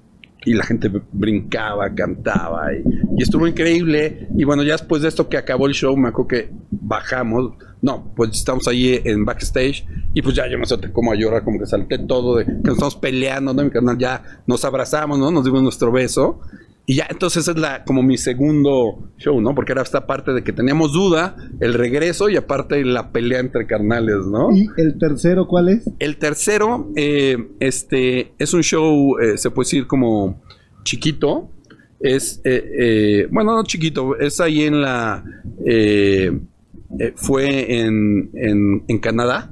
Y 0.45 0.53
la 0.53 0.63
gente 0.63 0.91
brincaba, 1.11 1.93
cantaba 1.93 2.73
y, 2.73 2.83
y, 3.17 3.23
estuvo 3.23 3.47
increíble. 3.47 4.27
Y 4.35 4.43
bueno, 4.43 4.63
ya 4.63 4.73
después 4.73 5.01
de 5.01 5.07
esto 5.07 5.29
que 5.29 5.37
acabó 5.37 5.67
el 5.67 5.73
show, 5.73 5.95
me 5.95 6.09
acuerdo 6.09 6.27
que 6.27 6.49
bajamos. 6.69 7.53
No, 7.81 8.13
pues 8.15 8.31
estamos 8.31 8.67
ahí 8.67 9.01
en 9.03 9.25
backstage 9.25 9.85
y 10.13 10.21
pues 10.21 10.35
ya 10.35 10.47
yo 10.47 10.59
me 10.59 10.65
solté 10.65 10.91
como 10.91 11.11
a 11.11 11.15
llorar, 11.15 11.43
como 11.43 11.59
que 11.59 11.65
salté 11.65 11.97
todo 11.97 12.37
de 12.37 12.45
que 12.45 12.51
nos 12.51 12.73
estamos 12.73 12.95
peleando, 12.95 13.53
¿no? 13.53 13.63
Mi 13.63 13.71
canal 13.71 13.97
ya 13.97 14.23
nos 14.45 14.63
abrazamos, 14.65 15.17
¿no? 15.17 15.31
Nos 15.31 15.45
dimos 15.45 15.63
nuestro 15.63 15.91
beso. 15.91 16.39
Y 16.91 16.95
ya, 16.95 17.07
entonces 17.09 17.47
es 17.47 17.57
la, 17.57 17.85
como 17.85 18.03
mi 18.03 18.17
segundo 18.17 19.13
show, 19.17 19.39
¿no? 19.39 19.55
Porque 19.55 19.71
era 19.71 19.81
esta 19.81 20.05
parte 20.05 20.33
de 20.33 20.43
que 20.43 20.51
teníamos 20.51 20.91
duda, 20.91 21.37
el 21.61 21.73
regreso 21.73 22.27
y 22.27 22.35
aparte 22.35 22.83
la 22.83 23.13
pelea 23.13 23.39
entre 23.39 23.65
carnales, 23.65 24.25
¿no? 24.29 24.53
¿Y 24.53 24.67
el 24.75 24.97
tercero 24.97 25.47
cuál 25.47 25.69
es? 25.69 25.89
El 25.99 26.17
tercero, 26.17 26.91
eh, 26.97 27.47
este, 27.61 28.33
es 28.37 28.53
un 28.53 28.61
show, 28.61 29.17
eh, 29.19 29.37
se 29.37 29.51
puede 29.51 29.67
decir 29.67 29.87
como 29.87 30.41
chiquito. 30.83 31.49
Es, 32.01 32.41
eh, 32.43 32.71
eh 32.77 33.27
bueno, 33.31 33.55
no 33.55 33.63
chiquito, 33.63 34.17
es 34.19 34.41
ahí 34.41 34.63
en 34.63 34.81
la, 34.81 35.23
eh, 35.65 36.41
fue 37.15 37.83
en, 37.83 38.31
en, 38.33 38.83
en, 38.89 38.99
Canadá, 38.99 39.49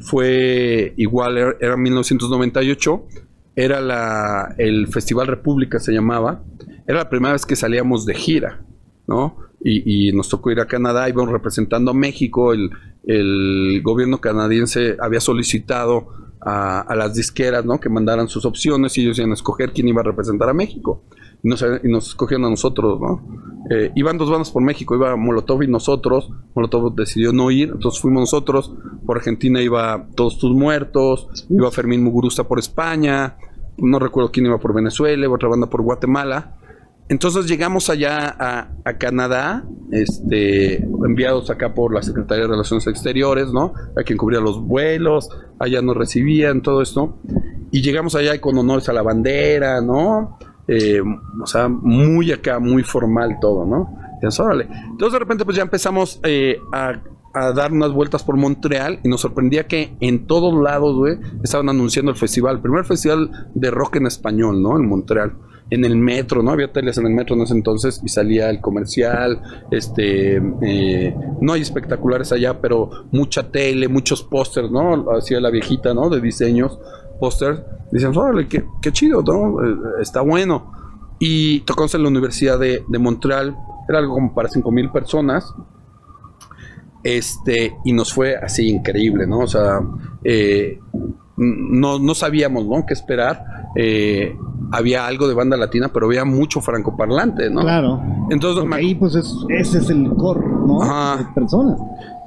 fue 0.00 0.92
igual, 0.96 1.38
era, 1.38 1.54
era 1.60 1.76
1998, 1.76 3.06
era 3.54 3.80
la, 3.80 4.56
el 4.58 4.88
Festival 4.88 5.28
República 5.28 5.78
se 5.78 5.92
llamaba 5.92 6.42
era 6.90 6.98
la 6.98 7.08
primera 7.08 7.34
vez 7.34 7.46
que 7.46 7.54
salíamos 7.54 8.04
de 8.04 8.14
gira, 8.14 8.62
¿no? 9.06 9.36
Y, 9.62 10.10
nos 10.12 10.28
tocó 10.28 10.50
ir 10.50 10.58
a 10.58 10.66
Canadá, 10.66 11.08
íbamos 11.08 11.30
representando 11.30 11.92
a 11.92 11.94
México, 11.94 12.52
el, 12.52 13.80
gobierno 13.82 14.20
canadiense 14.20 14.96
había 15.00 15.20
solicitado 15.20 16.08
a, 16.40 16.92
las 16.96 17.14
disqueras, 17.14 17.64
¿no? 17.64 17.78
Que 17.78 17.88
mandaran 17.88 18.26
sus 18.26 18.44
opciones 18.44 18.98
y 18.98 19.02
ellos 19.02 19.18
iban 19.18 19.30
a 19.30 19.34
escoger 19.34 19.72
quién 19.72 19.86
iba 19.86 20.00
a 20.00 20.04
representar 20.04 20.48
a 20.48 20.52
México. 20.52 21.04
Y 21.44 21.48
nos, 21.48 21.62
y 21.62 21.88
nos 21.88 22.08
escogieron 22.08 22.46
a 22.46 22.50
nosotros, 22.50 23.00
¿no? 23.00 23.22
Eh, 23.70 23.92
iban 23.94 24.18
dos 24.18 24.28
bandas 24.28 24.50
por 24.50 24.62
México, 24.62 24.96
iba 24.96 25.14
Molotov 25.14 25.62
y 25.62 25.68
nosotros. 25.68 26.28
Molotov 26.56 26.92
decidió 26.96 27.32
no 27.32 27.52
ir, 27.52 27.70
entonces 27.72 28.00
fuimos 28.00 28.22
nosotros. 28.22 28.72
Por 29.06 29.18
Argentina 29.18 29.62
iba 29.62 30.08
Todos 30.16 30.40
Tus 30.40 30.52
Muertos, 30.56 31.46
iba 31.48 31.70
Fermín 31.70 32.02
Muguruza 32.02 32.48
por 32.48 32.58
España, 32.58 33.36
no 33.78 34.00
recuerdo 34.00 34.32
quién 34.32 34.46
iba 34.46 34.58
por 34.58 34.74
Venezuela, 34.74 35.30
otra 35.30 35.48
banda 35.48 35.68
por 35.68 35.82
Guatemala. 35.82 36.56
Entonces 37.10 37.46
llegamos 37.46 37.90
allá 37.90 38.36
a, 38.38 38.92
Canadá, 38.98 39.64
este, 39.90 40.76
enviados 40.76 41.50
acá 41.50 41.74
por 41.74 41.92
la 41.92 42.04
Secretaría 42.04 42.44
de 42.44 42.50
Relaciones 42.50 42.86
Exteriores, 42.86 43.52
¿no? 43.52 43.74
A 43.98 44.04
quien 44.04 44.16
cubría 44.16 44.38
los 44.38 44.62
vuelos, 44.62 45.28
allá 45.58 45.82
nos 45.82 45.96
recibían, 45.96 46.62
todo 46.62 46.82
esto. 46.82 47.18
Y 47.72 47.82
llegamos 47.82 48.14
allá 48.14 48.40
con 48.40 48.56
honores 48.56 48.88
a 48.88 48.92
la 48.92 49.02
bandera, 49.02 49.80
¿no? 49.80 50.38
Eh, 50.68 51.02
o 51.42 51.46
sea, 51.48 51.66
muy 51.68 52.30
acá, 52.30 52.60
muy 52.60 52.84
formal 52.84 53.38
todo, 53.40 53.66
¿no? 53.66 53.98
Entonces, 54.22 54.68
Entonces 54.92 55.12
de 55.12 55.18
repente 55.18 55.44
pues 55.44 55.56
ya 55.56 55.64
empezamos 55.64 56.20
eh, 56.22 56.60
a, 56.72 57.00
dar 57.54 57.72
unas 57.72 57.90
vueltas 57.90 58.22
por 58.22 58.36
Montreal 58.36 59.00
y 59.02 59.08
nos 59.08 59.22
sorprendía 59.22 59.66
que 59.66 59.96
en 59.98 60.28
todos 60.28 60.54
lados, 60.62 60.94
güey, 60.94 61.18
estaban 61.42 61.68
anunciando 61.70 62.12
el 62.12 62.16
festival, 62.16 62.56
el 62.56 62.62
primer 62.62 62.84
festival 62.84 63.48
de 63.52 63.70
rock 63.72 63.96
en 63.96 64.06
español, 64.06 64.62
¿no? 64.62 64.76
En 64.76 64.88
Montreal 64.88 65.32
en 65.70 65.84
el 65.84 65.96
metro, 65.96 66.42
¿no? 66.42 66.50
Había 66.50 66.72
teles 66.72 66.98
en 66.98 67.06
el 67.06 67.12
metro 67.12 67.36
en 67.36 67.42
ese 67.42 67.54
entonces 67.54 68.00
y 68.04 68.08
salía 68.08 68.50
el 68.50 68.60
comercial, 68.60 69.40
este, 69.70 70.42
eh, 70.62 71.16
no 71.40 71.52
hay 71.52 71.62
espectaculares 71.62 72.32
allá, 72.32 72.60
pero 72.60 72.90
mucha 73.12 73.50
tele, 73.50 73.88
muchos 73.88 74.22
pósters, 74.22 74.70
¿no? 74.70 75.10
Hacía 75.12 75.40
la 75.40 75.50
viejita, 75.50 75.94
¿no? 75.94 76.10
De 76.10 76.20
diseños, 76.20 76.78
pósters. 77.20 77.60
Dicen, 77.92 78.16
órale, 78.16 78.48
qué, 78.48 78.92
chido, 78.92 79.22
¿no? 79.22 79.64
Eh, 79.64 79.76
está 80.02 80.20
bueno. 80.20 80.72
Y 81.18 81.60
tocamos 81.60 81.94
en 81.94 82.02
la 82.02 82.08
Universidad 82.08 82.58
de, 82.58 82.84
de 82.88 82.98
Montreal, 82.98 83.56
era 83.88 83.98
algo 83.98 84.14
como 84.14 84.34
para 84.34 84.48
5 84.48 84.70
mil 84.72 84.90
personas. 84.90 85.52
Este, 87.02 87.76
y 87.84 87.92
nos 87.92 88.12
fue 88.12 88.36
así 88.36 88.68
increíble, 88.68 89.26
¿no? 89.26 89.40
O 89.40 89.46
sea, 89.46 89.80
eh, 90.22 90.78
no, 91.36 91.98
no 91.98 92.14
sabíamos, 92.14 92.66
¿no? 92.66 92.84
Qué 92.86 92.92
esperar. 92.92 93.70
Eh, 93.74 94.36
había 94.72 95.06
algo 95.06 95.28
de 95.28 95.34
banda 95.34 95.56
latina, 95.56 95.88
pero 95.92 96.06
había 96.06 96.24
mucho 96.24 96.60
francoparlante, 96.60 97.50
¿no? 97.50 97.62
Claro. 97.62 98.00
Entonces, 98.30 98.64
me... 98.64 98.76
ahí 98.76 98.94
pues 98.94 99.14
ese 99.14 99.78
es 99.78 99.90
el 99.90 100.14
core, 100.16 100.40
¿no? 100.40 101.16
De 101.16 101.24
personas. 101.34 101.78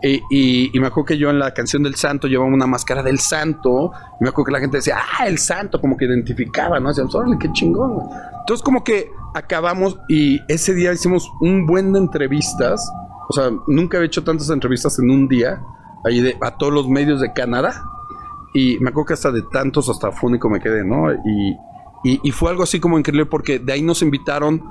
Y, 0.01 0.69
y, 0.75 0.79
me 0.81 0.87
acuerdo 0.87 1.05
que 1.05 1.17
yo 1.17 1.29
en 1.29 1.39
la 1.39 1.53
canción 1.53 1.81
del 1.83 1.95
santo 1.95 2.27
llevaba 2.27 2.49
una 2.49 2.67
máscara 2.67 3.01
del 3.01 3.19
santo. 3.19 3.93
Y 4.19 4.23
me 4.23 4.29
acuerdo 4.29 4.47
que 4.47 4.51
la 4.51 4.59
gente 4.59 4.77
decía, 4.77 4.97
ah, 4.97 5.25
el 5.25 5.37
santo, 5.37 5.79
como 5.79 5.95
que 5.95 6.03
identificaba, 6.03 6.77
¿no? 6.81 6.89
Decían, 6.89 7.07
órale, 7.13 7.37
qué 7.39 7.49
chingón. 7.53 7.99
Entonces, 8.39 8.61
como 8.61 8.83
que 8.83 9.09
acabamos 9.33 9.97
y 10.09 10.41
ese 10.49 10.73
día 10.73 10.91
hicimos 10.91 11.31
un 11.39 11.65
buen 11.65 11.93
de 11.93 11.99
entrevistas. 11.99 12.91
O 13.29 13.33
sea, 13.33 13.49
nunca 13.67 13.97
había 13.97 14.07
hecho 14.07 14.25
tantas 14.25 14.49
entrevistas 14.49 14.99
en 14.99 15.09
un 15.09 15.29
día. 15.29 15.61
Ahí 16.03 16.19
de, 16.19 16.37
a 16.41 16.57
todos 16.57 16.73
los 16.73 16.89
medios 16.89 17.21
de 17.21 17.31
Canadá. 17.31 17.73
Y 18.53 18.77
me 18.79 18.89
acuerdo 18.89 19.07
que 19.07 19.13
hasta 19.13 19.31
de 19.31 19.41
tantos, 19.43 19.89
hasta 19.89 20.11
fúnico 20.11 20.49
me 20.49 20.59
quedé, 20.59 20.83
¿no? 20.83 21.13
Y, 21.13 21.57
y, 22.03 22.31
fue 22.31 22.49
algo 22.49 22.63
así 22.63 22.79
como 22.79 22.99
increíble 22.99 23.25
porque 23.25 23.59
de 23.59 23.73
ahí 23.73 23.81
nos 23.81 24.01
invitaron 24.01 24.61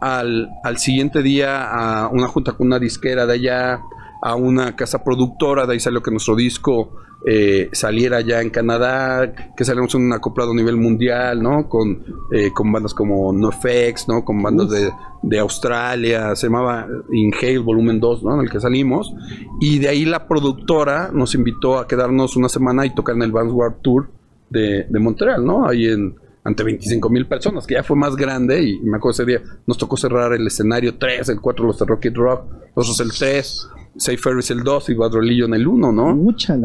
al, 0.00 0.50
al, 0.62 0.78
siguiente 0.78 1.22
día 1.22 1.68
a 1.68 2.08
una 2.08 2.28
junta 2.28 2.52
con 2.52 2.68
una 2.68 2.78
disquera 2.78 3.26
de 3.26 3.32
allá, 3.34 3.80
a 4.22 4.34
una 4.36 4.76
casa 4.76 5.02
productora, 5.02 5.66
de 5.66 5.74
ahí 5.74 5.80
salió 5.80 6.02
que 6.02 6.10
nuestro 6.10 6.36
disco 6.36 6.90
eh, 7.28 7.70
saliera 7.72 8.20
ya 8.20 8.40
en 8.40 8.50
Canadá, 8.50 9.32
que 9.56 9.64
salimos 9.64 9.92
en 9.96 10.02
un 10.02 10.12
acoplado 10.12 10.52
a 10.52 10.54
nivel 10.54 10.76
mundial, 10.76 11.42
¿no? 11.42 11.68
Con, 11.68 12.04
eh, 12.30 12.52
con 12.52 12.70
bandas 12.70 12.94
como 12.94 13.32
NoFX, 13.32 14.06
¿no? 14.06 14.24
Con 14.24 14.40
bandas 14.40 14.70
de, 14.70 14.92
de, 15.22 15.38
Australia, 15.40 16.36
se 16.36 16.46
llamaba 16.46 16.86
Inhale 17.10 17.58
Volumen 17.58 17.98
2, 17.98 18.22
¿no? 18.22 18.34
En 18.34 18.42
el 18.42 18.50
que 18.50 18.60
salimos. 18.60 19.12
Y 19.60 19.80
de 19.80 19.88
ahí 19.88 20.04
la 20.04 20.28
productora 20.28 21.10
nos 21.12 21.34
invitó 21.34 21.78
a 21.78 21.88
quedarnos 21.88 22.36
una 22.36 22.48
semana 22.48 22.86
y 22.86 22.94
tocar 22.94 23.16
en 23.16 23.22
el 23.22 23.32
Vanguard 23.32 23.80
Tour 23.82 24.08
de, 24.48 24.84
de 24.88 25.00
Montreal, 25.00 25.44
¿no? 25.44 25.66
Ahí 25.66 25.86
en 25.86 26.14
ante 26.46 26.62
25 26.62 27.10
mil 27.10 27.26
personas, 27.26 27.66
que 27.66 27.74
ya 27.74 27.82
fue 27.82 27.96
más 27.96 28.14
grande 28.16 28.62
y 28.62 28.78
me 28.80 28.98
acuerdo 28.98 29.22
ese 29.22 29.24
día 29.24 29.42
nos 29.66 29.76
tocó 29.76 29.96
cerrar 29.96 30.32
el 30.32 30.46
escenario 30.46 30.96
3, 30.96 31.28
el 31.28 31.40
4 31.40 31.66
los 31.66 31.78
de 31.78 31.84
Rocket 31.86 32.14
Rock, 32.14 32.44
nosotros 32.76 33.00
el 33.00 33.18
3, 33.18 33.68
Safe 33.96 34.18
Ferris 34.18 34.50
el 34.50 34.62
2 34.62 34.90
y 34.90 34.94
Badrolillo 34.94 35.46
en 35.46 35.54
el 35.54 35.66
1, 35.66 35.92
¿no? 35.92 36.14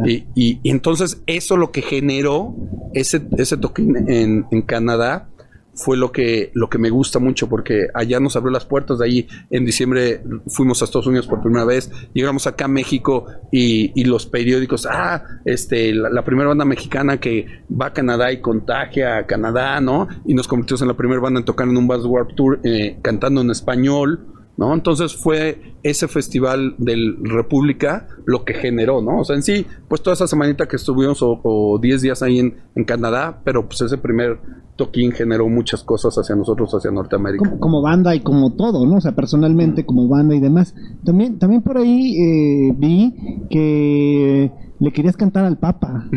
Y, 0.08 0.28
y, 0.36 0.60
y, 0.64 0.70
entonces 0.70 1.24
eso 1.26 1.58
lo 1.58 1.72
que 1.72 1.82
generó 1.82 2.56
ese, 2.94 3.22
ese 3.38 3.58
toque 3.58 3.82
en, 3.82 4.46
en 4.52 4.62
Canadá 4.62 5.30
fue 5.74 5.98
lo 5.98 6.12
que, 6.12 6.52
lo 6.54 6.70
que 6.70 6.78
me 6.78 6.90
gusta 6.90 7.20
mucho 7.20 7.48
porque 7.48 7.88
allá 7.94 8.20
nos 8.20 8.36
abrió 8.36 8.52
las 8.52 8.66
puertas. 8.66 9.00
De 9.00 9.06
ahí 9.06 9.28
en 9.50 9.66
diciembre 9.66 10.22
fuimos 10.48 10.82
a 10.82 10.86
Estados 10.86 11.08
Unidos 11.08 11.28
por 11.28 11.42
primera 11.42 11.66
vez. 11.66 11.92
Llegamos 12.14 12.48
acá 12.48 12.66
a 12.66 12.68
México 12.68 13.26
y, 13.52 13.92
y 14.00 14.06
los 14.06 14.26
periódicos, 14.26 14.88
ah, 14.90 15.24
este, 15.46 15.94
la, 15.94 16.24
primera 16.24 16.50
banda 16.50 16.66
mexicana 16.66 17.20
que 17.20 17.46
va 17.70 17.88
a 17.88 17.94
Canadá 17.94 18.32
y 18.32 18.42
contagia 18.42 19.18
a 19.18 19.26
Canadá, 19.26 19.82
¿no? 19.82 20.08
Y 20.26 20.34
nos 20.34 20.48
convertimos 20.48 20.82
en 20.82 20.88
la 20.88 20.98
primera 20.98 21.20
banda 21.20 21.40
en 21.40 21.46
tocar 21.46 21.68
en 21.68 21.78
un 21.78 21.88
Bass 21.88 22.06
Warp 22.06 22.36
Tour 22.36 22.60
eh, 22.64 22.98
cantando 23.02 23.42
en 23.42 23.52
español. 23.52 24.28
¿No? 24.62 24.76
Entonces 24.76 25.16
fue 25.16 25.74
ese 25.82 26.08
festival 26.08 26.76
del 26.78 27.18
República 27.24 28.08
lo 28.26 28.46
que 28.46 28.54
generó, 28.54 29.02
¿no? 29.02 29.22
O 29.22 29.24
sea, 29.24 29.36
en 29.36 29.42
sí, 29.42 29.66
pues 29.90 30.04
toda 30.04 30.14
esa 30.14 30.28
semanita 30.28 30.68
que 30.68 30.76
estuvimos 30.76 31.18
o 31.24 31.80
10 31.82 32.02
días 32.04 32.22
ahí 32.22 32.38
en, 32.38 32.58
en, 32.76 32.84
Canadá, 32.84 33.42
pero 33.44 33.68
pues 33.68 33.82
ese 33.82 33.98
primer 33.98 34.40
toquín 34.76 35.14
generó 35.14 35.50
muchas 35.50 35.84
cosas 35.84 36.16
hacia 36.16 36.36
nosotros, 36.36 36.72
hacia 36.76 36.92
Norteamérica. 36.92 37.58
Como, 37.60 37.82
banda 37.82 38.14
y 38.14 38.20
como 38.20 38.54
todo, 38.54 38.86
¿no? 38.86 38.98
O 38.98 39.02
sea, 39.02 39.16
personalmente 39.16 39.84
como 39.84 40.08
banda 40.08 40.36
y 40.36 40.40
demás. 40.40 40.76
También, 41.04 41.40
también 41.40 41.64
por 41.64 41.80
ahí 41.80 42.16
eh, 42.22 42.76
vi 42.78 43.16
que 43.50 44.52
le 44.82 44.92
querías 44.92 45.16
cantar 45.16 45.46
al 45.46 45.58
Papa. 45.58 46.10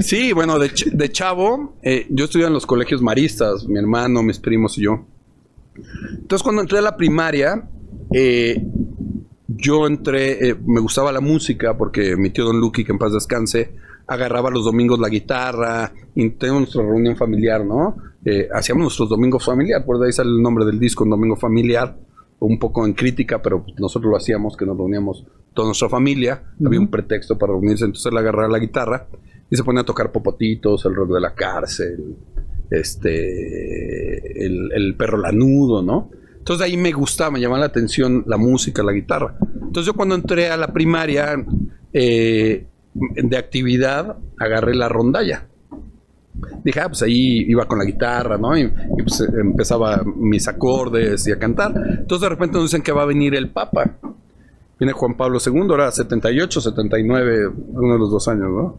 Sí, 0.00 0.32
bueno, 0.32 0.58
de, 0.58 1.12
chavo, 1.12 1.76
eh, 1.82 2.08
yo 2.10 2.24
estudié 2.24 2.48
en 2.48 2.52
los 2.52 2.66
colegios 2.66 3.00
maristas, 3.00 3.68
mi 3.68 3.78
hermano, 3.78 4.20
mis 4.20 4.40
primos 4.40 4.76
y 4.78 4.82
yo. 4.82 5.06
Entonces, 6.10 6.42
cuando 6.42 6.60
entré 6.60 6.78
a 6.78 6.82
la 6.82 6.96
primaria, 6.96 7.68
eh, 8.12 8.60
yo 9.46 9.86
entré, 9.86 10.48
eh, 10.48 10.56
me 10.66 10.80
gustaba 10.80 11.12
la 11.12 11.20
música 11.20 11.76
porque 11.78 12.16
mi 12.16 12.30
tío 12.30 12.46
Don 12.46 12.58
Lucky, 12.58 12.84
que 12.84 12.90
en 12.90 12.98
paz 12.98 13.12
descanse, 13.12 13.76
agarraba 14.08 14.50
los 14.50 14.64
domingos 14.64 14.98
la 14.98 15.08
guitarra, 15.08 15.92
y 16.16 16.30
teníamos 16.30 16.62
nuestra 16.62 16.82
reunión 16.82 17.16
familiar, 17.16 17.64
¿no? 17.64 17.96
Eh, 18.24 18.48
hacíamos 18.52 18.82
nuestros 18.82 19.08
domingos 19.08 19.44
familiar, 19.44 19.84
por 19.84 20.04
ahí 20.04 20.12
sale 20.12 20.30
el 20.30 20.42
nombre 20.42 20.64
del 20.64 20.80
disco, 20.80 21.04
domingo 21.04 21.36
familiar, 21.36 21.96
un 22.40 22.58
poco 22.58 22.86
en 22.86 22.94
crítica, 22.94 23.42
pero 23.42 23.64
nosotros 23.78 24.10
lo 24.10 24.16
hacíamos, 24.16 24.56
que 24.56 24.64
nos 24.64 24.76
reuníamos 24.76 25.24
toda 25.54 25.68
nuestra 25.68 25.88
familia, 25.88 26.42
había 26.64 26.78
un 26.78 26.90
pretexto 26.90 27.36
para 27.36 27.52
reunirse, 27.52 27.84
entonces 27.84 28.10
él 28.12 28.18
agarraba 28.18 28.48
la 28.48 28.58
guitarra 28.58 29.08
y 29.50 29.56
se 29.56 29.64
ponía 29.64 29.82
a 29.82 29.84
tocar 29.84 30.12
popotitos, 30.12 30.84
el 30.84 30.94
rock 30.94 31.14
de 31.14 31.20
la 31.20 31.34
cárcel, 31.34 32.16
este, 32.70 34.46
el, 34.46 34.70
el 34.72 34.94
perro 34.94 35.18
lanudo, 35.18 35.82
¿no? 35.82 36.10
Entonces 36.38 36.64
ahí 36.64 36.76
me 36.76 36.92
gustaba, 36.92 37.32
me 37.32 37.40
llamaba 37.40 37.60
la 37.60 37.66
atención 37.66 38.24
la 38.26 38.36
música, 38.36 38.82
la 38.82 38.92
guitarra. 38.92 39.36
Entonces 39.54 39.86
yo 39.86 39.94
cuando 39.94 40.14
entré 40.14 40.48
a 40.48 40.56
la 40.56 40.72
primaria 40.72 41.44
eh, 41.92 42.66
de 42.94 43.36
actividad, 43.36 44.16
agarré 44.38 44.74
la 44.74 44.88
rondalla. 44.88 45.47
Dije, 46.64 46.80
ah, 46.80 46.88
pues 46.88 47.02
ahí 47.02 47.44
iba 47.48 47.66
con 47.66 47.78
la 47.78 47.84
guitarra, 47.84 48.36
¿no? 48.38 48.56
Y, 48.56 48.70
pues 49.02 49.20
empezaba 49.20 50.02
mis 50.04 50.48
acordes 50.48 51.26
y 51.26 51.32
a 51.32 51.38
cantar. 51.38 51.72
Entonces 51.76 52.20
de 52.20 52.28
repente 52.28 52.54
nos 52.58 52.64
dicen 52.64 52.82
que 52.82 52.92
va 52.92 53.02
a 53.02 53.06
venir 53.06 53.34
el 53.34 53.50
Papa. 53.50 53.96
Viene 54.78 54.92
Juan 54.92 55.16
Pablo 55.16 55.38
II, 55.44 55.74
era 55.74 55.90
78, 55.90 56.60
79, 56.60 57.48
uno 57.68 57.92
de 57.94 57.98
los 57.98 58.10
dos 58.10 58.28
años, 58.28 58.48
¿no? 58.50 58.76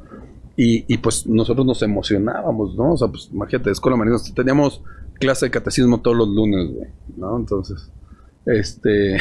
Y, 0.61 0.97
pues 0.97 1.25
nosotros 1.25 1.65
nos 1.65 1.81
emocionábamos, 1.83 2.75
¿no? 2.75 2.91
O 2.91 2.97
sea, 2.97 3.07
pues 3.07 3.29
imagínate, 3.31 3.71
escuela 3.71 3.95
marina, 3.95 4.17
teníamos 4.35 4.81
clase 5.13 5.45
de 5.45 5.51
catecismo 5.51 6.01
todos 6.01 6.17
los 6.17 6.27
lunes, 6.27 6.73
güey, 6.73 6.89
¿no? 7.15 7.37
Entonces, 7.37 7.89
este. 8.45 9.17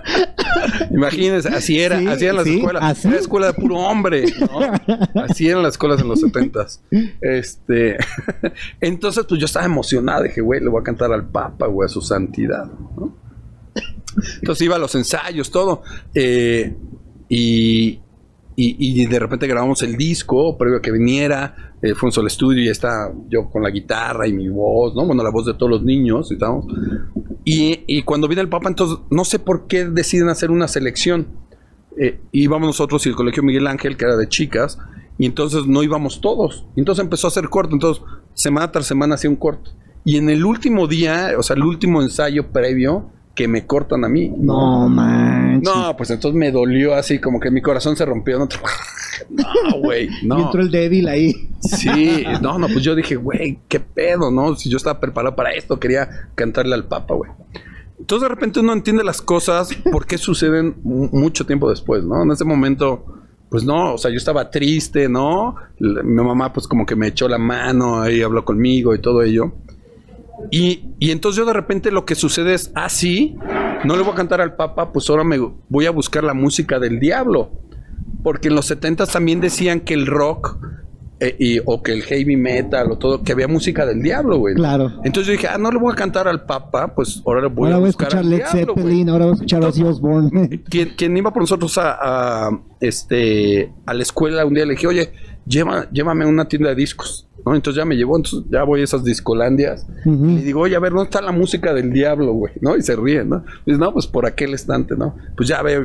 Imagínense, 0.90 1.48
así 1.48 1.80
era, 1.80 1.98
así 2.10 2.24
eran 2.24 2.36
las 2.36 2.46
escuelas. 2.46 3.04
Era 3.04 3.16
escuela 3.16 3.46
de 3.48 3.54
puro 3.54 3.76
hombre, 3.76 4.24
¿no? 4.40 5.22
Así 5.22 5.48
eran 5.48 5.62
las 5.62 5.74
escuelas 5.74 6.00
en 6.00 6.08
los 6.08 6.20
setentas. 6.20 6.82
Este. 7.20 7.96
Entonces, 8.80 9.24
pues 9.28 9.40
yo 9.40 9.46
estaba 9.46 9.66
emocionado, 9.66 10.24
dije, 10.24 10.40
güey, 10.40 10.60
le 10.60 10.68
voy 10.68 10.80
a 10.80 10.84
cantar 10.84 11.12
al 11.12 11.26
Papa, 11.26 11.66
güey, 11.66 11.86
a 11.86 11.88
su 11.88 12.00
santidad, 12.00 12.66
¿no? 12.66 13.16
Entonces 14.40 14.64
iba 14.64 14.76
a 14.76 14.78
los 14.78 14.94
ensayos, 14.94 15.50
todo. 15.50 15.82
Eh, 16.14 16.74
y, 17.28 18.00
y, 18.58 19.04
de 19.04 19.18
repente 19.18 19.46
grabamos 19.46 19.82
el 19.82 19.96
disco 19.96 20.56
previo 20.56 20.78
a 20.78 20.82
que 20.82 20.90
viniera. 20.90 21.74
Eh, 21.82 21.94
fue 21.94 22.08
un 22.08 22.12
solo 22.12 22.26
estudio 22.26 22.62
y 22.62 22.68
está 22.68 23.12
yo 23.28 23.50
con 23.50 23.62
la 23.62 23.68
guitarra 23.68 24.26
y 24.26 24.32
mi 24.32 24.48
voz, 24.48 24.94
¿no? 24.94 25.04
Bueno, 25.04 25.22
la 25.22 25.30
voz 25.30 25.44
de 25.44 25.52
todos 25.52 25.70
los 25.70 25.82
niños. 25.82 26.32
Y, 27.44 27.80
y 27.86 28.02
cuando 28.02 28.28
viene 28.28 28.40
el 28.40 28.48
Papa, 28.48 28.68
entonces 28.70 28.98
no 29.10 29.26
sé 29.26 29.38
por 29.38 29.66
qué 29.66 29.84
deciden 29.84 30.30
hacer 30.30 30.50
una 30.50 30.68
selección. 30.68 31.26
Eh, 31.98 32.18
íbamos 32.32 32.66
nosotros 32.66 33.04
y 33.06 33.10
el 33.10 33.14
Colegio 33.14 33.42
Miguel 33.42 33.66
Ángel, 33.66 33.96
que 33.98 34.06
era 34.06 34.16
de 34.16 34.28
chicas, 34.28 34.78
y 35.18 35.26
entonces 35.26 35.66
no 35.66 35.82
íbamos 35.82 36.22
todos. 36.22 36.64
Entonces 36.76 37.04
empezó 37.04 37.26
a 37.26 37.28
hacer 37.28 37.50
corto. 37.50 37.74
Entonces, 37.74 38.02
semana 38.32 38.72
tras 38.72 38.86
semana 38.86 39.16
hacía 39.16 39.28
un 39.28 39.36
corto. 39.36 39.72
Y 40.04 40.16
en 40.16 40.30
el 40.30 40.44
último 40.44 40.86
día, 40.86 41.32
o 41.38 41.42
sea, 41.42 41.56
el 41.56 41.62
último 41.62 42.00
ensayo 42.00 42.52
previo, 42.52 43.10
que 43.36 43.46
me 43.46 43.66
cortan 43.66 44.04
a 44.04 44.08
mí. 44.08 44.32
No, 44.36 44.88
man. 44.88 45.60
No, 45.62 45.94
pues 45.96 46.10
entonces 46.10 46.36
me 46.36 46.50
dolió 46.50 46.94
así, 46.94 47.20
como 47.20 47.38
que 47.38 47.50
mi 47.50 47.60
corazón 47.60 47.94
se 47.94 48.04
rompió. 48.04 48.38
No, 48.38 48.46
güey, 49.80 50.08
no. 50.24 50.38
Y 50.38 50.42
entró 50.42 50.62
el 50.62 50.70
débil 50.70 51.06
ahí. 51.06 51.50
Sí, 51.60 52.24
no, 52.40 52.58
no, 52.58 52.66
pues 52.66 52.82
yo 52.82 52.94
dije, 52.94 53.14
güey, 53.16 53.58
qué 53.68 53.78
pedo, 53.78 54.30
¿no? 54.30 54.56
Si 54.56 54.70
yo 54.70 54.78
estaba 54.78 54.98
preparado 54.98 55.36
para 55.36 55.52
esto, 55.52 55.78
quería 55.78 56.08
cantarle 56.34 56.74
al 56.74 56.86
Papa, 56.86 57.14
güey. 57.14 57.30
Entonces 57.98 58.28
de 58.28 58.34
repente 58.34 58.60
uno 58.60 58.72
entiende 58.72 59.04
las 59.04 59.20
cosas, 59.20 59.74
por 59.92 60.06
qué 60.06 60.16
suceden 60.18 60.76
mucho 60.82 61.44
tiempo 61.46 61.68
después, 61.68 62.04
¿no? 62.04 62.22
En 62.22 62.30
ese 62.30 62.44
momento, 62.44 63.04
pues 63.50 63.64
no, 63.64 63.94
o 63.94 63.98
sea, 63.98 64.10
yo 64.10 64.16
estaba 64.16 64.50
triste, 64.50 65.08
¿no? 65.08 65.56
Mi 65.78 66.22
mamá 66.22 66.52
pues 66.52 66.66
como 66.66 66.86
que 66.86 66.96
me 66.96 67.08
echó 67.08 67.28
la 67.28 67.38
mano, 67.38 68.00
ahí 68.00 68.22
habló 68.22 68.44
conmigo 68.44 68.94
y 68.94 69.00
todo 69.00 69.22
ello. 69.22 69.52
Y, 70.50 70.84
entonces 71.00 71.38
yo 71.38 71.44
de 71.44 71.52
repente 71.52 71.90
lo 71.90 72.04
que 72.04 72.14
sucede 72.14 72.54
es, 72.54 72.70
ah, 72.74 72.88
sí, 72.88 73.36
no 73.84 73.96
le 73.96 74.02
voy 74.02 74.12
a 74.12 74.16
cantar 74.16 74.40
al 74.40 74.56
Papa, 74.56 74.92
pues 74.92 75.08
ahora 75.10 75.24
me 75.24 75.38
voy 75.68 75.86
a 75.86 75.90
buscar 75.90 76.24
la 76.24 76.34
música 76.34 76.78
del 76.78 77.00
diablo. 77.00 77.50
Porque 78.22 78.48
en 78.48 78.54
los 78.54 78.66
70 78.66 79.06
también 79.06 79.40
decían 79.40 79.80
que 79.80 79.94
el 79.94 80.06
rock 80.06 80.58
eh, 81.18 81.34
y, 81.38 81.58
o 81.64 81.82
que 81.82 81.92
el 81.92 82.02
heavy 82.02 82.36
metal 82.36 82.92
o 82.92 82.98
todo, 82.98 83.22
que 83.22 83.32
había 83.32 83.48
música 83.48 83.86
del 83.86 84.02
diablo, 84.02 84.36
güey. 84.36 84.54
Claro. 84.54 84.92
Entonces 85.02 85.26
yo 85.26 85.32
dije, 85.32 85.48
ah, 85.48 85.56
no 85.56 85.70
le 85.70 85.78
voy 85.78 85.92
a 85.92 85.96
cantar 85.96 86.28
al 86.28 86.44
Papa, 86.44 86.94
pues 86.94 87.22
ahora 87.24 87.40
le 87.40 87.48
voy 87.48 87.72
a 87.72 87.78
buscar 87.78 88.08
escuchar 88.08 88.24
Led 88.26 88.44
Zeppelin, 88.46 89.08
ahora 89.08 89.24
voy 89.24 89.32
a 89.32 89.34
escuchar 89.36 89.64
a 89.64 89.68
Osbourne. 89.68 90.62
Quien, 90.68 91.16
iba 91.16 91.32
por 91.32 91.42
nosotros 91.42 91.78
a, 91.78 92.50
este, 92.80 93.72
a 93.86 93.94
la 93.94 94.02
escuela 94.02 94.44
un 94.44 94.52
día 94.52 94.66
le 94.66 94.72
dije, 94.72 94.86
oye, 94.86 95.12
llévame 95.46 96.24
a 96.24 96.28
una 96.28 96.46
tienda 96.46 96.70
de 96.70 96.74
discos. 96.74 97.26
Entonces 97.46 97.76
ya 97.76 97.84
me 97.84 97.96
llevó, 97.96 98.16
entonces 98.16 98.42
ya 98.50 98.64
voy 98.64 98.80
a 98.80 98.84
esas 98.84 99.04
discolandias 99.04 99.86
y 100.04 100.38
digo, 100.38 100.62
oye, 100.62 100.74
a 100.74 100.80
ver, 100.80 100.90
¿dónde 100.90 101.04
está 101.04 101.20
la 101.22 101.30
música 101.30 101.72
del 101.72 101.92
diablo, 101.92 102.32
güey? 102.32 102.54
¿No? 102.60 102.76
Y 102.76 102.82
se 102.82 102.96
ríe, 102.96 103.24
¿no? 103.24 103.44
Y 103.64 103.70
dice, 103.70 103.78
no, 103.78 103.92
pues 103.92 104.08
por 104.08 104.26
aquel 104.26 104.52
estante, 104.52 104.96
¿no? 104.96 105.14
Pues 105.36 105.48
ya 105.48 105.62
veo, 105.62 105.84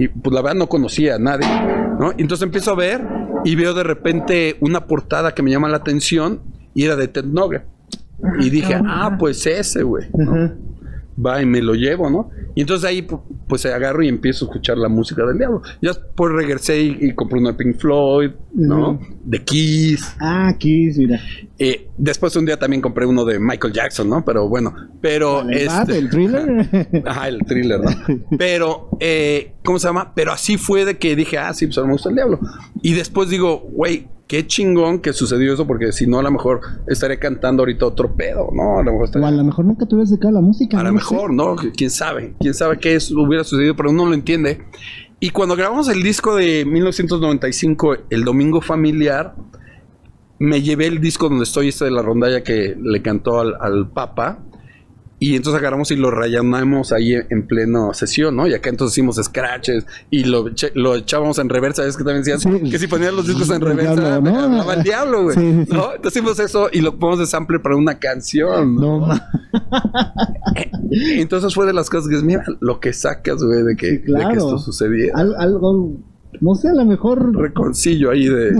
y 0.00 0.08
pues 0.08 0.34
la 0.34 0.42
verdad 0.42 0.56
no 0.56 0.68
conocía 0.68 1.14
a 1.14 1.18
nadie, 1.20 1.46
¿no? 2.00 2.10
Y 2.16 2.22
entonces 2.22 2.44
empiezo 2.44 2.72
a 2.72 2.74
ver 2.74 3.06
y 3.44 3.54
veo 3.54 3.72
de 3.72 3.84
repente 3.84 4.56
una 4.58 4.86
portada 4.86 5.32
que 5.32 5.44
me 5.44 5.52
llama 5.52 5.68
la 5.68 5.76
atención 5.76 6.40
y 6.74 6.82
era 6.82 6.96
de 6.96 7.06
Ted 7.06 7.24
Noga. 7.24 7.64
Y 8.40 8.50
dije, 8.50 8.74
ah, 8.84 9.16
pues 9.16 9.46
ese, 9.46 9.84
güey. 9.84 10.08
¿no? 10.12 10.50
Va 11.24 11.40
y 11.40 11.46
me 11.46 11.62
lo 11.62 11.74
llevo, 11.74 12.10
¿no? 12.10 12.30
Y 12.54 12.62
entonces 12.62 12.88
ahí 12.88 13.06
pues 13.48 13.66
agarro 13.66 14.02
y 14.02 14.08
empiezo 14.08 14.44
a 14.44 14.48
escuchar 14.48 14.78
la 14.78 14.88
música 14.88 15.24
del 15.24 15.38
diablo. 15.38 15.62
Ya 15.80 15.92
después 15.92 16.32
regresé 16.32 16.80
y, 16.80 17.14
compré 17.14 17.38
uno 17.38 17.52
de 17.52 17.54
Pink 17.54 17.76
Floyd, 17.76 18.30
¿no? 18.54 19.00
De 19.24 19.42
Kiss. 19.42 20.16
Ah, 20.20 20.54
Kiss, 20.58 20.98
mira. 20.98 21.20
Eh, 21.58 21.88
después 21.96 22.34
un 22.36 22.44
día 22.44 22.58
también 22.58 22.82
compré 22.82 23.06
uno 23.06 23.24
de 23.24 23.38
Michael 23.38 23.72
Jackson, 23.72 24.08
¿no? 24.08 24.24
Pero 24.24 24.48
bueno, 24.48 24.74
pero... 25.00 25.42
¿El, 25.42 25.56
este, 25.56 25.98
¿el 25.98 26.10
thriller? 26.10 27.02
Ajá, 27.06 27.28
el 27.28 27.44
thriller, 27.44 27.80
¿no? 27.80 27.90
Pero, 28.38 28.90
eh, 29.00 29.54
¿cómo 29.64 29.78
se 29.78 29.88
llama? 29.88 30.12
Pero 30.14 30.32
así 30.32 30.56
fue 30.58 30.84
de 30.84 30.98
que 30.98 31.16
dije, 31.16 31.38
ah, 31.38 31.52
sí, 31.54 31.66
pues 31.66 31.78
me 31.78 31.92
gusta 31.92 32.10
el 32.10 32.14
diablo. 32.14 32.40
Y 32.82 32.94
después 32.94 33.30
digo, 33.30 33.60
güey, 33.70 34.08
qué 34.26 34.46
chingón 34.46 35.00
que 35.00 35.12
sucedió 35.12 35.54
eso, 35.54 35.66
porque 35.66 35.92
si 35.92 36.06
no, 36.06 36.18
a 36.18 36.22
lo 36.22 36.30
mejor 36.30 36.60
estaré 36.86 37.18
cantando 37.18 37.62
ahorita 37.62 37.86
otro 37.86 38.14
pedo, 38.14 38.50
¿no? 38.52 38.78
A 38.78 38.82
lo 38.82 38.92
mejor, 38.92 39.10
O 39.16 39.26
a 39.26 39.30
lo 39.30 39.44
mejor 39.44 39.64
nunca 39.64 39.86
tuvieras 39.86 40.10
dedicado 40.10 40.34
la 40.34 40.40
música. 40.40 40.80
A 40.80 40.82
lo 40.82 40.92
mejor, 40.92 41.32
¿no? 41.32 41.56
Quién 41.76 41.90
sabe, 41.90 42.34
quién 42.40 42.54
sabe 42.54 42.78
qué 42.78 42.98
hubiera 43.14 43.44
sucedido, 43.44 43.76
pero 43.76 43.90
uno 43.90 44.04
no 44.04 44.08
lo 44.10 44.14
entiende. 44.14 44.62
Y 45.20 45.30
cuando 45.30 45.56
grabamos 45.56 45.88
el 45.88 46.02
disco 46.02 46.36
de 46.36 46.64
1995, 46.66 47.96
El 48.10 48.24
Domingo 48.24 48.60
Familiar, 48.60 49.34
me 50.38 50.60
llevé 50.60 50.86
el 50.86 51.00
disco 51.00 51.28
donde 51.28 51.44
estoy, 51.44 51.68
este 51.68 51.86
de 51.86 51.90
la 51.90 52.02
rondalla 52.02 52.42
que 52.42 52.76
le 52.78 53.00
cantó 53.02 53.40
al, 53.40 53.54
al 53.60 53.90
Papa. 53.90 54.40
Y 55.18 55.34
entonces 55.34 55.58
agarramos 55.58 55.90
y 55.90 55.96
lo 55.96 56.10
rayamos 56.10 56.92
ahí 56.92 57.14
en 57.14 57.46
pleno 57.46 57.94
sesión, 57.94 58.36
¿no? 58.36 58.46
Y 58.46 58.52
acá 58.52 58.68
entonces 58.68 58.94
hicimos 58.94 59.16
scratches 59.16 59.86
y 60.10 60.24
lo, 60.24 60.44
lo 60.74 60.94
echábamos 60.94 61.38
en 61.38 61.48
reversa. 61.48 61.86
Es 61.86 61.96
que 61.96 62.04
también 62.04 62.22
decían 62.22 62.68
que 62.68 62.78
si 62.78 62.86
ponían 62.86 63.16
los 63.16 63.26
discos 63.26 63.48
en 63.50 63.62
reversa, 63.62 64.20
¿no? 64.20 64.72
el 64.72 64.82
diablo, 64.82 65.24
güey. 65.24 65.36
¿no? 65.36 65.94
Entonces 65.94 66.16
hicimos 66.16 66.38
eso 66.38 66.68
y 66.70 66.80
lo 66.82 66.98
ponemos 66.98 67.20
de 67.20 67.26
sample 67.26 67.60
para 67.60 67.76
una 67.76 67.98
canción. 67.98 68.74
No, 68.74 69.08
Entonces 70.90 71.54
fue 71.54 71.66
de 71.66 71.72
las 71.72 71.88
cosas 71.88 72.08
que 72.08 72.16
es, 72.16 72.22
mira, 72.22 72.44
lo 72.60 72.78
que 72.78 72.92
sacas, 72.92 73.42
güey, 73.42 73.62
de 73.62 73.74
que, 73.76 73.92
de 73.98 74.28
que 74.30 74.36
esto 74.36 74.58
sucediera. 74.58 75.18
algo 75.18 75.96
no 76.40 76.54
sé, 76.54 76.68
a 76.68 76.74
lo 76.74 76.84
mejor. 76.84 77.34
Reconcillo 77.36 78.10
ahí 78.10 78.26
de, 78.26 78.52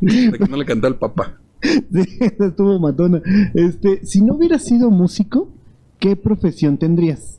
de 0.00 0.38
que 0.38 0.48
no 0.48 0.56
le 0.56 0.64
cantó 0.64 0.86
al 0.86 0.96
papá. 0.96 1.38
Sí, 1.92 2.06
estuvo 2.38 2.78
matona. 2.78 3.20
Este, 3.52 4.04
si 4.04 4.22
no 4.22 4.34
hubieras 4.34 4.64
sido 4.64 4.90
músico, 4.90 5.50
¿qué 5.98 6.16
profesión 6.16 6.78
tendrías? 6.78 7.38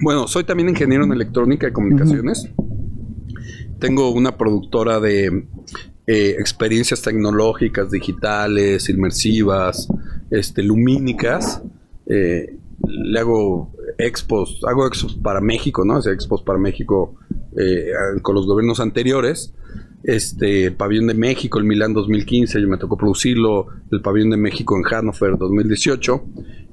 Bueno, 0.00 0.26
soy 0.26 0.44
también 0.44 0.70
ingeniero 0.70 1.04
en 1.04 1.12
electrónica 1.12 1.68
y 1.68 1.72
comunicaciones. 1.72 2.48
Tengo 3.78 4.10
una 4.10 4.36
productora 4.36 5.00
de 5.00 5.46
eh, 6.06 6.36
experiencias 6.38 7.02
tecnológicas, 7.02 7.90
digitales, 7.90 8.88
inmersivas, 8.88 9.88
este, 10.30 10.62
lumínicas. 10.62 11.62
Eh, 12.06 12.56
le 12.88 13.20
hago 13.20 13.70
expos, 13.98 14.60
hago 14.66 14.86
expos 14.86 15.14
para 15.14 15.40
México, 15.40 15.84
¿no? 15.84 15.98
O 15.98 16.02
sea, 16.02 16.12
expos 16.12 16.42
para 16.42 16.58
México 16.58 17.16
eh, 17.56 17.90
con 18.22 18.34
los 18.34 18.46
gobiernos 18.46 18.80
anteriores 18.80 19.54
este, 20.02 20.66
el 20.66 20.74
pabellón 20.74 21.08
de 21.08 21.14
México, 21.14 21.58
el 21.58 21.64
Milán 21.64 21.92
2015, 21.92 22.60
yo 22.60 22.68
me 22.68 22.78
tocó 22.78 22.96
producirlo, 22.96 23.66
el 23.90 24.00
pabellón 24.00 24.30
de 24.30 24.36
México 24.36 24.76
en 24.76 24.82
Hannover 24.82 25.36
2018. 25.36 26.24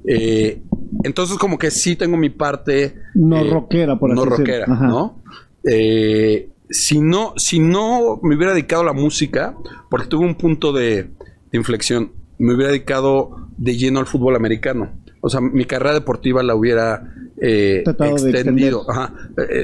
Eh, 0.06 0.62
entonces 1.04 1.36
como 1.36 1.58
que 1.58 1.70
sí 1.70 1.96
tengo 1.96 2.16
mi 2.16 2.30
parte... 2.30 2.94
No 3.14 3.38
eh, 3.38 3.50
rockera, 3.50 3.98
por 3.98 4.12
así 4.12 4.18
No 4.18 4.24
rockera, 4.24 4.66
¿no? 4.66 5.22
Eh, 5.70 6.50
si 6.70 7.00
¿no? 7.00 7.34
Si 7.36 7.58
no 7.58 8.18
me 8.22 8.36
hubiera 8.36 8.52
dedicado 8.52 8.82
a 8.82 8.86
la 8.86 8.92
música, 8.92 9.54
porque 9.90 10.06
tuve 10.06 10.24
un 10.24 10.34
punto 10.34 10.72
de, 10.72 11.10
inflexión, 11.52 12.12
me 12.38 12.54
hubiera 12.54 12.72
dedicado 12.72 13.48
de 13.56 13.76
lleno 13.76 14.00
al 14.00 14.06
fútbol 14.06 14.36
americano. 14.36 14.92
O 15.20 15.28
sea, 15.28 15.40
mi 15.40 15.64
carrera 15.64 15.94
deportiva 15.94 16.42
la 16.42 16.54
hubiera 16.54 17.12
extendido. 17.36 18.88
Ajá. 18.88 19.14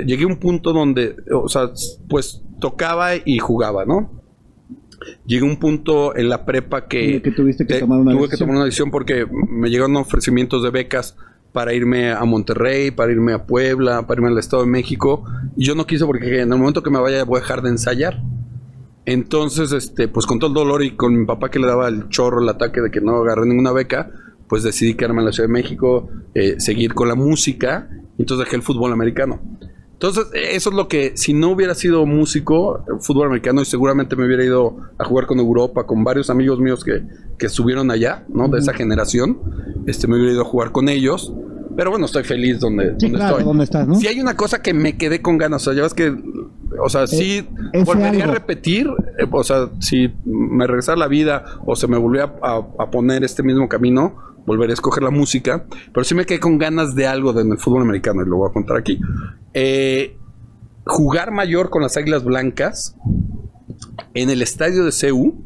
llegué 0.06 0.24
a 0.24 0.26
un 0.26 0.38
punto 0.38 0.72
donde, 0.72 1.16
o 1.32 1.48
sea, 1.48 1.70
pues 2.08 2.42
tocaba 2.60 3.10
y 3.16 3.38
jugaba, 3.38 3.84
¿no? 3.84 4.22
Llegó 5.26 5.46
un 5.46 5.58
punto 5.58 6.16
en 6.16 6.28
la 6.28 6.44
prepa 6.44 6.86
que, 6.86 7.20
que 7.22 7.30
tuviste 7.30 7.66
que 7.66 7.76
eh, 7.76 7.80
tomar 7.80 8.00
una 8.00 8.12
tuve 8.12 8.28
que 8.28 8.36
tomar 8.36 8.56
una 8.56 8.64
decisión 8.64 8.90
porque 8.90 9.26
me 9.26 9.68
llegaron 9.68 9.96
ofrecimientos 9.96 10.62
de 10.62 10.70
becas 10.70 11.16
para 11.52 11.72
irme 11.72 12.10
a 12.10 12.24
Monterrey, 12.24 12.90
para 12.90 13.12
irme 13.12 13.32
a 13.32 13.46
Puebla, 13.46 14.06
para 14.06 14.18
irme 14.18 14.30
al 14.30 14.38
Estado 14.38 14.64
de 14.64 14.68
México. 14.68 15.24
Y 15.56 15.64
yo 15.64 15.74
no 15.74 15.86
quise 15.86 16.04
porque 16.04 16.40
en 16.40 16.52
el 16.52 16.58
momento 16.58 16.82
que 16.82 16.90
me 16.90 16.98
vaya 16.98 17.24
voy 17.24 17.38
a 17.38 17.40
dejar 17.40 17.62
de 17.62 17.70
ensayar. 17.70 18.22
Entonces, 19.06 19.72
este, 19.72 20.08
pues 20.08 20.26
con 20.26 20.38
todo 20.38 20.48
el 20.48 20.54
dolor 20.54 20.82
y 20.82 20.92
con 20.96 21.18
mi 21.18 21.26
papá 21.26 21.50
que 21.50 21.58
le 21.58 21.66
daba 21.66 21.88
el 21.88 22.08
chorro, 22.08 22.40
el 22.40 22.48
ataque 22.48 22.80
de 22.80 22.90
que 22.90 23.00
no 23.00 23.16
agarré 23.16 23.46
ninguna 23.46 23.72
beca, 23.72 24.10
pues 24.48 24.62
decidí 24.62 24.94
quedarme 24.94 25.20
en 25.20 25.26
la 25.26 25.32
Ciudad 25.32 25.48
de 25.48 25.52
México, 25.52 26.08
eh, 26.34 26.56
seguir 26.58 26.94
con 26.94 27.08
la 27.08 27.14
música, 27.14 27.88
y 28.18 28.22
entonces 28.22 28.46
dejé 28.46 28.56
el 28.56 28.62
fútbol 28.62 28.92
americano. 28.92 29.40
Entonces, 29.94 30.26
eso 30.34 30.70
es 30.70 30.76
lo 30.76 30.86
que, 30.86 31.16
si 31.16 31.32
no 31.32 31.50
hubiera 31.50 31.74
sido 31.74 32.04
músico, 32.04 32.84
fútbol 33.00 33.28
americano, 33.28 33.62
y 33.62 33.64
seguramente 33.64 34.16
me 34.16 34.26
hubiera 34.26 34.44
ido 34.44 34.76
a 34.98 35.04
jugar 35.04 35.26
con 35.26 35.38
Europa, 35.38 35.86
con 35.86 36.04
varios 36.04 36.30
amigos 36.30 36.60
míos 36.60 36.84
que, 36.84 37.02
que 37.38 37.46
estuvieron 37.46 37.90
allá, 37.90 38.24
¿no? 38.28 38.48
De 38.48 38.58
esa 38.58 38.74
generación, 38.74 39.38
este, 39.86 40.06
me 40.06 40.16
hubiera 40.16 40.32
ido 40.32 40.42
a 40.42 40.44
jugar 40.44 40.72
con 40.72 40.88
ellos. 40.88 41.32
Pero 41.76 41.90
bueno, 41.90 42.06
estoy 42.06 42.24
feliz 42.24 42.60
donde, 42.60 42.90
Sí, 42.98 43.06
donde 43.06 43.18
claro, 43.18 43.30
estoy. 43.38 43.44
donde 43.44 43.64
estás, 43.64 43.88
¿no? 43.88 43.94
Si 43.96 44.06
hay 44.06 44.20
una 44.20 44.36
cosa 44.36 44.62
que 44.62 44.72
me 44.74 44.96
quedé 44.96 45.20
con 45.22 45.38
ganas, 45.38 45.62
o 45.62 45.64
sea, 45.70 45.74
ya 45.74 45.82
ves 45.82 45.94
que, 45.94 46.14
o 46.82 46.88
sea, 46.88 47.06
sí, 47.06 47.46
Eh, 47.72 47.84
volvería 47.84 48.22
algo. 48.24 48.32
a 48.32 48.34
repetir, 48.34 48.86
eh, 49.18 49.26
o 49.30 49.42
sea, 49.44 49.70
si 49.80 50.12
me 50.24 50.66
regresara 50.66 50.96
la 50.98 51.08
vida 51.08 51.44
o 51.66 51.74
se 51.76 51.86
me 51.88 51.98
volviera 51.98 52.34
a, 52.42 52.56
a 52.78 52.90
poner 52.90 53.24
este 53.24 53.42
mismo 53.42 53.68
camino, 53.68 54.16
volvería 54.46 54.72
a 54.72 54.74
escoger 54.74 55.02
la 55.02 55.10
música, 55.10 55.64
pero 55.92 56.04
sí 56.04 56.14
me 56.14 56.26
quedé 56.26 56.38
con 56.40 56.58
ganas 56.58 56.94
de 56.94 57.06
algo 57.06 57.32
de- 57.32 57.42
en 57.42 57.52
el 57.52 57.58
fútbol 57.58 57.82
americano 57.82 58.22
y 58.22 58.28
lo 58.28 58.36
voy 58.36 58.50
a 58.50 58.52
contar 58.52 58.76
aquí. 58.76 58.98
Eh, 59.54 60.16
jugar 60.86 61.30
mayor 61.32 61.70
con 61.70 61.80
las 61.82 61.96
Águilas 61.96 62.24
Blancas 62.24 62.94
en 64.12 64.30
el 64.30 64.42
estadio 64.42 64.84
de 64.84 64.92
CEU 64.92 65.42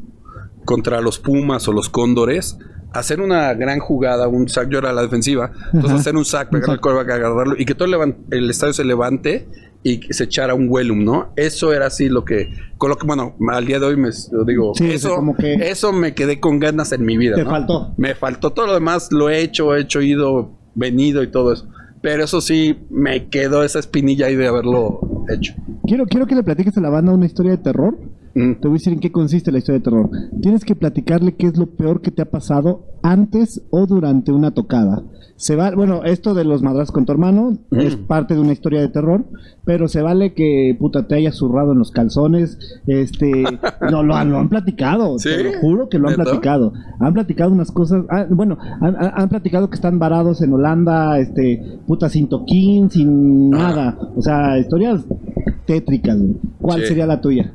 contra 0.65 1.01
los 1.01 1.17
Pumas 1.17 1.67
o 1.67 1.71
los 1.73 1.89
Cóndores, 1.89 2.57
hacer 2.93 3.21
una 3.21 3.53
gran 3.53 3.79
jugada, 3.79 4.27
un 4.27 4.49
sack, 4.49 4.69
yo 4.69 4.79
era 4.79 4.91
la 4.93 5.01
defensiva, 5.03 5.51
entonces 5.65 5.91
Ajá. 5.91 5.99
hacer 5.99 6.15
un 6.15 6.25
sack, 6.25 6.49
pegar 6.49 6.69
el 6.71 6.79
coreback, 6.79 7.09
agarrarlo 7.11 7.55
y 7.57 7.65
que 7.65 7.75
todo 7.75 7.87
el, 8.03 8.15
el 8.31 8.49
estadio 8.49 8.73
se 8.73 8.83
levante 8.83 9.47
y 9.81 9.99
que 10.01 10.13
se 10.13 10.25
echara 10.25 10.53
un 10.55 10.67
Wellum, 10.69 11.03
¿no? 11.05 11.31
Eso 11.37 11.71
era 11.73 11.85
así 11.87 12.09
lo 12.09 12.25
que, 12.25 12.49
con 12.77 12.89
lo 12.89 12.97
que, 12.97 13.07
bueno, 13.07 13.35
al 13.49 13.65
día 13.65 13.79
de 13.79 13.85
hoy 13.85 13.95
me 13.95 14.09
lo 14.31 14.43
digo, 14.43 14.73
Sí, 14.75 14.91
eso, 14.91 15.15
como 15.15 15.35
que- 15.35 15.53
eso 15.53 15.93
me 15.93 16.13
quedé 16.13 16.39
con 16.39 16.59
ganas 16.59 16.91
en 16.91 17.05
mi 17.05 17.17
vida. 17.17 17.37
¿no? 17.41 17.49
faltó. 17.49 17.93
Me 17.97 18.13
faltó 18.15 18.49
todo 18.51 18.67
lo 18.67 18.73
demás, 18.73 19.09
lo 19.11 19.29
he 19.29 19.39
hecho, 19.41 19.73
he 19.75 19.81
hecho, 19.81 20.01
ido, 20.01 20.51
venido 20.75 21.23
y 21.23 21.31
todo 21.31 21.53
eso. 21.53 21.67
Pero 22.01 22.23
eso 22.23 22.41
sí, 22.41 22.77
me 22.89 23.27
quedó 23.29 23.63
esa 23.63 23.79
espinilla 23.79 24.25
ahí 24.27 24.35
de 24.35 24.47
haberlo 24.47 24.99
hecho. 25.29 25.53
Quiero, 25.85 26.05
quiero 26.07 26.25
que 26.27 26.35
le 26.35 26.43
platiques 26.43 26.77
a 26.77 26.81
la 26.81 26.89
banda 26.89 27.13
una 27.13 27.25
historia 27.25 27.51
de 27.51 27.57
terror. 27.57 27.97
Mm. 28.35 28.53
Te 28.61 28.67
voy 28.67 28.75
a 28.75 28.79
decir 28.79 28.93
en 28.93 28.99
qué 28.99 29.11
consiste 29.11 29.51
la 29.51 29.59
historia 29.59 29.79
de 29.79 29.83
terror. 29.83 30.09
Tienes 30.41 30.63
que 30.63 30.75
platicarle 30.75 31.35
qué 31.35 31.47
es 31.47 31.57
lo 31.57 31.67
peor 31.67 32.01
que 32.01 32.11
te 32.11 32.21
ha 32.21 32.29
pasado 32.29 32.85
antes 33.01 33.61
o 33.71 33.85
durante 33.85 34.31
una 34.31 34.51
tocada. 34.51 35.03
Se 35.39 35.55
va, 35.55 35.71
bueno, 35.71 36.03
esto 36.03 36.33
de 36.33 36.43
los 36.43 36.61
madrazos 36.61 36.91
con 36.91 37.05
tu 37.05 37.13
hermano 37.13 37.57
Mm. 37.71 37.79
es 37.79 37.95
parte 37.95 38.33
de 38.33 38.41
una 38.41 38.51
historia 38.51 38.81
de 38.81 38.89
terror, 38.89 39.23
pero 39.63 39.87
se 39.87 40.01
vale 40.01 40.33
que 40.33 40.75
puta 40.77 41.07
te 41.07 41.15
hayas 41.15 41.35
zurrado 41.35 41.71
en 41.71 41.79
los 41.79 41.91
calzones, 41.91 42.59
este, 42.87 43.45
no 43.89 44.03
lo 44.03 44.15
han, 44.15 44.31
lo 44.31 44.37
han 44.39 44.49
platicado, 44.49 45.17
¿Sí? 45.17 45.29
te 45.29 45.43
lo 45.45 45.53
juro 45.61 45.87
que 45.87 45.97
lo 45.97 46.09
han 46.09 46.15
platicado. 46.15 46.73
Han 46.99 47.13
platicado 47.13 47.53
unas 47.53 47.71
cosas, 47.71 48.03
ah, 48.09 48.25
bueno, 48.29 48.57
han, 48.81 49.29
platicado 49.29 49.69
que 49.69 49.75
están 49.75 49.97
varados 49.97 50.41
en 50.41 50.51
Holanda, 50.51 51.17
este, 51.19 51.79
puta 51.87 52.09
sin 52.09 52.27
toquín, 52.27 52.89
sin 52.91 53.49
nada, 53.49 53.97
o 54.17 54.21
sea, 54.21 54.57
historias 54.59 55.05
tétricas. 55.65 56.17
¿Cuál 56.59 56.81
Sí. 56.81 56.87
sería 56.87 57.05
la 57.07 57.21
tuya? 57.21 57.53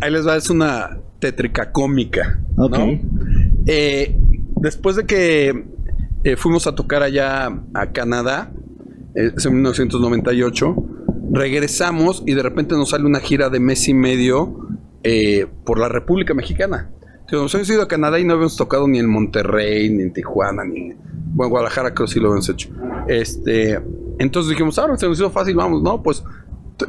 Ahí 0.00 0.12
les 0.12 0.24
va, 0.24 0.36
es 0.36 0.48
una 0.50 0.98
tétrica 1.18 1.72
cómica. 1.72 2.38
¿no? 2.56 2.66
Ok. 2.66 2.78
Eh, 3.66 4.16
después 4.60 4.94
de 4.94 5.04
que 5.04 5.74
eh, 6.26 6.36
fuimos 6.36 6.66
a 6.66 6.74
tocar 6.74 7.04
allá 7.04 7.46
a 7.72 7.92
Canadá, 7.92 8.52
eh, 9.14 9.30
en 9.44 9.52
1998, 9.52 10.74
regresamos 11.30 12.24
y 12.26 12.34
de 12.34 12.42
repente 12.42 12.74
nos 12.74 12.90
sale 12.90 13.04
una 13.04 13.20
gira 13.20 13.48
de 13.48 13.60
mes 13.60 13.86
y 13.88 13.94
medio 13.94 14.66
eh, 15.04 15.46
por 15.64 15.78
la 15.78 15.88
República 15.88 16.34
Mexicana. 16.34 16.90
Nos 17.30 17.54
hemos 17.54 17.70
ido 17.70 17.82
a 17.82 17.86
Canadá 17.86 18.18
y 18.18 18.24
no 18.24 18.32
habíamos 18.32 18.56
tocado 18.56 18.88
ni 18.88 18.98
en 18.98 19.08
Monterrey, 19.08 19.88
ni 19.88 20.02
en 20.02 20.12
Tijuana, 20.12 20.64
ni 20.64 20.94
bueno, 20.94 21.44
en 21.44 21.50
Guadalajara 21.50 21.94
creo 21.94 22.08
que 22.08 22.12
sí 22.12 22.18
lo 22.18 22.26
habíamos 22.26 22.48
hecho. 22.48 22.70
Este, 23.06 23.80
entonces 24.18 24.50
dijimos, 24.50 24.80
ahora 24.80 24.96
se 24.96 25.06
nos 25.06 25.20
hizo 25.20 25.30
fácil, 25.30 25.54
vamos, 25.54 25.80
no, 25.80 26.02
pues 26.02 26.24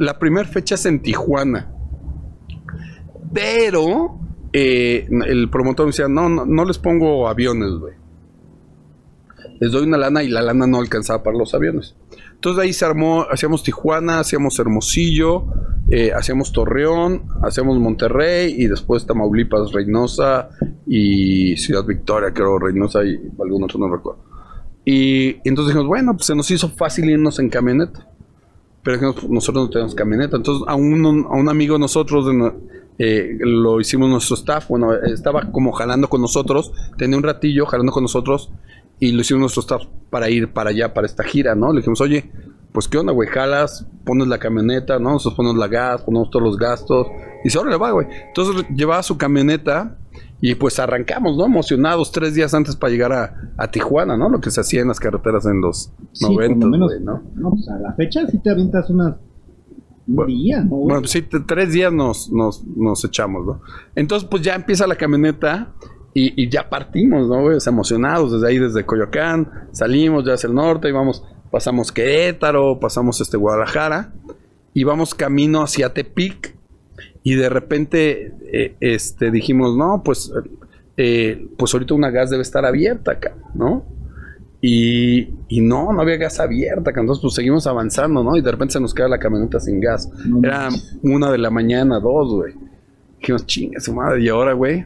la 0.00 0.18
primera 0.18 0.48
fecha 0.48 0.74
es 0.74 0.84
en 0.84 1.00
Tijuana. 1.00 1.72
Pero 3.32 4.18
eh, 4.52 5.06
el 5.26 5.48
promotor 5.48 5.86
me 5.86 5.90
decía, 5.90 6.08
no, 6.08 6.28
no, 6.28 6.44
no 6.44 6.64
les 6.64 6.78
pongo 6.78 7.28
aviones, 7.28 7.70
güey. 7.78 7.97
Les 9.60 9.72
doy 9.72 9.84
una 9.84 9.98
lana 9.98 10.22
y 10.22 10.28
la 10.28 10.42
lana 10.42 10.66
no 10.66 10.78
alcanzaba 10.78 11.22
para 11.22 11.36
los 11.36 11.54
aviones. 11.54 11.94
Entonces 12.34 12.62
ahí 12.62 12.72
se 12.72 12.84
armó, 12.84 13.26
hacíamos 13.28 13.62
Tijuana, 13.64 14.20
hacíamos 14.20 14.58
Hermosillo, 14.58 15.46
eh, 15.90 16.12
hacíamos 16.12 16.52
Torreón, 16.52 17.24
hacíamos 17.42 17.78
Monterrey 17.78 18.54
y 18.56 18.66
después 18.66 19.06
Tamaulipas, 19.06 19.72
Reynosa 19.72 20.50
y 20.86 21.56
Ciudad 21.56 21.84
Victoria, 21.84 22.32
creo, 22.32 22.58
Reynosa 22.58 23.04
y 23.04 23.18
algún 23.40 23.64
otro 23.64 23.80
no 23.80 23.88
recuerdo. 23.88 24.20
Y, 24.84 25.36
entonces 25.44 25.74
dijimos, 25.74 25.88
bueno, 25.88 26.14
pues 26.14 26.26
se 26.26 26.34
nos 26.34 26.50
hizo 26.50 26.68
fácil 26.70 27.10
irnos 27.10 27.38
en 27.38 27.50
camioneta. 27.50 28.08
Pero 28.82 29.12
pues, 29.12 29.28
nosotros 29.28 29.64
no 29.64 29.70
tenemos 29.70 29.94
camioneta. 29.94 30.36
Entonces 30.36 30.66
a 30.66 30.74
un, 30.76 31.26
a 31.28 31.34
un 31.34 31.48
amigo 31.48 31.74
de 31.74 31.80
nosotros 31.80 32.26
de 32.26 32.52
eh, 32.98 33.36
lo 33.40 33.80
hicimos 33.80 34.08
nuestro 34.08 34.36
staff. 34.36 34.68
Bueno, 34.68 34.94
estaba 34.94 35.50
como 35.52 35.72
jalando 35.72 36.08
con 36.08 36.20
nosotros. 36.20 36.72
Tenía 36.96 37.16
un 37.16 37.22
ratillo 37.22 37.66
jalando 37.66 37.92
con 37.92 38.02
nosotros. 38.02 38.50
Y 39.00 39.12
lo 39.12 39.20
hicimos 39.20 39.40
nuestro 39.40 39.60
staff 39.62 39.82
para 40.10 40.28
ir 40.30 40.52
para 40.52 40.70
allá, 40.70 40.92
para 40.92 41.06
esta 41.06 41.22
gira, 41.24 41.54
¿no? 41.54 41.72
Le 41.72 41.78
dijimos, 41.80 42.00
oye, 42.00 42.30
pues 42.72 42.88
qué 42.88 42.98
onda, 42.98 43.12
güey, 43.12 43.28
jalas, 43.28 43.86
pones 44.04 44.28
la 44.28 44.38
camioneta, 44.38 44.98
¿no? 44.98 45.12
Nosotros 45.12 45.36
ponemos 45.36 45.56
la 45.56 45.68
gas, 45.68 46.02
ponemos 46.02 46.30
todos 46.30 46.44
los 46.44 46.56
gastos. 46.56 47.06
Y 47.40 47.44
dice, 47.44 47.58
órale, 47.58 47.76
va, 47.76 47.90
güey. 47.92 48.06
Entonces 48.28 48.66
llevaba 48.74 49.02
su 49.02 49.16
camioneta 49.16 49.96
y 50.40 50.54
pues 50.54 50.78
arrancamos, 50.78 51.36
¿no? 51.36 51.46
Emocionados 51.46 52.12
tres 52.12 52.34
días 52.34 52.54
antes 52.54 52.76
para 52.76 52.92
llegar 52.92 53.12
a, 53.12 53.52
a 53.56 53.70
Tijuana, 53.70 54.16
¿no? 54.16 54.28
Lo 54.28 54.40
que 54.40 54.50
se 54.50 54.60
hacía 54.60 54.82
en 54.82 54.88
las 54.88 55.00
carreteras 55.00 55.46
en 55.46 55.60
los 55.60 55.92
Sí, 56.12 56.24
por 56.26 56.42
lo 56.42 56.54
90, 56.56 56.66
menos. 56.66 56.92
¿no? 57.00 57.22
No, 57.34 57.50
pues 57.50 57.68
a 57.68 57.78
la 57.78 57.94
fecha 57.94 58.26
sí 58.26 58.38
te 58.38 58.50
avientas 58.50 58.90
unas. 58.90 59.16
Un 60.06 60.16
Bueno, 60.16 60.28
día, 60.32 60.60
¿no? 60.62 60.76
Bueno, 60.76 61.00
pues 61.00 61.10
sí, 61.10 61.22
tres 61.22 61.72
días 61.72 61.92
nos, 61.92 62.30
nos, 62.32 62.64
nos 62.64 63.04
echamos, 63.04 63.44
¿no? 63.44 63.60
Entonces, 63.94 64.26
pues 64.28 64.42
ya 64.42 64.54
empieza 64.54 64.86
la 64.86 64.96
camioneta 64.96 65.74
y, 66.18 66.42
y 66.42 66.48
ya 66.48 66.68
partimos, 66.68 67.28
¿no? 67.28 67.52
emocionados 67.52 68.32
desde 68.32 68.48
ahí, 68.48 68.58
desde 68.58 68.84
Coyoacán, 68.84 69.68
salimos 69.70 70.24
ya 70.26 70.34
hacia 70.34 70.48
el 70.48 70.54
norte 70.54 70.88
y 70.88 70.92
vamos, 70.92 71.22
pasamos 71.52 71.92
Querétaro, 71.92 72.80
pasamos 72.80 73.20
este 73.20 73.36
Guadalajara 73.36 74.12
y 74.74 74.82
vamos 74.82 75.14
camino 75.14 75.62
hacia 75.62 75.94
Tepic 75.94 76.56
y 77.22 77.34
de 77.36 77.48
repente 77.48 78.34
eh, 78.52 78.74
este, 78.80 79.30
dijimos, 79.30 79.76
no, 79.76 80.02
pues, 80.04 80.32
eh, 80.96 81.46
pues 81.56 81.72
ahorita 81.72 81.94
una 81.94 82.10
gas 82.10 82.30
debe 82.30 82.42
estar 82.42 82.64
abierta 82.64 83.12
acá, 83.12 83.36
¿no? 83.54 83.84
Y, 84.60 85.20
y 85.46 85.60
no, 85.60 85.92
no 85.92 86.00
había 86.00 86.16
gas 86.16 86.40
abierta, 86.40 86.90
acá. 86.90 87.00
entonces 87.00 87.22
pues 87.22 87.34
seguimos 87.34 87.68
avanzando, 87.68 88.24
¿no? 88.24 88.36
Y 88.36 88.40
de 88.40 88.50
repente 88.50 88.72
se 88.72 88.80
nos 88.80 88.92
queda 88.92 89.06
la 89.06 89.20
camioneta 89.20 89.60
sin 89.60 89.78
gas. 89.78 90.10
No 90.26 90.40
Era 90.42 90.62
manches. 90.70 90.98
una 91.04 91.30
de 91.30 91.38
la 91.38 91.50
mañana, 91.50 92.00
dos, 92.00 92.32
güey. 92.34 92.54
Dijimos, 93.20 93.46
chinga 93.46 93.78
su 93.78 93.94
madre, 93.94 94.20
y 94.20 94.28
ahora, 94.28 94.52
güey. 94.54 94.84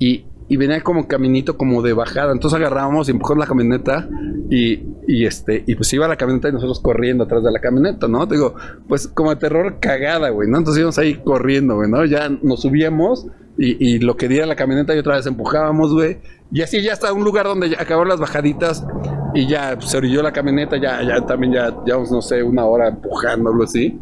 Y, 0.00 0.24
y 0.52 0.56
venía 0.58 0.82
como 0.82 1.08
caminito 1.08 1.56
como 1.56 1.80
de 1.80 1.94
bajada. 1.94 2.30
Entonces 2.30 2.60
agarrábamos 2.60 3.08
y 3.08 3.12
empujamos 3.12 3.40
la 3.40 3.46
camioneta 3.46 4.06
y, 4.50 4.82
y 5.08 5.24
este, 5.24 5.64
y 5.66 5.74
pues 5.76 5.90
iba 5.94 6.06
la 6.06 6.16
camioneta 6.16 6.50
y 6.50 6.52
nosotros 6.52 6.78
corriendo 6.80 7.24
atrás 7.24 7.42
de 7.42 7.50
la 7.50 7.58
camioneta, 7.58 8.06
¿no? 8.06 8.26
Digo, 8.26 8.54
pues 8.86 9.08
como 9.08 9.30
de 9.30 9.36
terror 9.36 9.78
cagada, 9.80 10.28
güey, 10.28 10.50
¿no? 10.50 10.58
Entonces 10.58 10.80
íbamos 10.80 10.98
ahí 10.98 11.14
corriendo, 11.14 11.76
güey, 11.76 11.88
¿no? 11.88 12.04
Ya 12.04 12.28
nos 12.28 12.60
subíamos 12.60 13.28
y, 13.56 13.82
y 13.82 13.98
lo 14.00 14.18
que 14.18 14.28
diera 14.28 14.44
la 14.44 14.54
camioneta 14.54 14.94
y 14.94 14.98
otra 14.98 15.16
vez 15.16 15.24
empujábamos, 15.24 15.94
güey. 15.94 16.18
Y 16.52 16.60
así 16.60 16.82
ya 16.82 16.92
hasta 16.92 17.10
un 17.14 17.24
lugar 17.24 17.46
donde 17.46 17.70
ya 17.70 17.80
acabaron 17.80 18.10
las 18.10 18.20
bajaditas 18.20 18.84
y 19.32 19.48
ya 19.48 19.80
se 19.80 19.96
orilló 19.96 20.22
la 20.22 20.32
camioneta, 20.32 20.76
ya, 20.76 21.02
ya 21.02 21.24
también 21.24 21.54
ya 21.54 21.74
llevamos, 21.86 22.12
no 22.12 22.20
sé, 22.20 22.42
una 22.42 22.66
hora 22.66 22.88
empujando, 22.88 23.48
algo 23.48 23.64
así. 23.64 23.98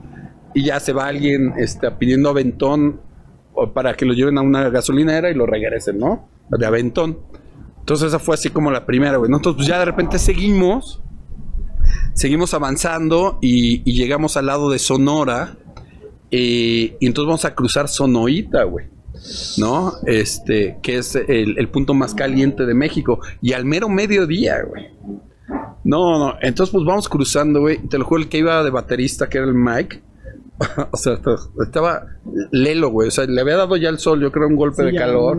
Y 0.53 0.65
ya 0.65 0.81
se 0.81 0.93
va 0.93 1.07
alguien 1.07 1.55
este, 1.59 1.89
pidiendo 1.93 2.29
aventón 2.29 2.99
para 3.73 3.95
que 3.95 4.05
lo 4.05 4.15
lleven 4.15 4.37
a 4.39 4.41
una 4.41 4.69
gasolinera 4.69 5.31
y 5.31 5.35
lo 5.35 5.47
regresen, 5.47 5.99
¿no? 5.99 6.29
De 6.51 6.67
aventón. 6.67 7.19
Entonces 7.79 8.09
esa 8.09 8.19
fue 8.19 8.35
así 8.35 8.51
como 8.51 8.71
la 8.71 8.87
primera, 8.87 9.17
güey. 9.17 9.31
¿no? 9.31 9.39
Entonces 9.39 9.57
pues 9.57 9.69
ya 9.69 9.79
de 9.79 9.85
repente 9.85 10.19
seguimos, 10.19 11.01
seguimos 12.15 12.55
avanzando 12.55 13.39
y, 13.41 13.89
y 13.91 13.95
llegamos 13.95 14.37
al 14.37 14.47
lado 14.47 14.71
de 14.71 14.79
Sonora 14.79 15.57
eh, 16.31 16.97
y 17.01 17.07
entonces 17.07 17.27
vamos 17.27 17.45
a 17.45 17.55
cruzar 17.55 17.89
Sonoita, 17.89 18.65
güey. 18.65 18.87
¿No? 19.59 19.95
Este, 20.07 20.79
que 20.83 20.99
es 20.99 21.15
el, 21.15 21.59
el 21.59 21.69
punto 21.69 21.93
más 21.95 22.15
caliente 22.15 22.65
de 22.65 22.75
México. 22.75 23.21
Y 23.43 23.53
al 23.53 23.65
mero 23.65 23.89
mediodía, 23.89 24.63
güey. 24.63 24.89
No, 25.85 26.19
no. 26.19 26.35
Entonces, 26.41 26.73
pues 26.73 26.85
vamos 26.85 27.09
cruzando, 27.09 27.61
güey. 27.61 27.79
Te 27.89 27.99
lo 27.99 28.05
juro, 28.05 28.23
el 28.23 28.29
que 28.29 28.39
iba 28.39 28.63
de 28.63 28.71
baterista, 28.71 29.29
que 29.29 29.39
era 29.39 29.47
el 29.47 29.55
Mike, 29.55 30.03
o 30.91 30.97
sea, 30.97 31.19
estaba 31.63 32.07
lelo, 32.51 32.91
güey. 32.91 33.09
O 33.09 33.11
sea, 33.11 33.25
le 33.25 33.41
había 33.41 33.57
dado 33.57 33.77
ya 33.77 33.89
el 33.89 33.99
sol, 33.99 34.21
yo 34.21 34.31
creo, 34.31 34.49
un 34.49 34.57
golpe 34.57 34.83
de 34.83 34.95
calor. 34.95 35.39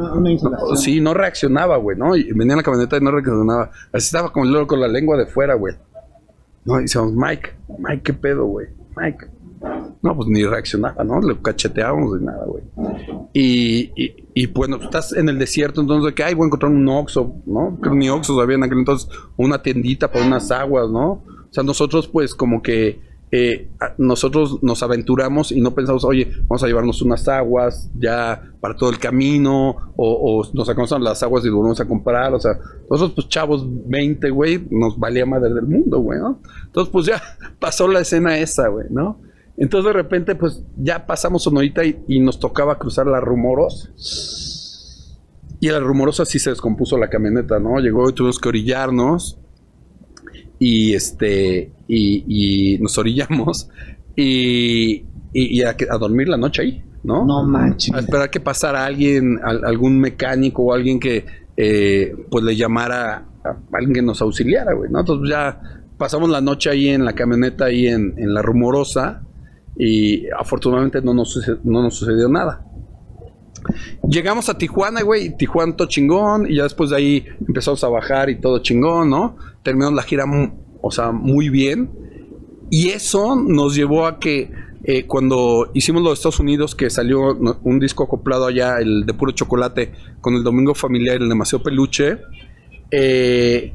sí, 0.75 0.99
no 0.99 1.13
reaccionaba, 1.13 1.77
güey, 1.77 1.97
¿no? 1.97 2.15
Y 2.15 2.31
venía 2.33 2.53
en 2.53 2.57
la 2.57 2.63
camioneta 2.63 2.97
y 2.97 3.01
no 3.01 3.11
reaccionaba. 3.11 3.69
Así 3.91 4.07
estaba 4.07 4.31
como 4.31 4.45
el 4.45 4.67
con 4.67 4.79
la 4.79 4.87
lengua 4.87 5.17
de 5.17 5.27
fuera, 5.27 5.53
güey. 5.55 5.75
No, 6.65 6.79
y 6.79 6.83
decíamos, 6.83 7.13
Mike, 7.13 7.51
Mike, 7.79 8.01
¿qué 8.03 8.13
pedo, 8.13 8.45
güey? 8.45 8.67
Mike. 8.95 9.27
No, 10.01 10.15
pues 10.15 10.27
ni 10.27 10.43
reaccionaba, 10.43 11.03
¿no? 11.03 11.21
Le 11.21 11.39
cacheteábamos 11.39 12.19
de 12.19 12.25
nada, 12.25 12.45
güey. 12.45 12.63
Y, 13.33 13.91
y, 13.95 14.15
y, 14.33 14.47
bueno, 14.47 14.77
estás 14.77 15.13
en 15.13 15.29
el 15.29 15.37
desierto, 15.37 15.81
entonces 15.81 16.13
que, 16.13 16.23
ay, 16.23 16.33
voy 16.33 16.45
a 16.45 16.47
encontrar 16.47 16.71
un 16.71 16.87
Oxxo, 16.87 17.35
¿no? 17.45 17.77
Creo 17.79 17.93
ni 17.93 18.09
Oxxo 18.09 18.39
había 18.41 18.55
en 18.55 18.63
aquel 18.63 18.79
entonces, 18.79 19.07
una 19.37 19.61
tiendita 19.61 20.11
para 20.11 20.25
unas 20.25 20.49
aguas, 20.49 20.89
¿no? 20.89 21.11
O 21.11 21.53
sea, 21.53 21.63
nosotros 21.63 22.07
pues 22.07 22.33
como 22.33 22.63
que 22.63 22.99
eh, 23.33 23.69
nosotros 23.97 24.61
nos 24.61 24.83
aventuramos 24.83 25.53
y 25.53 25.61
no 25.61 25.73
pensamos, 25.73 26.03
oye, 26.03 26.29
vamos 26.49 26.63
a 26.63 26.67
llevarnos 26.67 27.01
unas 27.01 27.25
aguas 27.29 27.89
ya 27.97 28.51
para 28.59 28.75
todo 28.75 28.89
el 28.89 28.99
camino, 28.99 29.93
o, 29.95 30.43
nos 30.53 30.67
sacamos 30.67 30.91
las 30.99 31.23
aguas 31.23 31.45
y 31.45 31.49
volvemos 31.49 31.79
a 31.79 31.87
comprar, 31.87 32.33
o 32.33 32.39
sea, 32.39 32.59
nosotros 32.89 33.13
pues 33.15 33.29
chavos 33.29 33.65
20, 33.87 34.29
güey, 34.31 34.67
nos 34.69 34.99
valía 34.99 35.25
madre 35.25 35.53
del 35.53 35.65
mundo, 35.65 35.99
güey, 35.99 36.19
¿no? 36.19 36.41
Entonces 36.65 36.91
pues 36.91 37.05
ya 37.05 37.21
pasó 37.59 37.87
la 37.87 38.01
escena 38.01 38.37
esa, 38.37 38.67
güey, 38.67 38.87
¿no? 38.89 39.21
Entonces 39.55 39.87
de 39.87 39.93
repente 39.93 40.35
pues 40.35 40.63
ya 40.75 41.05
pasamos 41.05 41.43
Sonorita 41.43 41.85
y, 41.85 42.03
y 42.09 42.19
nos 42.19 42.37
tocaba 42.37 42.77
cruzar 42.77 43.07
la 43.07 43.21
Rumorosa. 43.21 43.89
Y 45.61 45.69
a 45.69 45.73
la 45.73 45.79
Rumorosa 45.79 46.25
sí 46.25 46.39
se 46.39 46.49
descompuso 46.49 46.97
la 46.97 47.09
camioneta, 47.09 47.59
¿no? 47.59 47.79
Llegó 47.79 48.09
y 48.09 48.13
tuvimos 48.13 48.39
que 48.39 48.49
orillarnos 48.49 49.37
y 50.61 50.93
este 50.93 51.71
y, 51.93 52.77
nos 52.79 52.97
orillamos 52.97 53.69
y, 54.15 55.05
y, 55.33 55.61
a, 55.63 55.75
dormir 55.99 56.29
la 56.29 56.37
noche 56.37 56.61
ahí, 56.61 56.83
¿no? 57.03 57.25
No 57.25 57.43
manches. 57.43 57.93
A 57.93 57.99
esperar 57.99 58.29
que 58.29 58.39
pasara 58.39 58.85
alguien, 58.85 59.39
algún 59.43 59.99
mecánico 59.99 60.63
o 60.63 60.73
alguien 60.73 60.99
que 60.99 61.25
eh, 61.57 62.15
pues 62.29 62.43
le 62.43 62.55
llamara 62.55 63.25
a 63.43 63.57
alguien 63.73 63.93
que 63.93 64.01
nos 64.01 64.21
auxiliara, 64.21 64.73
güey, 64.73 64.89
¿no? 64.89 64.99
Entonces 65.01 65.29
ya 65.29 65.61
pasamos 65.97 66.29
la 66.29 66.41
noche 66.41 66.69
ahí 66.69 66.89
en 66.89 67.05
la 67.05 67.13
camioneta 67.13 67.65
ahí 67.65 67.87
en, 67.87 68.13
en 68.17 68.33
la 68.33 68.41
rumorosa 68.41 69.21
y 69.75 70.29
afortunadamente 70.29 71.01
no 71.01 71.13
nos, 71.13 71.39
no 71.63 71.83
nos 71.83 71.95
sucedió 71.95 72.29
nada. 72.29 72.65
Llegamos 74.07 74.49
a 74.49 74.57
Tijuana, 74.57 75.01
güey, 75.01 75.35
Tijuana 75.37 75.75
todo 75.75 75.87
chingón, 75.87 76.49
y 76.49 76.55
ya 76.55 76.63
después 76.63 76.89
de 76.89 76.95
ahí 76.95 77.25
empezamos 77.47 77.83
a 77.83 77.89
bajar 77.89 78.29
y 78.29 78.39
todo 78.39 78.59
chingón, 78.59 79.09
¿no? 79.09 79.37
Terminamos 79.63 79.95
la 79.95 80.03
gira, 80.03 80.25
o 80.81 80.91
sea, 80.91 81.11
muy 81.11 81.49
bien. 81.49 81.89
Y 82.69 82.89
eso 82.89 83.35
nos 83.35 83.75
llevó 83.75 84.05
a 84.05 84.19
que 84.19 84.51
eh, 84.83 85.05
cuando 85.05 85.69
hicimos 85.73 86.01
los 86.01 86.13
Estados 86.13 86.39
Unidos, 86.39 86.73
que 86.73 86.89
salió 86.89 87.37
un 87.63 87.79
disco 87.79 88.03
acoplado 88.03 88.47
allá, 88.47 88.79
el 88.79 89.05
de 89.05 89.13
puro 89.13 89.31
chocolate, 89.31 89.91
con 90.21 90.35
el 90.35 90.43
Domingo 90.43 90.73
Familiar, 90.73 91.17
el 91.17 91.29
demasiado 91.29 91.63
peluche, 91.63 92.17
eh, 92.89 93.73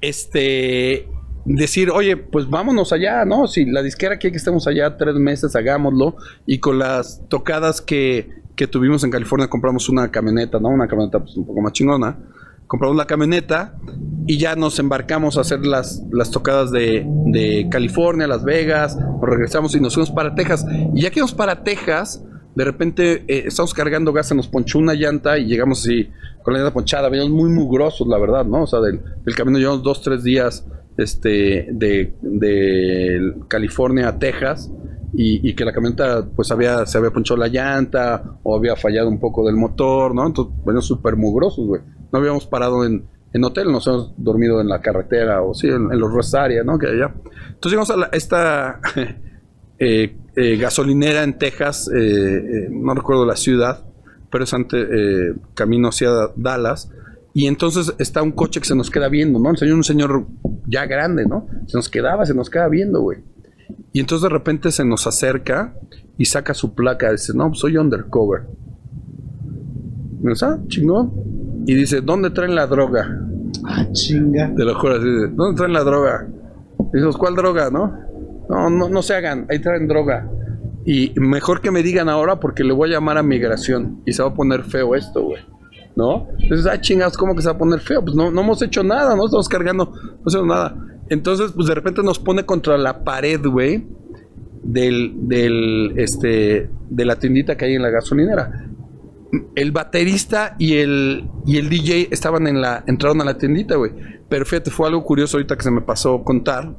este, 0.00 1.08
decir, 1.44 1.90
oye, 1.90 2.16
pues 2.16 2.48
vámonos 2.48 2.92
allá, 2.92 3.24
¿no? 3.24 3.48
Si 3.48 3.64
la 3.64 3.82
disquera 3.82 4.18
quiere 4.18 4.32
que 4.32 4.38
estemos 4.38 4.66
allá 4.66 4.96
tres 4.96 5.14
meses, 5.16 5.56
hagámoslo. 5.56 6.16
Y 6.46 6.58
con 6.58 6.78
las 6.78 7.22
tocadas 7.28 7.80
que, 7.80 8.30
que 8.54 8.66
tuvimos 8.66 9.02
en 9.02 9.10
California, 9.10 9.48
compramos 9.48 9.88
una 9.88 10.10
camioneta, 10.10 10.60
¿no? 10.60 10.68
Una 10.68 10.86
camioneta 10.86 11.20
pues, 11.20 11.36
un 11.36 11.46
poco 11.46 11.60
más 11.60 11.72
chingona. 11.72 12.18
Compramos 12.66 12.96
la 12.96 13.06
camioneta 13.06 13.76
y 14.26 14.38
ya 14.38 14.56
nos 14.56 14.78
embarcamos 14.78 15.38
a 15.38 15.42
hacer 15.42 15.64
las, 15.64 16.02
las 16.10 16.30
tocadas 16.30 16.72
de, 16.72 17.06
de 17.26 17.68
California, 17.70 18.26
Las 18.26 18.44
Vegas, 18.44 18.96
nos 18.96 19.20
regresamos 19.20 19.74
y 19.76 19.80
nos 19.80 19.94
fuimos 19.94 20.10
para 20.10 20.34
Texas. 20.34 20.66
Y 20.94 21.02
ya 21.02 21.10
que 21.10 21.20
íbamos 21.20 21.34
para 21.34 21.62
Texas, 21.62 22.24
de 22.56 22.64
repente 22.64 23.24
eh, 23.28 23.44
estamos 23.46 23.72
cargando 23.72 24.12
gas, 24.12 24.28
se 24.28 24.34
nos 24.34 24.48
ponchó 24.48 24.78
una 24.78 24.94
llanta 24.94 25.38
y 25.38 25.46
llegamos 25.46 25.80
así 25.80 26.08
con 26.42 26.54
la 26.54 26.60
llanta 26.60 26.74
ponchada, 26.74 27.08
veníamos 27.08 27.34
muy 27.34 27.50
mugrosos, 27.50 28.08
la 28.08 28.18
verdad, 28.18 28.44
¿no? 28.44 28.62
O 28.62 28.66
sea, 28.66 28.80
del, 28.80 29.00
del 29.24 29.34
camino 29.34 29.58
llevamos 29.58 29.82
dos, 29.82 30.02
tres 30.02 30.22
días 30.24 30.66
este, 30.96 31.68
de, 31.70 32.14
de 32.22 33.34
California 33.48 34.08
a 34.08 34.18
Texas 34.18 34.70
y, 35.12 35.54
que 35.54 35.64
la 35.64 35.72
camioneta 35.72 36.26
pues 36.34 36.50
había, 36.50 36.84
se 36.84 36.98
había 36.98 37.10
ponchado 37.10 37.38
la 37.38 37.48
llanta 37.48 38.38
o 38.42 38.56
había 38.56 38.76
fallado 38.76 39.08
un 39.08 39.18
poco 39.18 39.46
del 39.46 39.56
motor, 39.56 40.14
¿no? 40.14 40.26
Entonces, 40.26 40.54
bueno, 40.64 40.82
súper 40.82 41.16
mugrosos, 41.16 41.66
güey. 41.66 41.80
No 42.12 42.18
habíamos 42.18 42.46
parado 42.46 42.84
en, 42.84 43.06
en 43.32 43.44
hotel, 43.44 43.70
nos 43.70 43.86
hemos 43.86 44.12
dormido 44.16 44.60
en 44.60 44.68
la 44.68 44.80
carretera 44.80 45.42
o 45.42 45.54
sí, 45.54 45.68
en, 45.68 45.88
los 45.88 46.10
Rosaria, 46.10 46.64
¿no? 46.64 46.78
Que 46.78 46.86
allá. 46.86 47.14
Entonces 47.48 47.72
llegamos 47.72 47.90
a 47.90 48.08
esta 48.16 48.80
eh, 49.78 50.16
eh, 50.36 50.56
gasolinera 50.56 51.22
en 51.22 51.38
Texas, 51.38 51.90
eh, 51.94 52.68
no 52.70 52.94
recuerdo 52.94 53.26
la 53.26 53.36
ciudad, 53.36 53.84
pero 54.30 54.44
es 54.44 54.54
ante, 54.54 55.34
camino 55.54 55.88
hacia 55.88 56.10
Dallas. 56.36 56.90
Y 57.34 57.46
entonces 57.46 57.94
está 57.98 58.22
un 58.22 58.32
coche 58.32 58.60
que 58.60 58.66
se 58.66 58.74
nos 58.74 58.90
queda 58.90 59.10
viendo, 59.10 59.38
¿no? 59.38 59.50
El 59.50 59.58
señor, 59.58 59.76
un 59.76 59.84
señor 59.84 60.26
ya 60.66 60.86
grande, 60.86 61.26
¿no? 61.26 61.46
Se 61.66 61.76
nos 61.76 61.90
quedaba, 61.90 62.24
se 62.24 62.34
nos 62.34 62.48
queda 62.48 62.68
viendo, 62.68 63.02
güey. 63.02 63.18
Y 63.92 64.00
entonces 64.00 64.22
de 64.22 64.30
repente 64.30 64.70
se 64.70 64.86
nos 64.86 65.06
acerca 65.06 65.74
y 66.16 66.24
saca 66.24 66.54
su 66.54 66.74
placa. 66.74 67.12
Dice, 67.12 67.34
no, 67.34 67.48
pues 67.48 67.60
soy 67.60 67.76
undercover. 67.76 68.44
¿Me 70.22 70.32
ah, 70.40 70.58
chingón. 70.68 71.12
Y 71.66 71.74
dice, 71.74 72.00
¿dónde 72.00 72.30
traen 72.30 72.54
la 72.54 72.66
droga? 72.66 73.20
Ah, 73.64 73.84
chinga. 73.92 74.54
Te 74.54 74.64
lo 74.64 74.74
juro, 74.78 74.94
así 74.94 75.06
¿dónde 75.32 75.56
traen 75.56 75.72
la 75.72 75.84
droga? 75.84 76.26
Dices, 76.92 77.16
¿cuál 77.16 77.34
droga, 77.34 77.70
no? 77.70 77.92
No, 78.48 78.70
no, 78.70 78.88
no 78.88 79.02
se 79.02 79.14
hagan, 79.14 79.46
ahí 79.50 79.58
traen 79.58 79.88
droga. 79.88 80.30
Y 80.84 81.12
mejor 81.16 81.60
que 81.60 81.72
me 81.72 81.82
digan 81.82 82.08
ahora 82.08 82.38
porque 82.38 82.62
le 82.62 82.72
voy 82.72 82.90
a 82.90 82.92
llamar 82.94 83.18
a 83.18 83.22
migración. 83.22 84.00
Y 84.06 84.12
se 84.12 84.22
va 84.22 84.28
a 84.28 84.34
poner 84.34 84.62
feo 84.62 84.94
esto, 84.94 85.22
güey. 85.22 85.42
¿no? 85.96 86.28
Entonces, 86.38 86.66
ah, 86.66 86.80
chingados, 86.80 87.16
¿cómo 87.16 87.34
que 87.34 87.42
se 87.42 87.48
va 87.48 87.54
a 87.54 87.58
poner 87.58 87.80
feo? 87.80 88.04
Pues 88.04 88.14
no, 88.14 88.30
no 88.30 88.42
hemos 88.42 88.62
hecho 88.62 88.84
nada, 88.84 89.16
no 89.16 89.24
estamos 89.24 89.48
cargando, 89.48 89.86
no 89.86 90.22
hacemos 90.24 90.46
nada. 90.46 90.76
Entonces, 91.08 91.52
pues 91.52 91.66
de 91.66 91.74
repente 91.74 92.02
nos 92.02 92.18
pone 92.18 92.44
contra 92.44 92.76
la 92.76 93.02
pared, 93.02 93.40
güey, 93.44 93.86
del, 94.62 95.26
del, 95.26 95.94
este, 95.96 96.68
de 96.90 97.04
la 97.04 97.16
tiendita 97.16 97.56
que 97.56 97.64
hay 97.64 97.74
en 97.74 97.82
la 97.82 97.90
gasolinera. 97.90 98.68
El 99.54 99.72
baterista 99.72 100.56
y 100.58 100.74
el, 100.74 101.28
y 101.46 101.58
el 101.58 101.68
DJ 101.68 102.08
estaban 102.10 102.46
en 102.46 102.60
la, 102.60 102.84
entraron 102.86 103.20
a 103.20 103.24
la 103.24 103.38
tiendita, 103.38 103.76
güey. 103.76 103.92
Pero 104.28 104.44
fíjate, 104.44 104.70
fue 104.70 104.88
algo 104.88 105.04
curioso 105.04 105.36
ahorita 105.36 105.56
que 105.56 105.62
se 105.62 105.70
me 105.70 105.80
pasó 105.80 106.22
contar. 106.24 106.74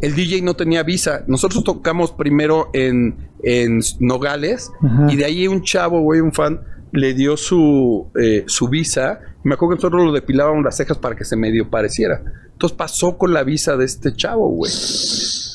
El 0.00 0.14
DJ 0.14 0.42
no 0.42 0.54
tenía 0.54 0.82
visa. 0.82 1.24
Nosotros 1.26 1.64
tocamos 1.64 2.12
primero 2.12 2.70
en, 2.72 3.30
en 3.42 3.80
Nogales 4.00 4.70
y 5.08 5.16
de 5.16 5.24
ahí 5.24 5.48
un 5.48 5.62
chavo, 5.62 6.00
güey, 6.00 6.20
un 6.20 6.32
fan, 6.32 6.60
le 6.92 7.14
dio 7.14 7.36
su, 7.36 8.10
eh, 8.20 8.44
su 8.46 8.68
visa. 8.68 9.20
Me 9.44 9.54
acuerdo 9.54 9.76
que 9.76 9.78
nosotros 9.82 10.04
lo 10.04 10.12
depilábamos 10.12 10.64
las 10.64 10.76
cejas 10.76 10.98
para 10.98 11.14
que 11.14 11.24
se 11.24 11.36
medio 11.36 11.68
pareciera. 11.68 12.22
Entonces 12.52 12.76
pasó 12.76 13.18
con 13.18 13.34
la 13.34 13.44
visa 13.44 13.76
de 13.76 13.84
este 13.84 14.14
chavo, 14.14 14.48
güey. 14.48 14.72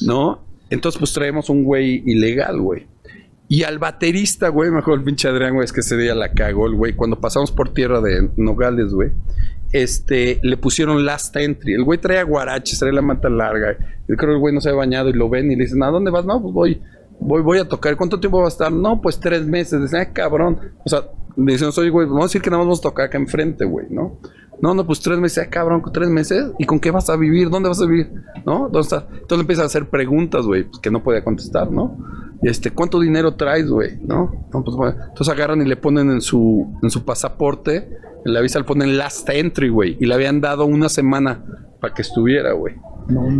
¿No? 0.05 0.51
Entonces, 0.71 0.97
pues 0.97 1.13
traemos 1.13 1.49
un 1.49 1.63
güey 1.63 2.01
ilegal, 2.05 2.59
güey. 2.59 2.87
Y 3.51 3.63
al 3.63 3.79
baterista, 3.79 4.47
güey, 4.47 4.71
mejor 4.71 4.99
el 4.99 5.03
pinche 5.03 5.27
Adrián, 5.27 5.55
güey, 5.55 5.65
es 5.65 5.73
que 5.73 5.81
ese 5.81 5.97
día 5.97 6.15
la 6.15 6.31
cagó 6.31 6.67
el 6.67 6.75
güey. 6.75 6.93
Cuando 6.93 7.19
pasamos 7.19 7.51
por 7.51 7.73
tierra 7.73 7.99
de 7.99 8.29
Nogales, 8.37 8.93
güey, 8.93 9.11
este, 9.73 10.39
le 10.41 10.55
pusieron 10.55 11.05
last 11.05 11.35
entry. 11.35 11.73
El 11.73 11.83
güey 11.83 11.99
traía 11.99 12.23
guaraches, 12.23 12.79
traía 12.79 12.93
la 12.93 13.01
manta 13.01 13.27
larga. 13.27 13.75
Yo 14.07 14.15
creo 14.15 14.29
que 14.29 14.35
el 14.35 14.39
güey 14.39 14.53
no 14.55 14.61
se 14.61 14.69
había 14.69 14.77
bañado 14.77 15.09
y 15.09 15.13
lo 15.13 15.27
ven 15.27 15.51
y 15.51 15.57
le 15.57 15.65
dicen, 15.65 15.83
¿a 15.83 15.87
dónde 15.87 16.11
vas? 16.11 16.23
No, 16.23 16.41
pues 16.41 16.53
voy, 16.53 16.81
voy, 17.19 17.41
voy 17.41 17.57
a 17.57 17.67
tocar. 17.67 17.97
¿Cuánto 17.97 18.21
tiempo 18.21 18.39
va 18.39 18.45
a 18.45 18.47
estar? 18.47 18.71
No, 18.71 19.01
pues 19.01 19.19
tres 19.19 19.45
meses. 19.45 19.81
Dicen, 19.81 19.99
ay, 19.99 20.13
cabrón. 20.13 20.57
O 20.85 20.89
sea, 20.89 21.03
dicen, 21.35 21.71
oye, 21.77 21.89
güey, 21.89 22.07
vamos 22.07 22.23
a 22.23 22.27
decir 22.27 22.41
que 22.41 22.49
nada 22.49 22.59
más 22.59 22.67
vamos 22.67 22.79
a 22.79 22.83
tocar 22.83 23.07
acá 23.07 23.17
enfrente, 23.17 23.65
güey, 23.65 23.87
¿no? 23.89 24.17
No, 24.61 24.73
no, 24.73 24.85
pues 24.85 24.99
tres 24.99 25.17
meses, 25.19 25.45
ah, 25.45 25.49
cabrón, 25.49 25.81
tres 25.91 26.09
meses. 26.09 26.51
¿Y 26.59 26.65
con 26.65 26.79
qué 26.79 26.91
vas 26.91 27.09
a 27.09 27.15
vivir? 27.15 27.49
¿Dónde 27.49 27.69
vas 27.69 27.81
a 27.81 27.85
vivir? 27.85 28.11
¿No? 28.45 28.69
¿Dónde 28.69 28.81
estás? 28.81 29.03
Entonces 29.11 29.37
le 29.37 29.41
empiezan 29.41 29.63
a 29.63 29.65
hacer 29.67 29.89
preguntas, 29.89 30.45
güey, 30.45 30.63
pues, 30.63 30.79
que 30.79 30.91
no 30.91 31.03
puede 31.03 31.23
contestar, 31.23 31.71
¿no? 31.71 31.97
Este, 32.43 32.71
¿cuánto 32.71 32.99
dinero 32.99 33.35
traes, 33.35 33.69
güey? 33.69 33.97
¿No? 34.01 34.47
pues, 34.51 34.75
bueno. 34.75 34.95
Entonces 35.09 35.29
agarran 35.29 35.61
y 35.61 35.65
le 35.65 35.77
ponen 35.77 36.11
en 36.11 36.21
su, 36.21 36.73
en 36.81 36.89
su 36.89 37.03
pasaporte, 37.03 37.89
en 38.23 38.33
la 38.33 38.41
visa 38.41 38.59
le 38.59 38.65
ponen 38.65 38.97
last 38.97 39.27
entry, 39.29 39.69
güey. 39.69 39.97
Y 39.99 40.05
le 40.05 40.13
habían 40.13 40.41
dado 40.41 40.65
una 40.65 40.89
semana 40.89 41.43
para 41.79 41.93
que 41.93 42.03
estuviera, 42.03 42.53
güey. 42.53 42.75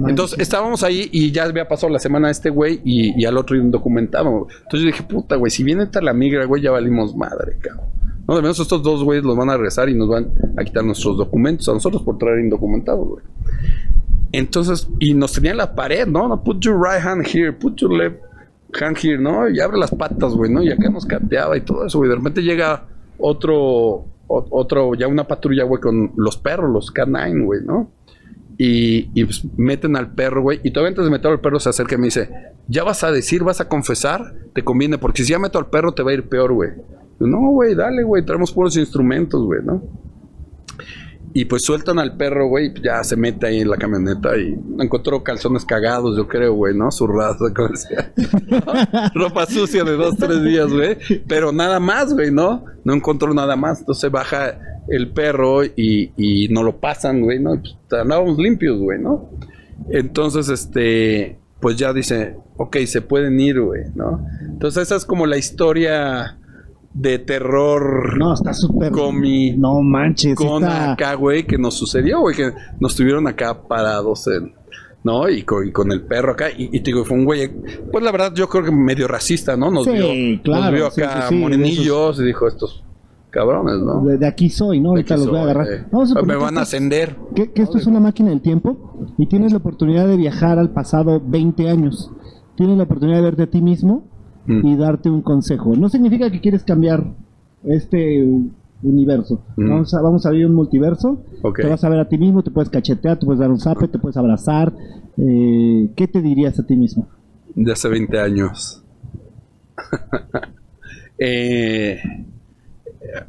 Entonces 0.07 0.39
estábamos 0.39 0.83
ahí 0.83 1.07
y 1.11 1.31
ya 1.31 1.43
había 1.43 1.67
pasado 1.67 1.93
la 1.93 1.99
semana 1.99 2.27
a 2.27 2.31
este 2.31 2.49
güey 2.49 2.81
y, 2.83 3.25
al 3.25 3.37
otro 3.37 3.55
indocumentado. 3.55 4.47
Entonces 4.63 4.81
yo 4.81 4.85
dije, 4.87 5.03
puta, 5.03 5.35
güey, 5.35 5.51
si 5.51 5.63
viene 5.63 5.83
esta 5.83 6.01
la 6.01 6.13
migra, 6.13 6.45
güey, 6.45 6.61
ya 6.61 6.71
valimos 6.71 7.15
madre, 7.15 7.57
cabrón. 7.59 8.00
No, 8.31 8.37
de 8.37 8.43
menos 8.43 8.61
estos 8.61 8.81
dos 8.81 9.03
güeyes 9.03 9.25
los 9.25 9.35
van 9.35 9.49
a 9.49 9.57
regresar 9.57 9.89
y 9.89 9.93
nos 9.93 10.07
van 10.07 10.31
a 10.55 10.63
quitar 10.63 10.85
nuestros 10.85 11.17
documentos 11.17 11.67
a 11.67 11.73
nosotros 11.73 12.01
por 12.01 12.17
traer 12.17 12.39
indocumentados, 12.39 13.05
güey. 13.05 13.25
Entonces, 14.31 14.87
y 15.01 15.13
nos 15.13 15.33
tenían 15.33 15.57
la 15.57 15.75
pared, 15.75 16.07
¿no? 16.07 16.29
no 16.29 16.41
put 16.41 16.63
your 16.63 16.79
right 16.81 17.05
hand 17.05 17.27
here, 17.27 17.51
put 17.51 17.75
your 17.81 17.91
left 17.91 18.21
hand 18.79 18.97
here, 19.03 19.17
¿no? 19.17 19.49
Y 19.49 19.59
abre 19.59 19.77
las 19.77 19.91
patas, 19.91 20.31
güey, 20.31 20.49
¿no? 20.49 20.63
Y 20.63 20.71
acá 20.71 20.89
nos 20.89 21.05
cateaba 21.05 21.57
y 21.57 21.61
todo 21.65 21.85
eso, 21.85 21.97
güey. 21.97 22.09
De 22.09 22.15
repente 22.15 22.41
llega 22.41 22.85
otro, 23.17 24.05
otro, 24.27 24.95
ya 24.95 25.09
una 25.09 25.27
patrulla, 25.27 25.65
güey, 25.65 25.81
con 25.81 26.13
los 26.15 26.37
perros, 26.37 26.71
los 26.71 26.93
K9, 26.93 27.43
güey, 27.43 27.59
¿no? 27.65 27.91
Y, 28.57 29.09
y, 29.13 29.25
pues 29.25 29.43
meten 29.57 29.97
al 29.97 30.09
perro, 30.13 30.41
güey. 30.41 30.61
Y 30.63 30.71
todavía 30.71 30.91
antes 30.91 31.03
de 31.03 31.11
meter 31.11 31.31
al 31.31 31.41
perro 31.41 31.59
se 31.59 31.67
acerca 31.67 31.95
y 31.95 31.97
me 31.97 32.05
dice, 32.05 32.29
¿ya 32.69 32.85
vas 32.85 33.03
a 33.03 33.11
decir, 33.11 33.43
vas 33.43 33.59
a 33.59 33.67
confesar? 33.67 34.35
Te 34.53 34.63
conviene, 34.63 34.97
porque 34.99 35.25
si 35.25 35.33
ya 35.33 35.37
meto 35.39 35.59
al 35.59 35.69
perro 35.69 35.93
te 35.93 36.01
va 36.01 36.11
a 36.11 36.13
ir 36.13 36.29
peor, 36.29 36.53
güey. 36.53 36.69
No, 37.27 37.51
güey, 37.51 37.75
dale, 37.75 38.03
güey, 38.03 38.25
traemos 38.25 38.51
puros 38.51 38.77
instrumentos, 38.77 39.43
güey, 39.43 39.61
¿no? 39.63 39.81
Y 41.33 41.45
pues 41.45 41.63
sueltan 41.63 41.97
al 41.97 42.17
perro, 42.17 42.47
güey, 42.47 42.73
ya 42.83 43.03
se 43.03 43.15
mete 43.15 43.47
ahí 43.47 43.61
en 43.61 43.69
la 43.69 43.77
camioneta 43.77 44.37
y 44.37 44.53
encontró 44.79 45.23
calzones 45.23 45.63
cagados, 45.63 46.17
yo 46.17 46.27
creo, 46.27 46.53
güey, 46.53 46.75
¿no? 46.75 46.91
Zurrados, 46.91 47.51
como 47.55 47.69
decía. 47.69 48.11
Ropa 49.15 49.45
sucia 49.45 49.83
de 49.83 49.95
dos, 49.95 50.17
tres 50.17 50.43
días, 50.43 50.71
güey. 50.71 50.97
Pero 51.27 51.53
nada 51.53 51.79
más, 51.79 52.13
güey, 52.13 52.31
¿no? 52.31 52.65
No 52.83 52.93
encontró 52.93 53.33
nada 53.33 53.55
más. 53.55 53.79
Entonces 53.79 54.11
baja 54.11 54.59
el 54.89 55.13
perro 55.13 55.63
y, 55.63 56.11
y 56.17 56.49
no 56.49 56.63
lo 56.63 56.81
pasan, 56.81 57.21
güey, 57.21 57.39
¿no? 57.39 57.61
Pues 57.61 58.01
andábamos 58.01 58.37
limpios, 58.37 58.79
güey, 58.79 58.99
¿no? 58.99 59.29
Entonces, 59.89 60.49
este, 60.49 61.39
pues 61.61 61.77
ya 61.77 61.93
dice, 61.93 62.35
ok, 62.57 62.77
se 62.85 63.01
pueden 63.01 63.39
ir, 63.39 63.61
güey, 63.61 63.83
¿no? 63.95 64.25
Entonces 64.41 64.83
esa 64.83 64.97
es 64.97 65.05
como 65.05 65.25
la 65.25 65.37
historia 65.37 66.37
de 66.93 67.19
terror. 67.19 68.17
No, 68.17 68.33
está 68.33 68.53
súper. 68.53 68.91
Con 68.91 69.19
mi. 69.19 69.51
No 69.57 69.81
manches. 69.81 70.35
Con 70.35 70.63
está... 70.63 70.93
acá, 70.93 71.13
güey, 71.15 71.45
que 71.45 71.57
nos 71.57 71.73
sucedió, 71.75 72.21
güey, 72.21 72.35
que 72.35 72.51
nos 72.79 72.95
tuvieron 72.95 73.27
acá 73.27 73.63
parados 73.67 74.27
en. 74.27 74.53
¿No? 75.03 75.27
Y 75.27 75.41
con, 75.43 75.67
y 75.67 75.71
con 75.71 75.91
el 75.91 76.03
perro 76.03 76.33
acá. 76.33 76.51
Y, 76.51 76.65
y, 76.65 76.79
te 76.81 76.91
digo, 76.91 77.03
fue 77.03 77.17
un 77.17 77.25
güey. 77.25 77.49
Pues 77.91 78.03
la 78.03 78.11
verdad, 78.11 78.33
yo 78.35 78.47
creo 78.47 78.63
que 78.63 78.71
medio 78.71 79.07
racista, 79.07 79.57
¿no? 79.57 79.71
Nos 79.71 79.85
Sí, 79.85 79.91
vio. 79.93 80.43
claro, 80.43 80.63
nos 80.65 80.73
vio 80.73 80.85
acá 80.87 81.27
sí, 81.27 81.35
morenillos 81.35 82.19
y 82.19 82.23
dijo, 82.25 82.47
estos 82.47 82.83
cabrones, 83.31 83.79
¿no? 83.79 84.05
De, 84.05 84.19
de 84.19 84.27
aquí 84.27 84.49
soy, 84.51 84.79
¿no? 84.79 84.89
Ahorita 84.89 85.17
los 85.17 85.27
voy 85.27 85.39
a 85.39 85.41
agarrar. 85.41 85.67
eh. 85.73 85.85
Vamos 85.91 86.15
a 86.15 86.21
Me 86.21 86.35
van 86.35 86.55
a 86.59 86.61
ascender. 86.61 87.15
que, 87.33 87.51
que 87.51 87.63
esto 87.63 87.79
es 87.79 87.87
una 87.87 87.99
máquina 87.99 88.29
del 88.29 88.41
tiempo 88.41 89.07
y 89.17 89.25
tienes 89.25 89.53
la 89.53 89.57
oportunidad 89.57 90.05
de 90.07 90.17
viajar 90.17 90.59
al 90.59 90.69
pasado 90.69 91.19
20 91.25 91.67
años. 91.67 92.11
Tienes 92.55 92.77
la 92.77 92.83
oportunidad 92.83 93.17
de 93.17 93.23
verte 93.23 93.43
a 93.43 93.47
ti 93.49 93.59
mismo 93.61 94.03
Mm. 94.45 94.65
y 94.67 94.75
darte 94.75 95.09
un 95.09 95.21
consejo. 95.21 95.75
No 95.75 95.89
significa 95.89 96.29
que 96.31 96.41
quieres 96.41 96.63
cambiar 96.63 97.03
este 97.63 98.25
universo. 98.83 99.41
Mm. 99.57 99.69
Vamos, 99.69 99.93
a, 99.93 100.01
vamos 100.01 100.25
a 100.25 100.29
abrir 100.29 100.47
un 100.47 100.55
multiverso. 100.55 101.21
Te 101.55 101.67
vas 101.67 101.83
a 101.83 101.89
ver 101.89 101.99
a 101.99 102.09
ti 102.09 102.17
mismo, 102.17 102.41
te 102.43 102.49
puedes 102.51 102.69
cachetear, 102.69 103.19
te 103.19 103.25
puedes 103.25 103.39
dar 103.39 103.51
un 103.51 103.59
zape, 103.59 103.87
te 103.87 103.99
puedes 103.99 104.17
abrazar. 104.17 104.73
Eh, 105.17 105.89
¿Qué 105.95 106.07
te 106.07 106.21
dirías 106.21 106.59
a 106.59 106.65
ti 106.65 106.75
mismo? 106.75 107.07
de 107.53 107.71
hace 107.71 107.87
20 107.89 108.19
años. 108.19 108.83
Eh, 111.23 111.99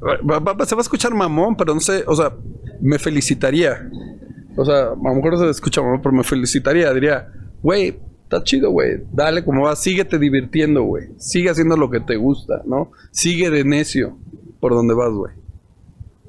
va- 0.03 0.39
va- 0.39 0.65
se 0.65 0.75
va 0.75 0.81
a 0.81 0.83
escuchar 0.83 1.13
mamón, 1.13 1.57
pero 1.57 1.75
no 1.75 1.81
sé, 1.81 2.05
o 2.07 2.15
sea, 2.17 2.33
me 2.81 2.99
felicitaría. 2.99 3.91
O 4.57 4.65
sea, 4.65 4.85
a 4.93 4.95
lo 4.95 5.15
mejor 5.15 5.39
se 5.39 5.51
escucha 5.51 5.83
mamón, 5.83 6.01
pero 6.03 6.15
me 6.15 6.25
felicitaría. 6.25 6.93
Diría, 6.95 7.29
güey, 7.63 7.99
está 8.33 8.45
chido, 8.45 8.71
güey. 8.71 9.01
Dale 9.13 9.45
como 9.45 9.63
vas, 9.63 9.83
síguete 9.83 10.19
divirtiendo, 10.19 10.83
güey. 10.85 11.09
Sigue 11.17 11.51
haciendo 11.51 11.77
lo 11.77 11.91
que 11.91 12.01
te 12.01 12.17
gusta, 12.17 12.63
¿no? 12.67 12.91
Sigue 13.11 13.51
de 13.51 13.65
necio 13.65 14.17
por 14.61 14.73
donde 14.73 14.95
vas, 14.95 15.13
güey. 15.13 15.33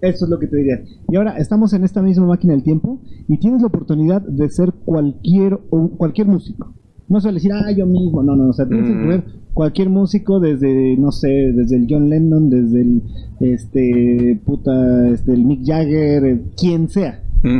Eso 0.01 0.25
es 0.25 0.29
lo 0.31 0.37
que 0.37 0.47
te 0.47 0.57
diría. 0.57 0.83
Y 1.09 1.15
ahora 1.15 1.37
estamos 1.37 1.71
en 1.73 1.85
esta 1.85 2.01
misma 2.01 2.25
máquina 2.27 2.53
del 2.53 2.63
tiempo 2.63 2.99
y 3.29 3.37
tienes 3.37 3.61
la 3.61 3.67
oportunidad 3.67 4.21
de 4.21 4.49
ser 4.49 4.73
cualquier 4.73 5.59
o 5.69 5.89
cualquier 5.91 6.27
músico. 6.27 6.73
No 7.07 7.21
suele 7.21 7.35
decir, 7.35 7.51
ah, 7.53 7.71
yo 7.71 7.85
mismo. 7.85 8.21
No, 8.21 8.35
no, 8.35 8.49
o 8.49 8.53
sea, 8.53 8.67
tienes 8.67 8.87
que 8.89 8.93
Mm. 8.95 9.11
escoger 9.11 9.23
cualquier 9.53 9.89
músico 9.89 10.39
desde, 10.41 10.97
no 10.97 11.11
sé, 11.11 11.29
desde 11.29 11.77
el 11.77 11.87
John 11.89 12.09
Lennon, 12.09 12.49
desde 12.49 12.81
el, 12.81 13.01
este, 13.39 14.41
puta, 14.45 15.09
este, 15.09 15.33
el 15.33 15.45
Mick 15.45 15.61
Jagger, 15.65 16.41
quien 16.59 16.89
sea. 16.89 17.23
Mm. 17.43 17.59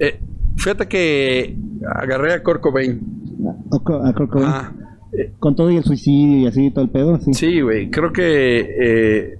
Eh, 0.00 0.18
fíjate 0.56 0.86
que 0.88 1.56
agarré 1.94 2.32
a 2.32 2.42
Kurt 2.42 2.60
Cobain. 2.60 3.21
A, 3.46 3.76
a- 3.76 4.08
a 4.08 4.12
Kurt 4.14 4.30
Cobain. 4.30 4.48
Ah, 4.48 4.72
eh, 5.12 5.32
Con 5.38 5.54
todo 5.56 5.70
y 5.70 5.76
el 5.76 5.84
suicidio 5.84 6.38
y 6.38 6.46
así, 6.46 6.70
todo 6.70 6.84
el 6.84 6.90
pedo. 6.90 7.18
Sí. 7.20 7.34
Sí, 7.34 7.60
güey. 7.60 7.90
Creo 7.90 8.12
que 8.12 8.60
eh, 8.60 9.38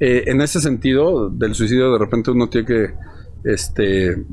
eh, 0.00 0.24
en 0.26 0.40
ese 0.40 0.60
sentido 0.60 1.28
del 1.30 1.54
suicidio 1.54 1.92
de 1.92 1.98
repente 1.98 2.30
uno 2.30 2.48
tiene 2.48 2.66
que, 2.66 2.86
este, 3.44 4.24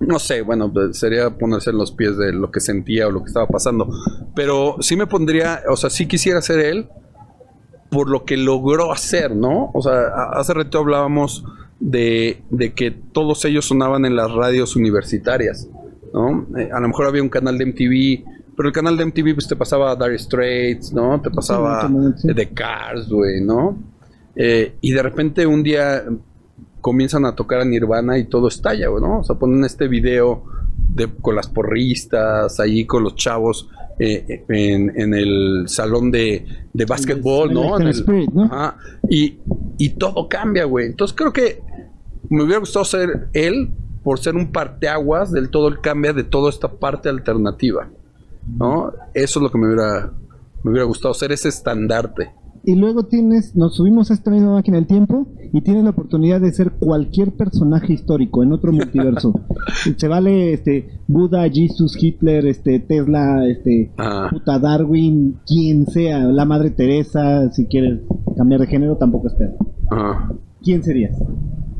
no 0.00 0.18
sé, 0.18 0.42
bueno, 0.42 0.72
pues, 0.72 0.98
sería 0.98 1.30
ponerse 1.30 1.70
en 1.70 1.78
los 1.78 1.92
pies 1.92 2.16
de 2.16 2.32
lo 2.32 2.50
que 2.50 2.60
sentía 2.60 3.06
o 3.08 3.10
lo 3.10 3.20
que 3.22 3.28
estaba 3.28 3.46
pasando. 3.46 3.88
Pero 4.34 4.76
sí 4.80 4.96
me 4.96 5.06
pondría, 5.06 5.60
o 5.68 5.76
sea, 5.76 5.90
sí 5.90 6.06
quisiera 6.06 6.40
ser 6.42 6.60
él 6.60 6.88
por 7.90 8.08
lo 8.08 8.24
que 8.24 8.36
logró 8.36 8.90
hacer, 8.90 9.36
¿no? 9.36 9.70
O 9.74 9.82
sea, 9.82 10.06
hace 10.32 10.54
rato 10.54 10.78
hablábamos 10.78 11.44
de, 11.78 12.42
de 12.50 12.72
que 12.72 12.90
todos 12.90 13.44
ellos 13.44 13.66
sonaban 13.66 14.04
en 14.06 14.16
las 14.16 14.32
radios 14.32 14.76
universitarias, 14.76 15.68
¿no? 16.12 16.46
Eh, 16.58 16.68
a 16.72 16.80
lo 16.80 16.88
mejor 16.88 17.06
había 17.06 17.22
un 17.22 17.28
canal 17.28 17.56
de 17.58 17.66
MTV, 17.66 18.24
pero 18.56 18.68
el 18.68 18.74
canal 18.74 18.96
de 18.96 19.06
MTV 19.06 19.34
pues 19.34 19.48
te 19.48 19.56
pasaba 19.56 19.96
Dire 19.96 20.18
Straits, 20.18 20.92
¿no? 20.92 21.20
Te 21.20 21.30
pasaba 21.30 21.88
Sí, 22.16 22.28
eh, 22.30 22.34
The 22.34 22.48
Cars, 22.50 23.08
güey, 23.08 23.40
¿no? 23.40 23.78
Eh, 24.36 24.74
y 24.80 24.92
de 24.92 25.02
repente 25.02 25.46
un 25.46 25.62
día 25.62 26.04
comienzan 26.80 27.24
a 27.26 27.34
tocar 27.34 27.60
a 27.60 27.64
Nirvana 27.64 28.18
y 28.18 28.24
todo 28.24 28.48
estalla, 28.48 28.88
güey, 28.88 29.02
¿no? 29.02 29.20
O 29.20 29.24
sea, 29.24 29.36
ponen 29.36 29.64
este 29.64 29.88
video 29.88 30.44
de, 30.76 31.08
con 31.20 31.36
las 31.36 31.48
porristas, 31.48 32.58
ahí 32.60 32.84
con 32.86 33.04
los 33.04 33.14
chavos 33.14 33.68
eh, 33.98 34.44
en, 34.48 34.92
en 35.00 35.14
el 35.14 35.64
salón 35.66 36.10
de, 36.10 36.44
de 36.72 36.84
básquetbol, 36.84 37.52
¿no? 37.52 37.76
Electric 37.76 37.80
En 37.80 37.86
el- 37.86 37.94
Spirit, 37.94 38.30
¿no? 38.32 38.44
Ajá. 38.44 38.76
Y, 39.08 39.38
y 39.78 39.90
todo 39.90 40.28
cambia, 40.28 40.64
güey. 40.64 40.86
Entonces 40.86 41.16
creo 41.16 41.32
que 41.32 41.60
me 42.30 42.42
hubiera 42.42 42.58
gustado 42.58 42.84
ser 42.84 43.28
él 43.32 43.70
por 44.02 44.18
ser 44.18 44.34
un 44.36 44.50
parteaguas 44.50 45.30
del 45.32 45.50
todo 45.50 45.68
el 45.68 45.80
cambio 45.80 46.12
de 46.14 46.24
toda 46.24 46.50
esta 46.50 46.68
parte 46.68 47.08
alternativa, 47.08 47.88
¿no? 48.58 48.92
Eso 49.14 49.38
es 49.38 49.42
lo 49.42 49.50
que 49.50 49.58
me 49.58 49.66
hubiera, 49.66 50.12
me 50.62 50.70
hubiera 50.70 50.86
gustado, 50.86 51.14
ser 51.14 51.32
ese 51.32 51.48
estandarte. 51.48 52.32
Y 52.64 52.76
luego 52.76 53.04
tienes, 53.04 53.56
nos 53.56 53.74
subimos 53.74 54.10
a 54.10 54.14
esta 54.14 54.30
misma 54.30 54.52
máquina 54.52 54.76
del 54.76 54.86
tiempo 54.86 55.26
y 55.52 55.62
tienes 55.62 55.82
la 55.82 55.90
oportunidad 55.90 56.40
de 56.40 56.52
ser 56.52 56.70
cualquier 56.70 57.32
personaje 57.32 57.92
histórico 57.92 58.44
en 58.44 58.52
otro 58.52 58.72
multiverso. 58.72 59.34
Se 59.96 60.06
vale 60.06 60.52
este 60.52 61.00
Buda, 61.08 61.48
Jesus, 61.50 61.96
Hitler, 62.00 62.46
este 62.46 62.78
Tesla, 62.78 63.48
este 63.48 63.90
Ajá. 63.96 64.30
puta 64.30 64.60
Darwin, 64.60 65.40
quien 65.44 65.86
sea, 65.86 66.20
la 66.20 66.44
madre 66.44 66.70
Teresa, 66.70 67.50
si 67.50 67.66
quieres 67.66 68.00
cambiar 68.36 68.60
de 68.60 68.68
género 68.68 68.96
tampoco 68.96 69.26
es 69.26 69.34
pedo. 69.34 69.56
Ajá. 69.90 70.32
¿Quién 70.62 70.82
serías? 70.82 71.16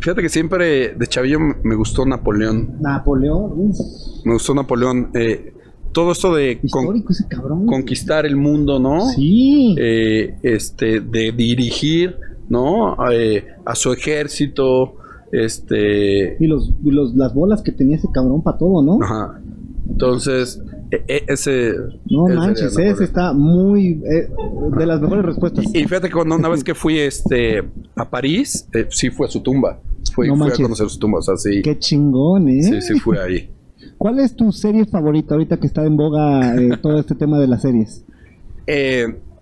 Fíjate 0.01 0.23
que 0.23 0.29
siempre 0.29 0.95
de 0.95 1.07
chavillo 1.07 1.39
me 1.63 1.75
gustó 1.77 2.05
Napoleón. 2.05 2.77
Napoleón, 2.81 3.53
uf, 3.57 3.79
Me 4.25 4.33
gustó 4.33 4.55
Napoleón. 4.55 5.11
Eh, 5.15 5.53
todo 5.93 6.11
esto 6.13 6.35
de 6.35 6.59
con- 6.71 6.83
histórico 6.83 7.13
ese 7.13 7.27
cabrón. 7.29 7.67
conquistar 7.67 8.27
el 8.27 8.35
mundo, 8.37 8.79
¿no? 8.81 9.07
Sí. 9.11 9.77
Eh, 9.79 10.35
este, 10.43 11.01
de 11.01 11.33
dirigir, 11.33 12.17
¿no? 12.49 12.97
Eh, 13.13 13.45
a 13.65 13.75
su 13.75 13.93
ejército, 13.93 14.95
este, 15.31 16.37
Y 16.41 16.47
los, 16.47 16.71
y 16.85 16.91
los 16.91 17.15
las 17.15 17.33
bolas 17.35 17.63
que 17.63 17.73
tenía 17.73 17.97
ese 17.97 18.09
cabrón 18.13 18.43
para 18.43 18.59
todo, 18.59 18.83
¿no? 18.83 18.99
ajá. 19.03 19.41
Entonces, 19.89 20.61
e- 20.93 21.05
e- 21.09 21.25
ese. 21.27 21.73
No 22.11 22.29
ese 22.29 22.37
manches, 22.37 22.79
ese 22.79 23.05
está 23.05 23.33
muy 23.33 24.03
eh, 24.05 24.29
de 24.77 24.87
las 24.87 25.01
mejores 25.01 25.25
respuestas. 25.25 25.65
Y, 25.75 25.79
y 25.79 25.85
fíjate 25.85 26.09
que 26.09 26.15
cuando 26.15 26.37
una 26.37 26.49
vez 26.49 26.63
que 26.63 26.75
fui 26.75 26.99
este 26.99 27.65
a 27.97 28.09
París, 28.09 28.69
eh, 28.75 28.87
sí 28.91 29.11
fue 29.11 29.27
a 29.27 29.31
su 29.31 29.41
tumba. 29.41 29.81
Fui, 30.15 30.29
No 30.29 30.37
fui 30.37 30.51
a 30.51 30.55
conocer 30.55 30.89
su 30.91 30.99
tumba, 30.99 31.19
o 31.19 31.23
sea, 31.23 31.37
sí. 31.37 31.63
Qué 31.63 31.79
chingón, 31.79 32.49
¿eh? 32.49 32.63
Sí, 32.63 32.81
sí 32.83 33.01
fui 33.01 33.17
ahí. 33.17 33.51
¿Cuál 33.97 34.21
es 34.21 34.37
tu 34.37 34.53
serie 34.53 34.85
favorita 34.85 35.35
ahorita 35.35 35.59
que 35.59 35.67
está 35.67 35.85
en 35.85 35.97
boga 35.97 36.55
eh, 36.61 36.77
todo 36.81 36.99
este 36.99 37.15
tema 37.15 37.39
de 37.39 37.47
las 37.49 37.63
series? 37.63 38.05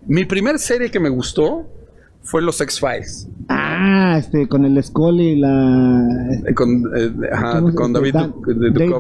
Mi 0.06 0.24
primer 0.24 0.58
serie 0.58 0.90
que 0.90 1.00
me 1.00 1.08
gustó 1.08 1.66
fue 2.22 2.42
Los 2.42 2.60
X-Files. 2.60 3.28
Ah, 3.48 4.16
este, 4.18 4.46
con 4.46 4.64
el 4.64 4.80
Scully 4.82 5.30
y 5.30 5.36
la... 5.36 6.06
Eh, 6.46 6.54
Con, 6.54 6.84
eh, 6.94 7.10
ajá, 7.32 7.54
¿cómo 7.56 7.70
se- 7.70 7.74
con 7.76 7.92
David, 7.92 8.12
Dan-. 8.14 8.34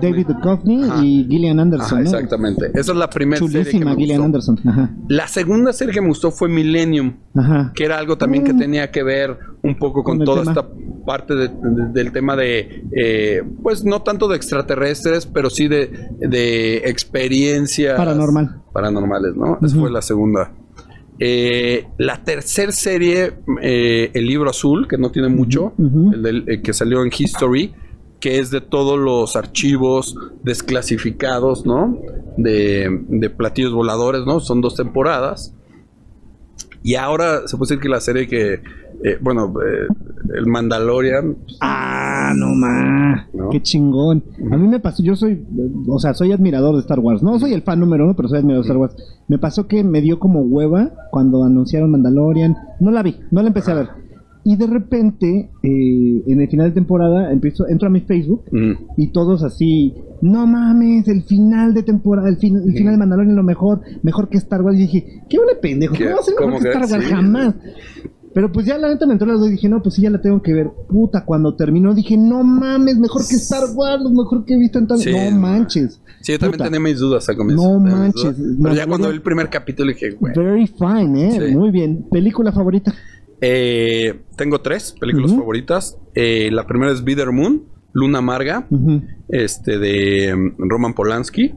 David 0.00 0.26
Duchovny 0.26 0.82
y 1.04 1.26
Gillian 1.28 1.60
Anderson, 1.60 1.86
Ajá, 1.86 1.96
¿no? 1.96 2.02
exactamente. 2.02 2.66
Esa 2.74 2.92
es 2.92 2.96
la 2.98 3.08
primera 3.10 3.46
serie 3.46 3.70
que 3.70 3.84
me 3.84 3.94
Gillian 3.94 4.18
gustó. 4.22 4.24
Anderson. 4.50 4.58
Ajá, 4.66 4.90
La 5.08 5.28
segunda 5.28 5.72
serie 5.72 5.94
que 5.94 6.00
me 6.00 6.08
gustó 6.08 6.30
fue 6.32 6.48
Millennium, 6.48 7.14
ajá. 7.36 7.72
que 7.74 7.84
era 7.84 7.98
algo 7.98 8.16
también 8.18 8.42
que 8.42 8.52
Mm. 8.54 8.58
tenía 8.58 8.90
que 8.90 9.02
ver 9.04 9.36
un 9.62 9.78
poco 9.78 10.02
con, 10.02 10.18
toda 10.24 10.40
tema. 10.42 10.52
esta 10.52 10.66
parte 11.06 11.34
de- 11.34 11.48
de- 11.48 11.92
del 11.92 12.10
tema 12.12 12.34
de, 12.34 12.84
eh, 12.96 13.42
pues 13.62 13.84
no 13.84 14.02
tanto 14.02 14.26
de 14.28 14.36
extraterrestres, 14.36 15.26
pero 15.26 15.50
sí 15.50 15.68
de, 15.68 16.08
de 16.18 16.78
experiencias 16.88 17.96
Paranormal. 17.96 18.62
paranormales, 18.72 19.36
¿no? 19.36 19.58
Esa 19.62 19.76
fue 19.76 19.90
la 19.90 20.02
segunda. 20.02 20.50
Eh, 21.22 21.86
la 21.98 22.24
tercera 22.24 22.72
serie, 22.72 23.34
eh, 23.60 24.10
El 24.14 24.26
Libro 24.26 24.48
Azul, 24.48 24.88
que 24.88 24.96
no 24.96 25.10
tiene 25.10 25.28
mucho, 25.28 25.74
el 25.78 26.22
del- 26.22 26.44
el 26.46 26.62
que 26.62 26.72
salió 26.72 27.02
en 27.04 27.10
History, 27.16 27.74
que 28.20 28.38
es 28.38 28.50
de 28.50 28.60
todos 28.62 28.98
los 28.98 29.36
archivos 29.36 30.14
desclasificados, 30.42 31.66
¿no? 31.66 31.98
De, 32.38 32.88
de 33.08 33.30
platillos 33.30 33.72
voladores, 33.72 34.22
¿no? 34.26 34.40
Son 34.40 34.60
dos 34.62 34.76
temporadas. 34.76 35.54
Y 36.82 36.94
ahora 36.94 37.46
se 37.46 37.56
puede 37.58 37.68
decir 37.70 37.82
que 37.82 37.88
la 37.90 38.00
serie 38.00 38.26
que, 38.26 38.62
eh, 39.04 39.18
bueno, 39.20 39.52
eh, 39.64 39.86
el 40.36 40.46
Mandalorian. 40.46 41.36
Ah, 41.60 42.32
no 42.36 42.54
más. 42.54 43.26
¿No? 43.34 43.48
Qué 43.50 43.60
chingón. 43.62 44.22
A 44.50 44.56
mí 44.56 44.68
me 44.68 44.80
pasó, 44.80 45.02
yo 45.02 45.16
soy, 45.16 45.42
o 45.88 45.98
sea, 45.98 46.14
soy 46.14 46.32
admirador 46.32 46.74
de 46.74 46.80
Star 46.80 47.00
Wars. 47.00 47.22
No 47.22 47.38
soy 47.38 47.52
el 47.54 47.62
fan 47.62 47.80
número 47.80 48.04
uno, 48.04 48.14
pero 48.16 48.28
soy 48.28 48.38
admirador 48.38 48.64
de 48.64 48.68
Star 48.68 48.76
Wars. 48.80 48.96
Me 49.28 49.38
pasó 49.38 49.66
que 49.66 49.82
me 49.84 50.00
dio 50.00 50.18
como 50.18 50.40
hueva 50.42 50.92
cuando 51.10 51.44
anunciaron 51.44 51.90
Mandalorian. 51.90 52.56
No 52.80 52.90
la 52.90 53.02
vi, 53.02 53.16
no 53.30 53.42
la 53.42 53.48
empecé 53.48 53.70
a 53.72 53.74
ver. 53.74 53.88
Y 54.42 54.56
de 54.56 54.66
repente, 54.66 55.50
eh, 55.62 56.22
en 56.26 56.40
el 56.40 56.48
final 56.48 56.68
de 56.68 56.72
temporada, 56.74 57.30
empiezo, 57.30 57.68
entro 57.68 57.88
a 57.88 57.90
mi 57.90 58.00
Facebook 58.00 58.44
y 58.96 59.08
todos 59.08 59.42
así, 59.42 59.94
no 60.22 60.46
mames, 60.46 61.08
el 61.08 61.24
final 61.24 61.74
de 61.74 61.82
temporada, 61.82 62.26
el, 62.30 62.38
fin- 62.38 62.56
el 62.56 62.72
final 62.72 62.94
de 62.94 62.98
Mandalorian 62.98 63.32
es 63.32 63.36
lo 63.36 63.42
mejor, 63.42 63.82
mejor 64.02 64.30
que 64.30 64.38
Star 64.38 64.62
Wars. 64.62 64.76
Y 64.78 64.80
dije, 64.80 65.22
qué 65.28 65.36
buena 65.36 65.52
pendejo. 65.60 65.94
¿cómo 65.94 66.10
va 66.10 66.20
a 66.20 66.22
ser 66.22 66.34
mejor 66.34 66.46
¿Cómo 66.46 66.56
que 66.58 66.62
que? 66.64 66.70
Star 66.70 66.82
Wars? 66.90 67.04
Sí. 67.04 67.10
Jamás. 67.14 67.54
Pero 68.32 68.52
pues 68.52 68.64
ya 68.66 68.78
la 68.78 68.88
neta 68.88 69.06
me 69.06 69.14
entró 69.14 69.26
las 69.26 69.40
dos 69.40 69.48
y 69.48 69.52
dije, 69.52 69.68
no, 69.68 69.82
pues 69.82 69.96
sí, 69.96 70.02
ya 70.02 70.10
la 70.10 70.20
tengo 70.20 70.40
que 70.40 70.52
ver. 70.52 70.70
Puta, 70.88 71.24
cuando 71.24 71.56
terminó 71.56 71.94
dije, 71.94 72.16
no 72.16 72.44
mames, 72.44 72.96
mejor 72.98 73.26
que 73.26 73.34
Star 73.34 73.64
Wars, 73.74 74.02
lo 74.02 74.10
mejor 74.10 74.44
que 74.44 74.54
he 74.54 74.58
visto 74.58 74.78
en 74.78 74.86
tanto. 74.86 75.02
Sí, 75.02 75.12
no 75.12 75.30
manches. 75.32 76.00
Sí, 76.20 76.32
yo 76.32 76.38
también 76.38 76.58
Puta. 76.58 76.64
tenía 76.64 76.80
mis 76.80 76.98
dudas 76.98 77.28
al 77.28 77.36
comienzo. 77.36 77.62
No 77.62 77.80
manches. 77.80 78.36
Pero 78.62 78.74
ya 78.74 78.86
cuando 78.86 79.08
vi 79.08 79.14
el 79.14 79.22
primer 79.22 79.50
capítulo 79.50 79.90
dije, 79.92 80.10
güey. 80.12 80.32
Very 80.34 80.66
fine, 80.66 81.28
¿eh? 81.28 81.48
Sí. 81.48 81.56
Muy 81.56 81.70
bien. 81.70 82.06
¿Película 82.10 82.52
favorita? 82.52 82.94
Eh, 83.40 84.20
tengo 84.36 84.60
tres 84.60 84.94
películas 84.98 85.34
favoritas. 85.34 85.96
Eh, 86.14 86.50
la 86.52 86.66
primera 86.66 86.92
es 86.92 87.02
Bitter 87.02 87.32
Moon, 87.32 87.64
Luna 87.92 88.18
Amarga, 88.18 88.66
este 89.28 89.78
de 89.78 90.36
mm, 90.36 90.68
Roman 90.68 90.94
Polanski. 90.94 91.54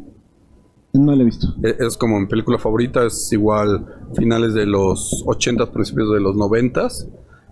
No 0.94 1.16
la 1.16 1.24
he 1.24 1.26
visto. 1.26 1.48
E- 1.64 1.76
Es 1.80 1.98
como 1.98 2.20
mi 2.20 2.28
película 2.28 2.58
favorita, 2.60 3.06
es 3.06 3.32
igual 3.34 3.86
finales 4.16 4.54
de 4.54 4.66
los 4.66 5.24
80, 5.26 5.72
principios 5.72 6.12
de 6.14 6.20
los 6.20 6.36
90. 6.36 6.88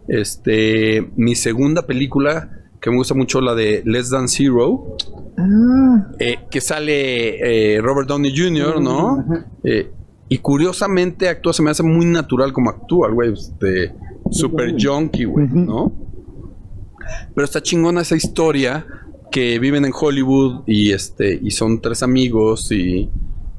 Este, 0.07 1.11
mi 1.15 1.35
segunda 1.35 1.85
película, 1.87 2.49
que 2.79 2.89
me 2.91 2.97
gusta 2.97 3.13
mucho, 3.13 3.41
la 3.41 3.55
de 3.55 3.81
Less 3.85 4.09
Than 4.11 4.27
Zero, 4.27 4.95
Ah, 5.37 6.11
eh, 6.19 6.39
que 6.51 6.61
sale 6.61 7.75
eh, 7.75 7.81
Robert 7.81 8.07
Downey 8.07 8.31
Jr., 8.35 8.79
¿no? 8.81 9.25
Eh, 9.63 9.89
y 10.29 10.37
curiosamente 10.37 11.29
actúa, 11.29 11.53
se 11.53 11.63
me 11.63 11.71
hace 11.71 11.83
muy 11.83 12.05
natural 12.05 12.53
como 12.53 12.69
actúa, 12.69 13.09
güey, 13.09 13.33
este, 13.33 13.93
super 14.29 14.75
junkie, 14.79 15.25
güey. 15.25 15.47
¿no? 15.47 15.91
Pero 17.33 17.45
está 17.45 17.61
chingona 17.61 18.01
esa 18.01 18.15
historia 18.15 18.85
que 19.31 19.57
viven 19.59 19.85
en 19.85 19.93
Hollywood 19.99 20.63
y 20.67 20.91
este 20.91 21.39
y 21.41 21.51
son 21.51 21.81
tres 21.81 22.03
amigos 22.03 22.71
y 22.71 23.09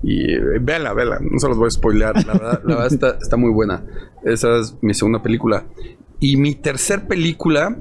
y 0.02 0.32
eh, 0.32 0.40
vela, 0.60 0.92
vela, 0.94 1.18
no 1.20 1.38
se 1.38 1.48
los 1.48 1.56
voy 1.56 1.68
a 1.68 1.70
spoilear, 1.70 2.26
la 2.26 2.32
verdad, 2.32 2.60
la 2.64 2.74
verdad 2.76 2.92
está, 2.92 3.18
está 3.20 3.36
muy 3.36 3.50
buena. 3.52 3.84
Esa 4.24 4.58
es 4.58 4.76
mi 4.82 4.94
segunda 4.94 5.22
película. 5.22 5.64
Y 6.20 6.36
mi 6.36 6.54
tercer 6.54 7.06
película, 7.06 7.76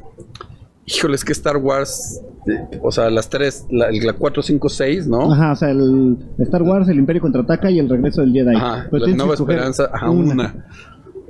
híjole, 0.86 1.16
es 1.16 1.24
que 1.26 1.32
Star 1.32 1.58
Wars, 1.58 2.22
eh, 2.48 2.80
o 2.82 2.92
sea, 2.92 3.10
las 3.10 3.30
tres, 3.30 3.66
la, 3.70 3.92
la 3.92 4.14
4, 4.14 4.42
5, 4.42 4.70
6, 4.70 5.08
¿no? 5.08 5.32
Ajá, 5.34 5.52
o 5.52 5.56
sea, 5.56 5.70
el 5.72 6.18
Star 6.40 6.64
Wars, 6.64 6.88
el 6.90 6.98
Imperio 7.00 7.22
contraataca 7.22 7.70
y 7.70 7.80
el 7.80 7.88
regreso 7.90 8.22
del 8.22 8.34
Jedi. 8.34 8.56
Ajá, 8.56 8.88
Pero 8.92 9.06
la 9.08 9.16
nueva 9.16 9.34
esperanza, 9.36 9.90
ajá, 9.94 10.10
una. 10.10 10.66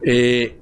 Eh, 0.03 0.57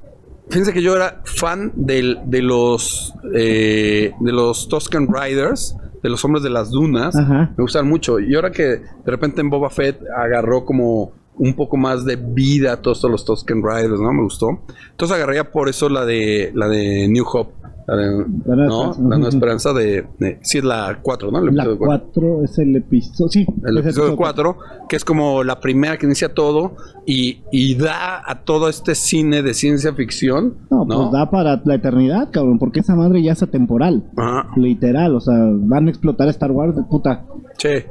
fíjense 0.49 0.73
que 0.73 0.82
yo 0.82 0.95
era 0.95 1.21
fan 1.25 1.71
del- 1.75 2.19
de 2.25 2.41
los 2.41 3.13
eh, 3.36 4.11
de 4.19 4.32
los 4.32 4.67
Tusken 4.67 5.07
Riders, 5.07 5.75
de 6.01 6.09
los 6.09 6.23
hombres 6.25 6.43
de 6.43 6.49
las 6.49 6.71
dunas. 6.71 7.15
Ajá. 7.15 7.53
Me 7.57 7.61
gustan 7.63 7.87
mucho. 7.87 8.19
Y 8.19 8.35
ahora 8.35 8.51
que 8.51 8.63
de 8.63 8.83
repente 9.05 9.41
en 9.41 9.49
Boba 9.49 9.69
Fett 9.69 9.99
agarró 10.15 10.65
como 10.65 11.11
un 11.39 11.53
poco 11.53 11.77
más 11.77 12.05
de 12.05 12.17
vida 12.17 12.73
a 12.73 12.81
todos 12.81 13.01
los 13.03 13.23
Tusken 13.25 13.63
Riders, 13.63 13.99
¿no? 13.99 14.11
Me 14.11 14.23
gustó. 14.23 14.61
Entonces 14.91 15.15
agarraría 15.15 15.51
por 15.51 15.69
eso 15.69 15.89
la 15.89 16.05
de 16.05 16.51
la 16.53 16.67
de 16.67 17.07
New 17.07 17.25
Hope. 17.31 17.53
Nueva 17.95 18.65
¿no? 18.65 18.89
Ujú. 18.91 19.27
Esperanza 19.27 19.73
de, 19.73 20.05
de- 20.19 20.39
Sí, 20.41 20.59
es 20.59 20.63
la 20.63 20.99
4, 21.01 21.31
¿no? 21.31 21.39
El 21.39 21.45
La 21.55 21.63
episodio 21.63 21.77
cuatro. 21.77 22.07
4 22.13 22.43
es 22.43 22.57
el 22.59 22.75
episodio. 22.75 23.29
Sí, 23.29 23.45
El 23.65 23.77
episodio 23.77 24.15
4, 24.15 24.57
que 24.87 24.95
es 24.95 25.05
como 25.05 25.43
la 25.43 25.59
primera 25.59 25.97
que 25.97 26.05
inicia 26.05 26.33
todo 26.33 26.75
y, 27.05 27.39
y 27.51 27.75
da 27.75 28.21
a 28.25 28.43
todo 28.43 28.69
este 28.69 28.95
cine 28.95 29.41
de 29.41 29.53
ciencia 29.53 29.93
ficción. 29.93 30.55
No, 30.69 30.85
No, 30.85 30.97
pues 31.01 31.11
da 31.11 31.29
para 31.29 31.61
la 31.65 31.75
eternidad, 31.75 32.29
cabrón, 32.31 32.59
porque 32.59 32.79
esa 32.81 32.95
madre 32.95 33.21
ya 33.21 33.33
es 33.33 33.41
atemporal. 33.43 34.03
Ajá. 34.17 34.47
Literal, 34.55 35.15
o 35.15 35.19
sea, 35.19 35.35
van 35.39 35.87
a 35.87 35.89
explotar 35.89 36.27
Star 36.29 36.51
Wars 36.51 36.75
de 36.75 36.83
puta 36.83 37.25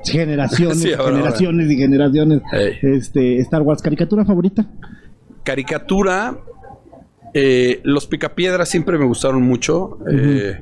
generaciones, 0.04 0.78
Sí, 0.82 0.92
ahora, 0.92 1.16
generaciones 1.16 1.70
y 1.70 1.76
generaciones. 1.76 2.40
Ey. 2.52 2.72
Este, 2.82 3.38
Star 3.38 3.62
Wars, 3.62 3.82
caricatura 3.82 4.24
favorita. 4.24 4.66
Caricatura. 5.42 6.36
Eh, 7.34 7.80
los 7.84 8.06
picapiedras 8.06 8.68
siempre 8.68 8.98
me 8.98 9.04
gustaron 9.04 9.42
mucho. 9.42 9.98
eh, 10.10 10.60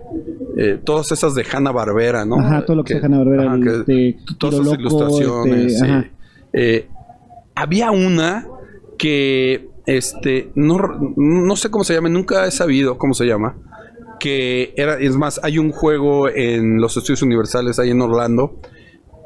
eh, 0.59 0.79
todas 0.85 1.13
esas 1.13 1.35
de 1.35 1.45
Hanna 1.51 1.71
Barbera, 1.71 2.25
¿no? 2.25 2.39
Ajá, 2.41 2.65
todo 2.65 2.77
lo 2.79 2.85
que 2.85 2.95
ajá, 2.95 3.55
el, 3.55 3.63
que- 3.63 3.71
este, 4.15 4.17
todas 4.39 4.55
Tiro 4.61 4.67
esas 4.69 4.79
ilustraciones. 4.81 5.73
este, 5.75 5.87
sí. 5.87 6.11
Eh, 6.55 6.89
había 7.55 7.91
una 7.91 8.47
que, 8.99 9.69
este, 9.87 10.51
no, 10.55 10.79
no 11.17 11.57
sé 11.57 11.71
cómo 11.71 11.85
se 11.85 11.95
llama, 11.95 12.09
nunca 12.09 12.47
he 12.47 12.51
sabido 12.51 12.97
cómo 12.99 13.13
se 13.15 13.27
llama. 13.27 13.55
Que 14.19 14.73
era, 14.77 14.95
es 14.99 15.15
más, 15.15 15.39
hay 15.43 15.59
un 15.59 15.71
juego 15.73 16.29
en 16.31 16.81
los 16.81 16.97
estudios 16.97 17.21
universales 17.23 17.79
ahí 17.79 17.91
en 17.91 18.01
Orlando 18.01 18.59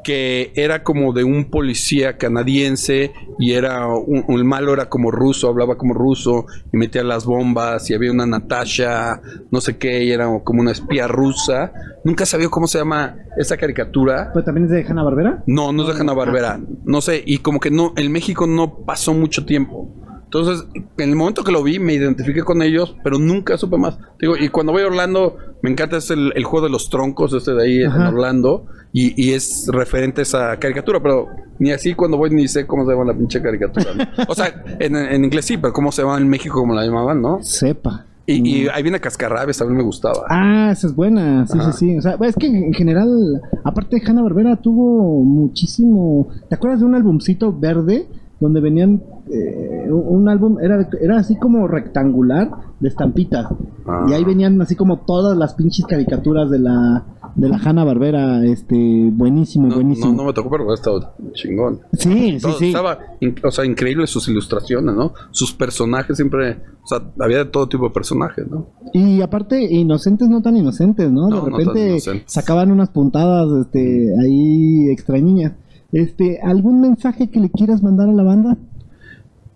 que 0.03 0.51
era 0.55 0.83
como 0.83 1.13
de 1.13 1.23
un 1.23 1.49
policía 1.49 2.17
canadiense 2.17 3.13
y 3.39 3.53
era 3.53 3.87
un, 3.87 4.45
malo 4.45 4.73
era 4.73 4.89
como 4.89 5.11
ruso, 5.11 5.47
hablaba 5.47 5.77
como 5.77 5.93
ruso 5.93 6.45
y 6.71 6.77
metía 6.77 7.03
las 7.03 7.25
bombas 7.25 7.89
y 7.89 7.93
había 7.93 8.11
una 8.11 8.25
Natasha, 8.25 9.21
no 9.51 9.61
sé 9.61 9.77
qué, 9.77 10.03
y 10.03 10.11
era 10.11 10.27
como 10.43 10.61
una 10.61 10.71
espía 10.71 11.07
rusa. 11.07 11.71
Nunca 12.03 12.25
sabía 12.25 12.49
cómo 12.49 12.67
se 12.67 12.79
llama 12.79 13.15
esa 13.37 13.57
caricatura. 13.57 14.31
Pues 14.33 14.45
también 14.45 14.65
es 14.65 14.71
de 14.71 14.85
Hanna 14.87 15.03
Barbera. 15.03 15.43
No, 15.45 15.71
no 15.71 15.83
es 15.83 15.95
de 15.95 16.01
Hanna 16.01 16.13
Barbera. 16.13 16.59
No 16.83 17.01
sé, 17.01 17.23
y 17.25 17.39
como 17.39 17.59
que 17.59 17.71
no, 17.71 17.93
en 17.95 18.11
México 18.11 18.47
no 18.47 18.85
pasó 18.85 19.13
mucho 19.13 19.45
tiempo. 19.45 19.89
Entonces, 20.33 20.65
en 20.97 21.09
el 21.09 21.15
momento 21.17 21.43
que 21.43 21.51
lo 21.51 21.61
vi, 21.61 21.77
me 21.77 21.93
identifiqué 21.93 22.41
con 22.43 22.61
ellos, 22.61 22.95
pero 23.03 23.19
nunca 23.19 23.57
supe 23.57 23.77
más. 23.77 23.97
Digo, 24.17 24.37
y 24.37 24.47
cuando 24.47 24.71
voy 24.71 24.81
a 24.81 24.87
Orlando, 24.87 25.35
me 25.61 25.69
encanta 25.69 25.97
es 25.97 26.09
el, 26.09 26.31
el 26.37 26.45
juego 26.45 26.67
de 26.67 26.71
los 26.71 26.89
troncos, 26.89 27.33
este 27.33 27.53
de 27.53 27.61
ahí 27.61 27.81
en 27.81 27.89
Ajá. 27.89 28.07
Orlando, 28.07 28.65
y, 28.93 29.21
y 29.21 29.33
es 29.33 29.67
referente 29.67 30.21
a 30.21 30.23
esa 30.23 30.57
caricatura, 30.57 31.01
pero 31.03 31.27
ni 31.59 31.71
así 31.71 31.95
cuando 31.95 32.15
voy 32.15 32.29
ni 32.29 32.47
sé 32.47 32.65
cómo 32.65 32.85
se 32.85 32.93
llama 32.93 33.11
la 33.11 33.13
pinche 33.13 33.41
caricatura. 33.41 33.87
¿no? 33.93 34.05
O 34.29 34.33
sea, 34.33 34.63
en, 34.79 34.95
en 34.95 35.25
inglés 35.25 35.43
sí, 35.43 35.57
pero 35.57 35.73
cómo 35.73 35.91
se 35.91 36.01
llama 36.01 36.17
en 36.17 36.29
México, 36.29 36.61
como 36.61 36.73
la 36.75 36.85
llamaban, 36.85 37.21
¿no? 37.21 37.39
Sepa. 37.43 38.05
Y, 38.25 38.47
y 38.63 38.67
ahí 38.69 38.83
viene 38.83 39.01
Cascarrabias, 39.01 39.57
también 39.57 39.79
me 39.79 39.83
gustaba. 39.83 40.23
Ah, 40.29 40.69
esa 40.71 40.87
es 40.87 40.95
buena, 40.95 41.45
sí, 41.45 41.57
Ajá. 41.59 41.73
sí, 41.73 41.87
sí. 41.87 41.97
O 41.97 42.01
sea, 42.01 42.15
es 42.21 42.35
que 42.37 42.47
en 42.47 42.71
general, 42.73 43.41
aparte 43.65 43.97
de 43.97 44.03
Hanna 44.07 44.21
Barbera, 44.21 44.55
tuvo 44.55 45.25
muchísimo. 45.25 46.29
¿Te 46.47 46.55
acuerdas 46.55 46.79
de 46.79 46.85
un 46.85 46.95
albumcito 46.95 47.51
verde 47.51 48.07
donde 48.41 48.59
venían 48.59 49.01
eh, 49.31 49.87
un 49.89 50.27
álbum 50.27 50.59
era 50.59 50.89
era 50.99 51.17
así 51.19 51.37
como 51.37 51.67
rectangular 51.67 52.49
de 52.81 52.89
estampitas 52.89 53.47
Ah. 53.87 54.05
y 54.07 54.13
ahí 54.13 54.23
venían 54.23 54.61
así 54.61 54.75
como 54.75 54.99
todas 55.05 55.35
las 55.37 55.55
pinches 55.55 55.85
caricaturas 55.87 56.49
de 56.51 56.59
la 56.59 57.05
de 57.33 57.47
la 57.47 57.57
Hanna 57.63 57.85
Barbera, 57.85 58.43
este, 58.45 59.09
buenísimo, 59.13 59.67
No, 59.67 59.75
buenísimo. 59.75 60.07
no, 60.11 60.17
no 60.17 60.23
me 60.25 60.33
tocó, 60.33 60.49
pero 60.49 60.69
ha 60.69 60.73
estado 60.73 61.13
chingón. 61.31 61.79
Sí, 61.93 62.33
sí, 62.33 62.37
Todo- 62.41 62.53
sí. 62.59 62.67
Estaba, 62.67 62.99
o 63.45 63.51
sea, 63.51 63.63
increíble 63.65 64.05
sus 64.05 64.27
ilustraciones, 64.27 64.93
¿no? 64.93 65.13
Sus 65.31 65.53
personajes 65.53 66.17
siempre, 66.17 66.57
o 66.83 66.87
sea, 66.87 66.99
había 67.21 67.37
de 67.37 67.45
todo 67.45 67.69
tipo 67.69 67.85
de 67.85 67.91
personajes, 67.91 68.45
¿no? 68.51 68.67
Y 68.93 69.21
aparte, 69.21 69.63
inocentes 69.63 70.27
no 70.27 70.41
tan 70.41 70.57
inocentes, 70.57 71.09
¿no? 71.09 71.29
No, 71.29 71.45
de 71.45 71.51
repente 71.51 71.97
sacaban 72.25 72.69
unas 72.69 72.89
puntadas 72.89 73.47
este, 73.65 74.13
ahí 74.21 74.89
extrañiñas. 74.91 75.53
Este, 75.91 76.39
¿Algún 76.41 76.81
mensaje 76.81 77.29
que 77.29 77.39
le 77.39 77.49
quieras 77.49 77.83
mandar 77.83 78.09
a 78.09 78.13
la 78.13 78.23
banda? 78.23 78.57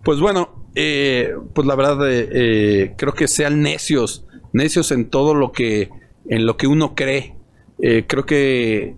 Pues 0.02 0.20
bueno, 0.20 0.66
eh, 0.74 1.34
pues 1.54 1.66
la 1.66 1.74
verdad, 1.74 2.10
eh, 2.10 2.28
eh, 2.32 2.94
creo 2.96 3.14
que 3.14 3.28
sean 3.28 3.62
necios, 3.62 4.26
necios 4.52 4.92
en 4.92 5.08
todo 5.08 5.34
lo 5.34 5.52
que, 5.52 5.90
en 6.28 6.46
lo 6.46 6.56
que 6.56 6.66
uno 6.66 6.94
cree. 6.94 7.34
Eh, 7.78 8.04
creo 8.06 8.24
que 8.24 8.96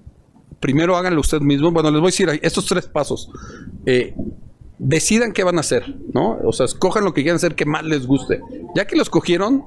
primero 0.61 0.97
háganlo 0.97 1.21
ustedes 1.21 1.43
mismos. 1.43 1.73
Bueno, 1.73 1.91
les 1.91 2.01
voy 2.01 2.09
a 2.09 2.13
decir 2.13 2.41
estos 2.43 2.67
tres 2.67 2.87
pasos. 2.87 3.31
Eh, 3.87 4.15
decidan 4.79 5.33
qué 5.33 5.45
van 5.45 5.57
a 5.57 5.61
hacer, 5.61 5.97
¿no? 6.13 6.39
O 6.45 6.53
sea, 6.53 6.67
escojan 6.67 7.05
lo 7.05 7.13
que 7.13 7.23
quieran 7.23 7.37
hacer 7.37 7.55
que 7.55 7.65
más 7.65 7.85
les 7.85 8.07
guste. 8.07 8.41
Ya 8.75 8.87
que 8.87 8.97
lo 8.97 9.03
escogieron, 9.03 9.65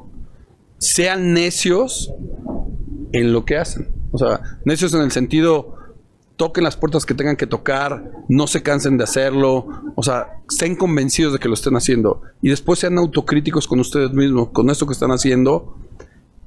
sean 0.77 1.33
necios 1.33 2.13
en 3.11 3.33
lo 3.33 3.45
que 3.45 3.57
hacen. 3.57 3.89
O 4.11 4.17
sea, 4.17 4.41
necios 4.65 4.93
en 4.93 5.01
el 5.01 5.11
sentido, 5.11 5.75
toquen 6.41 6.63
las 6.63 6.75
puertas 6.75 7.05
que 7.05 7.13
tengan 7.13 7.35
que 7.35 7.45
tocar, 7.45 8.13
no 8.27 8.47
se 8.47 8.63
cansen 8.63 8.97
de 8.97 9.03
hacerlo, 9.03 9.67
o 9.93 10.01
sea, 10.01 10.39
estén 10.49 10.75
convencidos 10.75 11.33
de 11.33 11.37
que 11.37 11.47
lo 11.47 11.53
estén 11.53 11.75
haciendo 11.75 12.23
y 12.41 12.49
después 12.49 12.79
sean 12.79 12.97
autocríticos 12.97 13.67
con 13.67 13.79
ustedes 13.79 14.11
mismos, 14.11 14.49
con 14.49 14.71
esto 14.71 14.87
que 14.87 14.93
están 14.93 15.11
haciendo, 15.11 15.77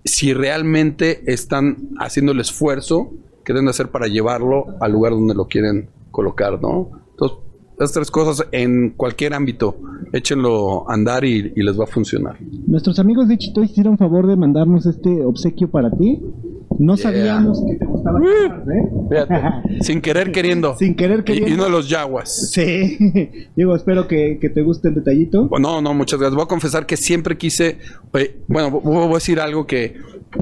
si 0.05 0.35
realmente 0.35 1.33
están 1.33 1.91
haciendo 2.01 2.33
el 2.33 2.41
esfuerzo 2.41 3.13
que 3.45 3.53
deben 3.53 3.67
de 3.67 3.71
hacer 3.71 3.93
para 3.93 4.09
llevarlo 4.09 4.67
al 4.81 4.91
lugar 4.91 5.13
donde 5.13 5.33
lo 5.33 5.47
quieren 5.47 5.89
colocar, 6.11 6.61
¿no? 6.61 6.91
Entonces, 7.13 7.39
esas 7.77 7.93
tres 7.93 8.11
cosas 8.11 8.49
en 8.51 8.95
cualquier 8.97 9.33
ámbito, 9.33 9.77
échenlo 10.13 10.91
a 10.91 10.95
andar 10.95 11.25
y, 11.25 11.53
y 11.55 11.63
les 11.63 11.79
va 11.79 11.85
a 11.85 11.87
funcionar. 11.87 12.37
Nuestros 12.67 12.99
amigos 12.99 13.29
de 13.29 13.39
Chito 13.39 13.63
hicieron 13.63 13.97
favor 13.97 14.27
de 14.27 14.35
mandarnos 14.35 14.87
este 14.87 15.25
obsequio 15.25 15.71
para 15.71 15.93
ti. 15.93 16.21
No 16.79 16.97
Yeah. 16.97 17.03
sabíamos 17.03 17.63
que 17.67 17.77
te 17.77 17.85
gustaba 17.87 18.19
¿eh? 18.21 18.51
Fíjate, 19.11 19.35
sin 19.83 20.01
querer 20.01 20.33
queriendo. 20.33 20.77
Sin 20.77 20.95
querer 20.95 21.25
Y, 21.29 21.53
uno 21.53 21.65
de 21.65 21.71
los 21.71 21.89
yaguas. 21.89 22.51
Sí. 22.51 22.99
Digo, 23.57 23.75
espero 23.77 24.09
que, 24.09 24.39
que 24.41 24.49
te 24.51 24.63
guste 24.63 24.89
el 24.89 24.95
detallito. 24.97 25.49
No, 25.61 25.81
no, 25.81 25.95
muchas 25.95 26.19
gracias. 26.19 26.35
Voy 26.35 26.45
a 26.45 26.49
confesar 26.49 26.87
que 26.87 26.97
siempre 26.97 27.37
quise. 27.39 27.79
eh, 28.15 28.41
bueno, 28.49 28.71
vo- 28.71 28.81
voy 28.83 29.11
a 29.11 29.15
decir 29.15 29.41
algo 29.41 29.67
que 29.67 29.95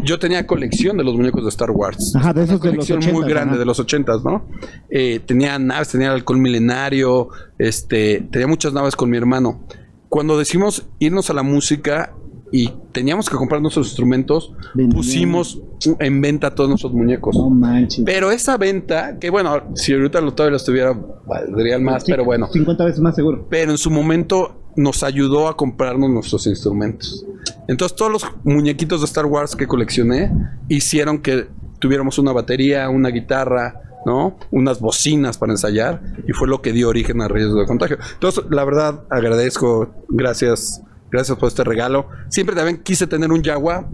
yo 0.02 0.18
tenía 0.18 0.46
colección 0.46 0.96
de 0.96 1.04
los 1.04 1.14
muñecos 1.14 1.42
de 1.42 1.50
Star 1.50 1.70
Wars. 1.70 2.14
Ajá, 2.16 2.32
de 2.32 2.44
esos 2.44 2.60
Una 2.60 2.70
de 2.70 2.76
los 2.76 2.86
colección 2.86 2.98
80, 2.98 3.18
muy 3.18 3.28
grande 3.28 3.58
de 3.58 3.64
los 3.66 3.78
ochentas, 3.78 4.24
¿no? 4.24 4.46
Eh, 4.88 5.20
tenía 5.26 5.58
naves, 5.58 5.88
tenía 5.88 6.08
el 6.08 6.14
alcohol 6.14 6.38
milenario, 6.38 7.28
este, 7.58 8.26
tenía 8.30 8.46
muchas 8.46 8.72
naves 8.72 8.96
con 8.96 9.10
mi 9.10 9.16
hermano. 9.18 9.60
Cuando 10.08 10.38
decimos 10.38 10.86
irnos 10.98 11.28
a 11.30 11.34
la 11.34 11.42
música 11.42 12.14
y 12.52 12.70
teníamos 12.92 13.30
que 13.30 13.36
comprar 13.36 13.62
nuestros 13.62 13.86
instrumentos, 13.86 14.52
pusimos 14.92 15.60
en 15.98 16.20
venta 16.20 16.54
todos 16.54 16.68
nuestros 16.68 16.92
muñecos. 16.92 17.34
No 17.34 17.48
manches. 17.48 18.04
Pero 18.04 18.30
esa 18.30 18.58
venta, 18.58 19.18
que 19.18 19.30
bueno, 19.30 19.62
si 19.74 19.94
ahorita 19.94 20.20
lo 20.20 20.34
todavía 20.34 20.52
los 20.52 20.64
tuviera, 20.64 20.92
valdrían 21.26 21.82
más, 21.82 22.04
Sí, 22.04 22.12
pero 22.12 22.24
bueno. 22.24 22.48
50 22.52 22.84
veces 22.84 23.00
más 23.00 23.16
seguro. 23.16 23.46
Pero 23.48 23.70
en 23.70 23.78
su 23.78 23.90
momento 23.90 24.62
nos 24.76 25.02
ayudó 25.02 25.48
a 25.48 25.56
comprarnos 25.56 26.10
nuestros 26.10 26.46
instrumentos. 26.46 27.24
Entonces 27.68 27.96
todos 27.96 28.12
los 28.12 28.26
muñequitos 28.44 29.00
de 29.00 29.06
Star 29.06 29.26
Wars 29.26 29.56
que 29.56 29.66
coleccioné 29.66 30.30
hicieron 30.68 31.22
que 31.22 31.48
tuviéramos 31.78 32.18
una 32.18 32.32
batería, 32.32 32.88
una 32.90 33.08
guitarra, 33.08 33.80
¿no? 34.04 34.36
Unas 34.50 34.78
bocinas 34.78 35.38
para 35.38 35.52
ensayar 35.52 36.02
y 36.26 36.32
fue 36.32 36.48
lo 36.48 36.60
que 36.60 36.72
dio 36.72 36.88
origen 36.88 37.22
al 37.22 37.30
riesgo 37.30 37.60
de 37.60 37.66
contagio. 37.66 37.98
Entonces, 38.14 38.44
la 38.50 38.64
verdad, 38.64 39.04
agradezco, 39.10 39.90
gracias. 40.08 40.82
Gracias 41.12 41.36
por 41.38 41.48
este 41.48 41.62
regalo. 41.62 42.06
Siempre 42.30 42.56
también 42.56 42.78
quise 42.82 43.06
tener 43.06 43.30
un. 43.30 43.42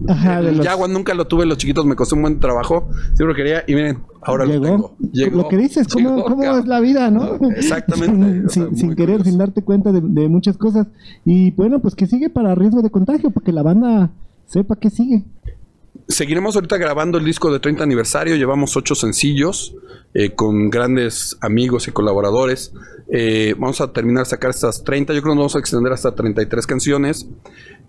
Ajá, 0.09 0.39
el 0.39 0.57
los- 0.59 0.67
Jaguar 0.67 0.89
nunca 0.89 1.15
lo 1.15 1.27
tuve, 1.27 1.45
los 1.47 1.59
chiquitos 1.59 1.85
me 1.85 1.97
costó 1.97 2.15
un 2.15 2.23
buen 2.23 2.39
trabajo. 2.39 2.89
Siempre 3.15 3.35
quería 3.35 3.65
y 3.67 3.75
miren, 3.75 3.99
ahora 4.23 4.45
lo 4.47 4.61
tengo. 4.61 4.97
Llegó. 5.13 5.43
Lo 5.43 5.49
que 5.49 5.57
dices, 5.57 5.89
¿cómo, 5.89 6.11
Llegó, 6.17 6.23
cómo 6.25 6.43
cabrón. 6.43 6.61
es 6.63 6.69
la 6.69 6.81
vida, 6.81 7.11
no? 7.11 7.37
No, 7.39 7.51
exactamente. 7.57 8.47
O 8.47 8.49
sea, 8.49 8.69
sin, 8.75 8.95
querer, 8.95 9.17
curioso. 9.17 9.25
sin 9.31 9.39
darte 9.39 9.63
cuenta 9.63 9.91
de, 9.91 10.01
de 10.01 10.29
muchas 10.29 10.57
cosas. 10.57 10.87
Y 11.25 11.51
bueno, 11.51 11.81
pues 11.81 11.97
que 11.97 12.07
sigue 12.07 12.31
para 12.31 12.55
riesgo 12.55 12.83
de 12.83 12.91
contagio, 12.91 13.31
para 13.33 13.45
que 13.45 13.53
la 13.53 13.63
banda 13.65 14.13
sepa 14.47 14.77
que 14.77 14.91
sigue. 14.91 15.25
Seguiremos 16.09 16.55
ahorita 16.57 16.79
grabando 16.79 17.19
el 17.19 17.25
disco 17.25 17.53
de 17.53 17.61
30 17.61 17.85
aniversario. 17.85 18.37
Llevamos 18.37 18.77
ocho 18.77 18.95
sencillos 18.95 19.75
eh, 20.15 20.35
con 20.35 20.71
grandes 20.71 21.37
amigos 21.43 21.87
y 21.87 21.93
colaboradores. 21.93 22.73
Eh, 23.11 23.55
vamos 23.59 23.81
a 23.81 23.93
terminar 23.93 24.25
de 24.25 24.31
sacar 24.31 24.51
estas 24.51 24.85
30. 24.85 25.13
Yo 25.13 25.21
creo 25.21 25.33
que 25.33 25.37
nos 25.37 25.43
vamos 25.43 25.57
a 25.57 25.59
extender 25.59 25.93
hasta 25.93 26.15
33 26.15 26.67
canciones. 26.67 27.29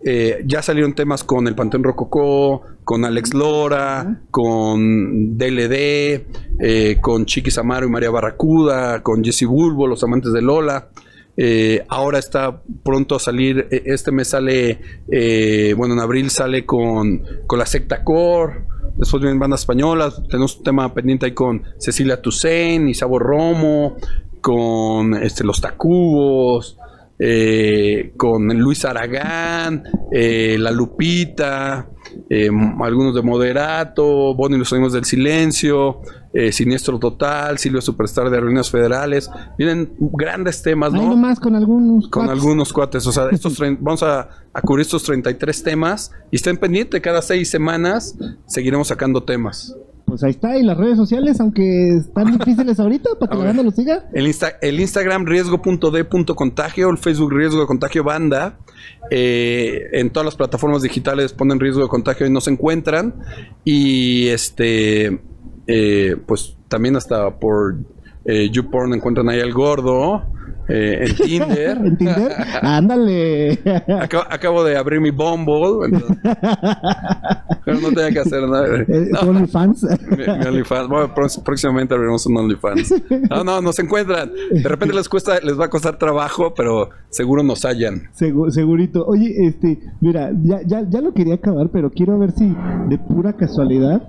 Eh, 0.03 0.43
ya 0.45 0.61
salieron 0.61 0.95
temas 0.95 1.23
con 1.23 1.47
el 1.47 1.55
Panteón 1.55 1.83
Rococó, 1.83 2.63
con 2.85 3.03
Alex 3.03 3.33
Lora, 3.33 4.21
con 4.31 5.37
DLD, 5.37 6.25
eh, 6.59 6.97
con 7.01 7.25
Chiquis 7.25 7.57
Amaro 7.57 7.85
y 7.85 7.89
María 7.89 8.09
Barracuda, 8.09 9.03
con 9.03 9.23
Jesse 9.23 9.45
Bulbo, 9.45 9.87
Los 9.87 10.03
Amantes 10.03 10.31
de 10.31 10.41
Lola. 10.41 10.89
Eh, 11.37 11.85
ahora 11.87 12.19
está 12.19 12.61
pronto 12.83 13.15
a 13.15 13.19
salir, 13.19 13.67
eh, 13.71 13.83
este 13.85 14.11
mes 14.11 14.29
sale, 14.29 14.81
eh, 15.09 15.73
bueno, 15.77 15.93
en 15.93 16.01
abril 16.01 16.29
sale 16.29 16.65
con, 16.65 17.23
con 17.47 17.57
la 17.57 17.65
secta 17.65 18.03
Core, 18.03 18.65
después 18.97 19.21
vienen 19.21 19.39
bandas 19.39 19.61
españolas, 19.61 20.21
tenemos 20.27 20.57
un 20.57 20.63
tema 20.63 20.93
pendiente 20.93 21.27
ahí 21.27 21.33
con 21.33 21.63
Cecilia 21.77 22.21
Toussaint, 22.21 22.89
Isabo 22.89 23.19
Romo, 23.19 23.95
con 24.41 25.13
este, 25.15 25.45
Los 25.45 25.61
Tacubos, 25.61 26.77
eh, 27.17 28.13
con 28.17 28.47
Luis 28.57 28.83
Aragán, 28.83 29.83
La 30.11 30.71
Lupita, 30.71 31.89
algunos 32.81 33.15
de 33.15 33.21
Moderato, 33.21 34.33
Bonnie 34.35 34.57
y 34.57 34.59
los 34.59 34.69
Sonidos 34.69 34.91
del 34.93 35.05
Silencio, 35.05 36.01
eh, 36.33 36.51
Siniestro 36.51 36.99
Total, 36.99 37.57
Silvio 37.57 37.81
Superstar 37.81 38.29
de 38.29 38.39
Ruinas 38.39 38.69
Federales. 38.69 39.29
Vienen 39.57 39.93
grandes 39.99 40.61
temas, 40.61 40.93
¿no? 40.93 41.01
nomás 41.09 41.39
con 41.39 41.55
algunos. 41.55 42.07
Con 42.09 42.25
cuates. 42.25 42.31
algunos 42.43 42.73
cuates. 42.73 43.07
O 43.07 43.11
sea, 43.11 43.29
estos 43.31 43.57
vamos 43.79 44.03
a, 44.03 44.29
a 44.53 44.61
cubrir 44.61 44.81
estos 44.83 45.03
33 45.03 45.63
temas 45.63 46.11
y 46.31 46.35
estén 46.35 46.57
pendientes. 46.57 47.01
Cada 47.01 47.21
seis 47.21 47.49
semanas 47.49 48.15
seguiremos 48.47 48.87
sacando 48.89 49.23
temas. 49.23 49.75
Pues 50.05 50.23
ahí 50.23 50.31
está, 50.31 50.57
y 50.57 50.63
las 50.63 50.75
redes 50.75 50.97
sociales, 50.97 51.39
aunque 51.39 51.97
están 51.97 52.35
difíciles 52.39 52.79
ahorita, 52.79 53.11
para 53.19 53.31
que 53.31 53.37
la 53.37 53.43
banda 53.45 53.61
lo 53.61 53.69
siga. 53.69 54.09
El, 54.11 54.25
Insta- 54.25 54.55
el 54.59 54.79
Instagram 54.79 55.23
riesgo.d.contagio, 55.27 56.89
el 56.89 56.97
Facebook 56.97 57.31
riesgo 57.31 57.61
de 57.61 57.67
contagio 57.67 58.03
banda. 58.03 58.57
Eh, 59.11 59.83
en 59.93 60.09
todas 60.09 60.25
las 60.25 60.35
plataformas 60.35 60.81
digitales 60.81 61.33
ponen 61.33 61.59
riesgo 61.59 61.83
de 61.83 61.89
contagio 61.89 62.25
y 62.25 62.31
nos 62.31 62.47
encuentran. 62.47 63.15
Y 63.63 64.27
este, 64.29 65.21
eh, 65.71 66.15
pues 66.25 66.55
también 66.67 66.95
hasta 66.95 67.29
por 67.39 67.75
eh, 68.25 68.49
YouPorn 68.49 68.93
encuentran 68.95 69.29
ahí 69.29 69.39
al 69.39 69.53
gordo. 69.53 70.23
eh, 70.67 71.05
en 71.07 71.15
Tinder. 71.15 71.77
en 71.83 71.97
Tinder. 71.97 72.31
Ándale. 72.61 73.59
Acabo, 74.01 74.23
acabo 74.29 74.63
de 74.63 74.77
abrir 74.77 74.99
mi 75.01 75.09
Bumble. 75.11 75.85
entonces- 75.85 76.17
pero 77.65 77.79
no 77.81 77.89
tenía 77.89 78.11
que 78.11 78.19
hacer 78.19 78.41
nada. 78.47 78.67
Eh, 78.87 79.09
No, 79.11 79.19
OnlyFans. 79.29 79.83
mi, 80.11 80.17
mi 80.17 80.45
OnlyFans. 80.47 80.87
Bueno, 80.89 81.13
pró- 81.15 81.43
próximamente 81.43 81.93
abriremos 81.93 82.25
un 82.27 82.37
OnlyFans. 82.37 82.93
No, 83.29 83.43
no, 83.43 83.61
nos 83.61 83.77
encuentran. 83.79 84.31
De 84.51 84.67
repente 84.67 84.93
les 84.95 85.07
cuesta, 85.09 85.39
les 85.39 85.59
va 85.59 85.65
a 85.65 85.69
costar 85.69 85.97
trabajo, 85.97 86.53
pero 86.55 86.89
seguro 87.09 87.41
nos 87.43 87.63
hallan. 87.65 88.03
Segu- 88.19 88.49
segurito. 88.51 89.05
Oye, 89.07 89.33
este, 89.47 89.79
mira, 90.01 90.31
ya, 90.43 90.61
ya, 90.65 90.83
ya 90.89 91.01
lo 91.01 91.13
quería 91.13 91.35
acabar, 91.35 91.69
pero 91.71 91.89
quiero 91.91 92.17
ver 92.19 92.31
si 92.31 92.55
de 92.89 92.97
pura 92.97 93.33
casualidad 93.33 94.01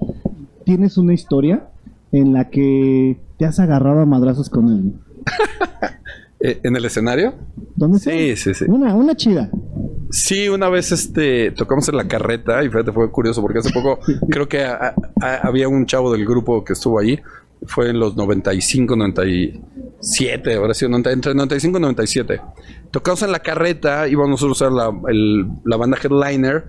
tienes 0.64 0.96
una 0.98 1.14
historia 1.14 1.68
en 2.12 2.32
la 2.32 2.50
que 2.50 3.18
te 3.38 3.44
has 3.46 3.58
agarrado 3.61 4.00
a 4.00 4.06
madrazos 4.06 4.48
con 4.50 4.68
alguien. 4.68 5.00
Eh, 6.42 6.58
¿En 6.62 6.74
el 6.74 6.86
escenario? 6.86 7.34
¿Dónde 7.76 7.98
Sí, 7.98 8.34
sí, 8.34 8.54
sí. 8.54 8.64
Una, 8.66 8.94
una 8.94 9.14
chida. 9.14 9.50
Sí, 10.11 10.48
una 10.48 10.70
vez 10.70 10.90
este 10.90 11.50
tocamos 11.50 11.86
en 11.90 11.96
la 11.98 12.08
carreta 12.08 12.64
y 12.64 12.68
fíjate, 12.68 12.92
fue 12.92 13.11
curioso 13.11 13.42
porque 13.42 13.58
hace 13.58 13.70
poco 13.74 13.98
creo 14.30 14.48
que 14.48 14.64
a- 14.64 14.94
a- 15.20 15.34
había 15.46 15.68
un 15.68 15.84
chavo 15.84 16.11
del 16.11 16.24
grupo 16.24 16.64
que 16.64 16.72
estuvo 16.72 16.98
allí. 16.98 17.18
Fue 17.66 17.90
en 17.90 18.00
los 18.00 18.16
95, 18.16 18.96
97, 18.96 20.54
ahora 20.54 20.72
sí, 20.72 20.86
90 20.86 21.12
entre 21.12 21.34
95 21.34 21.76
y 21.76 21.80
97. 21.82 22.40
Tocamos 22.90 23.22
en 23.22 23.32
la 23.32 23.40
carreta, 23.40 24.08
íbamos 24.08 24.30
nosotros 24.42 24.62
a 24.62 24.70
la, 24.70 24.90
el- 25.11 25.46
la 25.66 25.76
banda 25.76 25.98
headliner. 26.02 26.64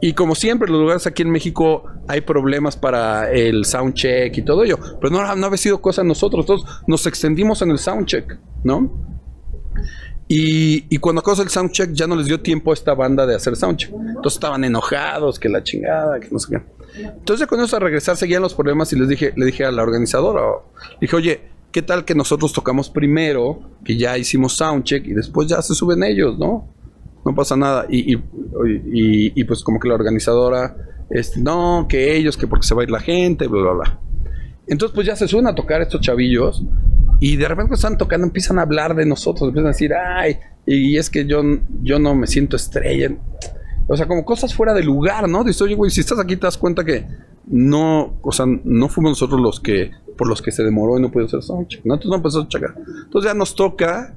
Y 0.00 0.12
como 0.12 0.34
siempre, 0.34 0.68
los 0.68 0.80
lugares 0.80 1.06
aquí 1.06 1.22
en 1.22 1.30
México 1.30 1.84
hay 2.08 2.20
problemas 2.20 2.76
para 2.76 3.30
el 3.30 3.64
soundcheck 3.64 4.36
y 4.36 4.42
todo 4.42 4.64
ello. 4.64 4.78
Pero 5.00 5.12
no, 5.12 5.36
no 5.36 5.46
había 5.46 5.56
sido 5.56 5.80
cosa 5.80 6.04
nosotros. 6.04 6.44
Todos 6.46 6.64
nos 6.86 7.06
extendimos 7.06 7.62
en 7.62 7.70
el 7.70 7.78
soundcheck, 7.78 8.38
¿no? 8.64 8.92
Y, 10.26 10.86
y 10.94 10.98
cuando 10.98 11.20
acabó 11.20 11.42
el 11.42 11.48
soundcheck 11.48 11.92
ya 11.92 12.06
no 12.06 12.16
les 12.16 12.26
dio 12.26 12.40
tiempo 12.40 12.70
a 12.70 12.74
esta 12.74 12.94
banda 12.94 13.26
de 13.26 13.34
hacer 13.34 13.56
soundcheck. 13.56 13.92
Entonces 13.92 14.34
estaban 14.34 14.64
enojados, 14.64 15.38
que 15.38 15.48
la 15.48 15.62
chingada, 15.62 16.18
que 16.20 16.28
no 16.30 16.38
sé 16.38 16.56
qué. 16.56 16.62
Entonces 17.02 17.46
cuando 17.46 17.64
ellos 17.64 17.74
a 17.74 17.78
regresar 17.78 18.16
seguían 18.16 18.42
los 18.42 18.54
problemas 18.54 18.92
y 18.92 18.98
les 18.98 19.08
dije, 19.08 19.32
le 19.36 19.46
dije 19.46 19.64
a 19.64 19.72
la 19.72 19.82
organizadora, 19.82 20.42
dije, 21.00 21.16
oye, 21.16 21.40
¿qué 21.72 21.82
tal 21.82 22.04
que 22.04 22.14
nosotros 22.14 22.52
tocamos 22.52 22.88
primero, 22.88 23.60
que 23.84 23.96
ya 23.96 24.16
hicimos 24.16 24.56
soundcheck 24.56 25.06
y 25.06 25.12
después 25.12 25.48
ya 25.48 25.60
se 25.60 25.74
suben 25.74 26.02
ellos, 26.04 26.38
¿no? 26.38 26.73
No 27.24 27.34
pasa 27.34 27.56
nada. 27.56 27.86
Y, 27.88 28.14
y, 28.14 28.16
y- 28.92 29.32
y, 29.34 29.44
pues 29.44 29.62
como 29.62 29.80
que 29.80 29.88
la 29.88 29.94
organizadora, 29.94 30.76
este, 31.10 31.40
no, 31.40 31.86
que 31.88 32.16
ellos, 32.16 32.36
que 32.36 32.46
porque 32.46 32.66
se 32.66 32.74
va 32.74 32.82
a 32.82 32.84
ir 32.84 32.90
la 32.90 33.00
gente, 33.00 33.46
bla, 33.46 33.62
bla, 33.62 33.72
bla. 33.72 34.00
Entonces, 34.66 34.94
pues 34.94 35.06
ya 35.06 35.16
se 35.16 35.28
suben 35.28 35.46
a 35.46 35.54
tocar 35.54 35.80
estos 35.82 36.00
chavillos 36.00 36.64
y 37.20 37.36
de 37.36 37.44
repente 37.44 37.68
cuando 37.68 37.74
están 37.76 37.98
tocando 37.98 38.26
empiezan 38.26 38.58
a 38.58 38.62
hablar 38.62 38.94
de 38.94 39.04
nosotros, 39.06 39.48
empiezan 39.48 39.66
a 39.66 39.72
decir, 39.72 39.92
ay, 39.94 40.36
y 40.66 40.96
es 40.96 41.10
que 41.10 41.26
yo, 41.26 41.42
yo 41.82 41.98
no 41.98 42.14
me 42.14 42.26
siento 42.26 42.56
estrella. 42.56 43.10
O 43.86 43.96
sea, 43.96 44.06
como 44.06 44.24
cosas 44.24 44.54
fuera 44.54 44.72
de 44.72 44.82
lugar, 44.82 45.28
¿no? 45.28 45.44
Dices, 45.44 45.60
oye, 45.62 45.74
güey, 45.74 45.90
si 45.90 46.00
estás 46.00 46.18
aquí 46.18 46.36
te 46.36 46.46
das 46.46 46.56
cuenta 46.56 46.84
que 46.84 47.06
no, 47.46 48.14
o 48.22 48.32
sea, 48.32 48.46
no 48.46 48.88
fuimos 48.88 49.12
nosotros 49.12 49.38
los 49.40 49.60
que, 49.60 49.90
por 50.16 50.26
los 50.26 50.40
que 50.40 50.50
se 50.50 50.62
demoró 50.64 50.98
y 50.98 51.02
no 51.02 51.10
pudo 51.10 51.26
hacer 51.26 51.42
soundcheck, 51.42 51.84
¿no? 51.84 51.94
Entonces 51.94 52.08
no 52.10 52.16
empezó 52.16 52.40
a 52.40 52.48
checar. 52.48 52.74
Entonces 53.04 53.30
ya 53.30 53.34
nos 53.34 53.54
toca 53.54 54.14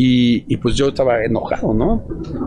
y, 0.00 0.44
y 0.46 0.56
pues 0.58 0.76
yo 0.76 0.88
estaba 0.88 1.24
enojado, 1.24 1.74
¿no? 1.74 2.04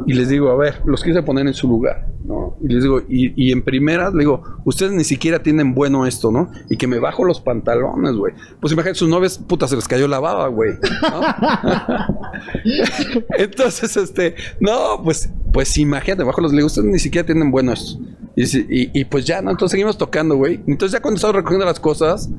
Y 0.08 0.14
les 0.14 0.30
digo, 0.30 0.50
a 0.50 0.56
ver, 0.56 0.82
los 0.86 1.04
quise 1.04 1.22
poner 1.22 1.46
en 1.46 1.54
su 1.54 1.68
lugar, 1.68 2.08
¿no? 2.26 2.56
Y 2.64 2.74
les 2.74 2.84
digo, 2.84 3.02
y, 3.10 3.34
y 3.36 3.52
en 3.52 3.62
primera, 3.62 4.10
le 4.10 4.20
digo, 4.20 4.42
ustedes 4.64 4.94
ni 4.94 5.04
siquiera 5.04 5.44
tienen 5.44 5.76
bueno 5.76 6.06
esto, 6.08 6.32
¿no? 6.32 6.50
Y 6.70 6.78
que 6.78 6.88
me 6.88 7.00
bajo 7.00 7.26
los 7.26 7.42
pantalones, 7.42 8.16
güey. 8.16 8.34
Pues 8.62 8.72
imagínate, 8.72 9.00
sus 9.00 9.10
novias, 9.10 9.38
puta, 9.38 9.68
se 9.68 9.76
les 9.76 9.86
cayó 9.88 10.08
la 10.08 10.20
baba, 10.22 10.48
güey. 10.48 10.72
¿no? 11.02 11.22
Entonces, 13.38 13.98
este, 13.98 14.36
no, 14.60 15.02
pues, 15.04 15.30
pues 15.52 15.78
imagínate, 15.78 16.24
bajo 16.24 16.42
los, 16.42 16.52
le 16.52 16.58
digo, 16.58 16.68
ustedes 16.68 16.88
ni 16.88 17.00
siquiera 17.00 17.26
tienen 17.26 17.52
bueno 17.52 17.74
esto. 17.74 18.00
Y, 18.36 18.98
y- 18.98 19.06
pues 19.06 19.26
ya, 19.26 19.42
¿no? 19.42 19.52
Entonces 19.52 19.72
seguimos 19.72 19.98
tocando, 19.98 20.36
güey. 20.36 20.62
Entonces 20.68 20.94
ya 20.94 21.02
cuando 21.02 21.18
estamos 21.18 21.36
recogiendo 21.36 21.66
las 21.66 21.80
cosas, 21.82 22.30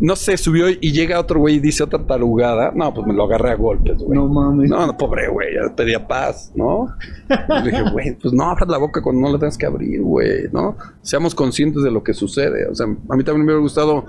no 0.00 0.16
sé, 0.16 0.36
subió 0.36 0.68
y 0.68 0.92
llega 0.92 1.18
otro 1.18 1.40
güey 1.40 1.56
y 1.56 1.60
dice 1.60 1.82
otra 1.82 2.04
tarugada. 2.06 2.72
No, 2.74 2.92
pues 2.94 3.06
me 3.06 3.12
lo 3.12 3.24
agarré 3.24 3.50
a 3.50 3.54
golpes, 3.56 3.98
güey. 3.98 4.18
No 4.18 4.28
mames. 4.28 4.70
No, 4.70 4.86
no, 4.86 4.96
pobre 4.96 5.28
güey, 5.28 5.54
ya 5.54 5.74
pedía 5.74 6.06
paz, 6.06 6.52
¿no? 6.54 6.94
Y 7.28 7.64
le 7.64 7.70
dije, 7.70 7.90
güey, 7.90 8.14
pues 8.14 8.32
no 8.32 8.44
abras 8.44 8.68
la 8.68 8.78
boca 8.78 9.02
cuando 9.02 9.22
no 9.22 9.32
la 9.32 9.38
tengas 9.38 9.58
que 9.58 9.66
abrir, 9.66 10.02
güey, 10.02 10.44
¿no? 10.52 10.76
Seamos 11.02 11.34
conscientes 11.34 11.82
de 11.82 11.90
lo 11.90 12.02
que 12.02 12.14
sucede. 12.14 12.66
O 12.68 12.74
sea, 12.74 12.86
a 12.86 13.16
mí 13.16 13.24
también 13.24 13.44
me 13.44 13.52
hubiera 13.52 13.60
gustado 13.60 14.04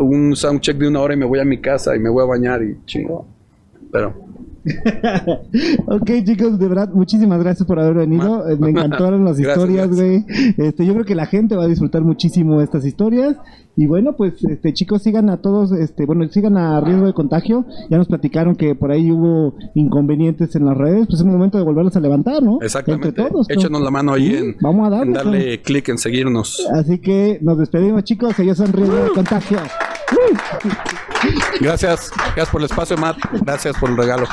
un 0.00 0.34
soundcheck 0.34 0.78
de 0.78 0.88
una 0.88 1.00
hora 1.00 1.14
y 1.14 1.16
me 1.16 1.26
voy 1.26 1.38
a 1.38 1.44
mi 1.44 1.60
casa 1.60 1.94
y 1.94 1.98
me 1.98 2.08
voy 2.08 2.22
a 2.22 2.26
bañar 2.26 2.62
y 2.62 2.78
chingo. 2.86 3.26
Pero 3.92 4.25
ok, 5.86 6.10
chicos, 6.24 6.58
de 6.58 6.68
verdad, 6.68 6.90
muchísimas 6.92 7.38
gracias 7.40 7.66
por 7.66 7.78
haber 7.78 7.94
venido. 7.94 8.44
Me 8.58 8.70
encantaron 8.70 9.24
las 9.24 9.38
Gracias, 9.38 9.56
historias, 9.56 9.88
güey. 9.94 10.24
Este, 10.56 10.84
yo 10.84 10.92
creo 10.94 11.04
que 11.04 11.14
la 11.14 11.26
gente 11.26 11.56
va 11.56 11.64
a 11.64 11.68
disfrutar 11.68 12.02
muchísimo 12.02 12.60
estas 12.60 12.84
historias. 12.84 13.36
Y 13.76 13.86
bueno, 13.86 14.16
pues, 14.16 14.42
este, 14.44 14.72
chicos, 14.72 15.02
sigan 15.02 15.28
a 15.28 15.36
todos, 15.36 15.70
este, 15.72 16.06
bueno, 16.06 16.26
sigan 16.28 16.56
a 16.56 16.80
riesgo 16.80 17.06
de 17.06 17.12
contagio. 17.12 17.66
Ya 17.90 17.98
nos 17.98 18.08
platicaron 18.08 18.56
que 18.56 18.74
por 18.74 18.90
ahí 18.90 19.10
hubo 19.10 19.54
inconvenientes 19.74 20.56
en 20.56 20.64
las 20.64 20.76
redes. 20.76 21.06
Pues 21.06 21.20
es 21.20 21.26
momento 21.26 21.58
de 21.58 21.64
volverlos 21.64 21.94
a 21.96 22.00
levantar, 22.00 22.42
¿no? 22.42 22.58
exactamente. 22.62 23.08
Entre 23.08 23.24
todos. 23.24 23.46
¿no? 23.48 23.54
Échanos 23.54 23.82
la 23.82 23.90
mano 23.90 24.14
ahí 24.14 24.34
en, 24.34 24.56
Vamos 24.60 24.86
a 24.86 24.90
darle, 24.90 25.06
en 25.06 25.12
darle 25.12 25.62
clic 25.62 25.88
en 25.90 25.98
seguirnos. 25.98 26.66
Así 26.72 26.98
que 26.98 27.38
nos 27.42 27.58
despedimos, 27.58 28.04
chicos. 28.04 28.38
Ellos 28.38 28.56
son 28.56 28.72
riesgo 28.72 28.96
de 28.96 29.10
contagio. 29.10 29.58
Gracias. 31.60 32.10
Gracias 32.16 32.48
por 32.48 32.60
el 32.60 32.66
espacio, 32.66 32.96
Matt. 32.96 33.18
Gracias 33.42 33.76
por 33.78 33.90
el 33.90 33.96
regalo. 33.96 34.26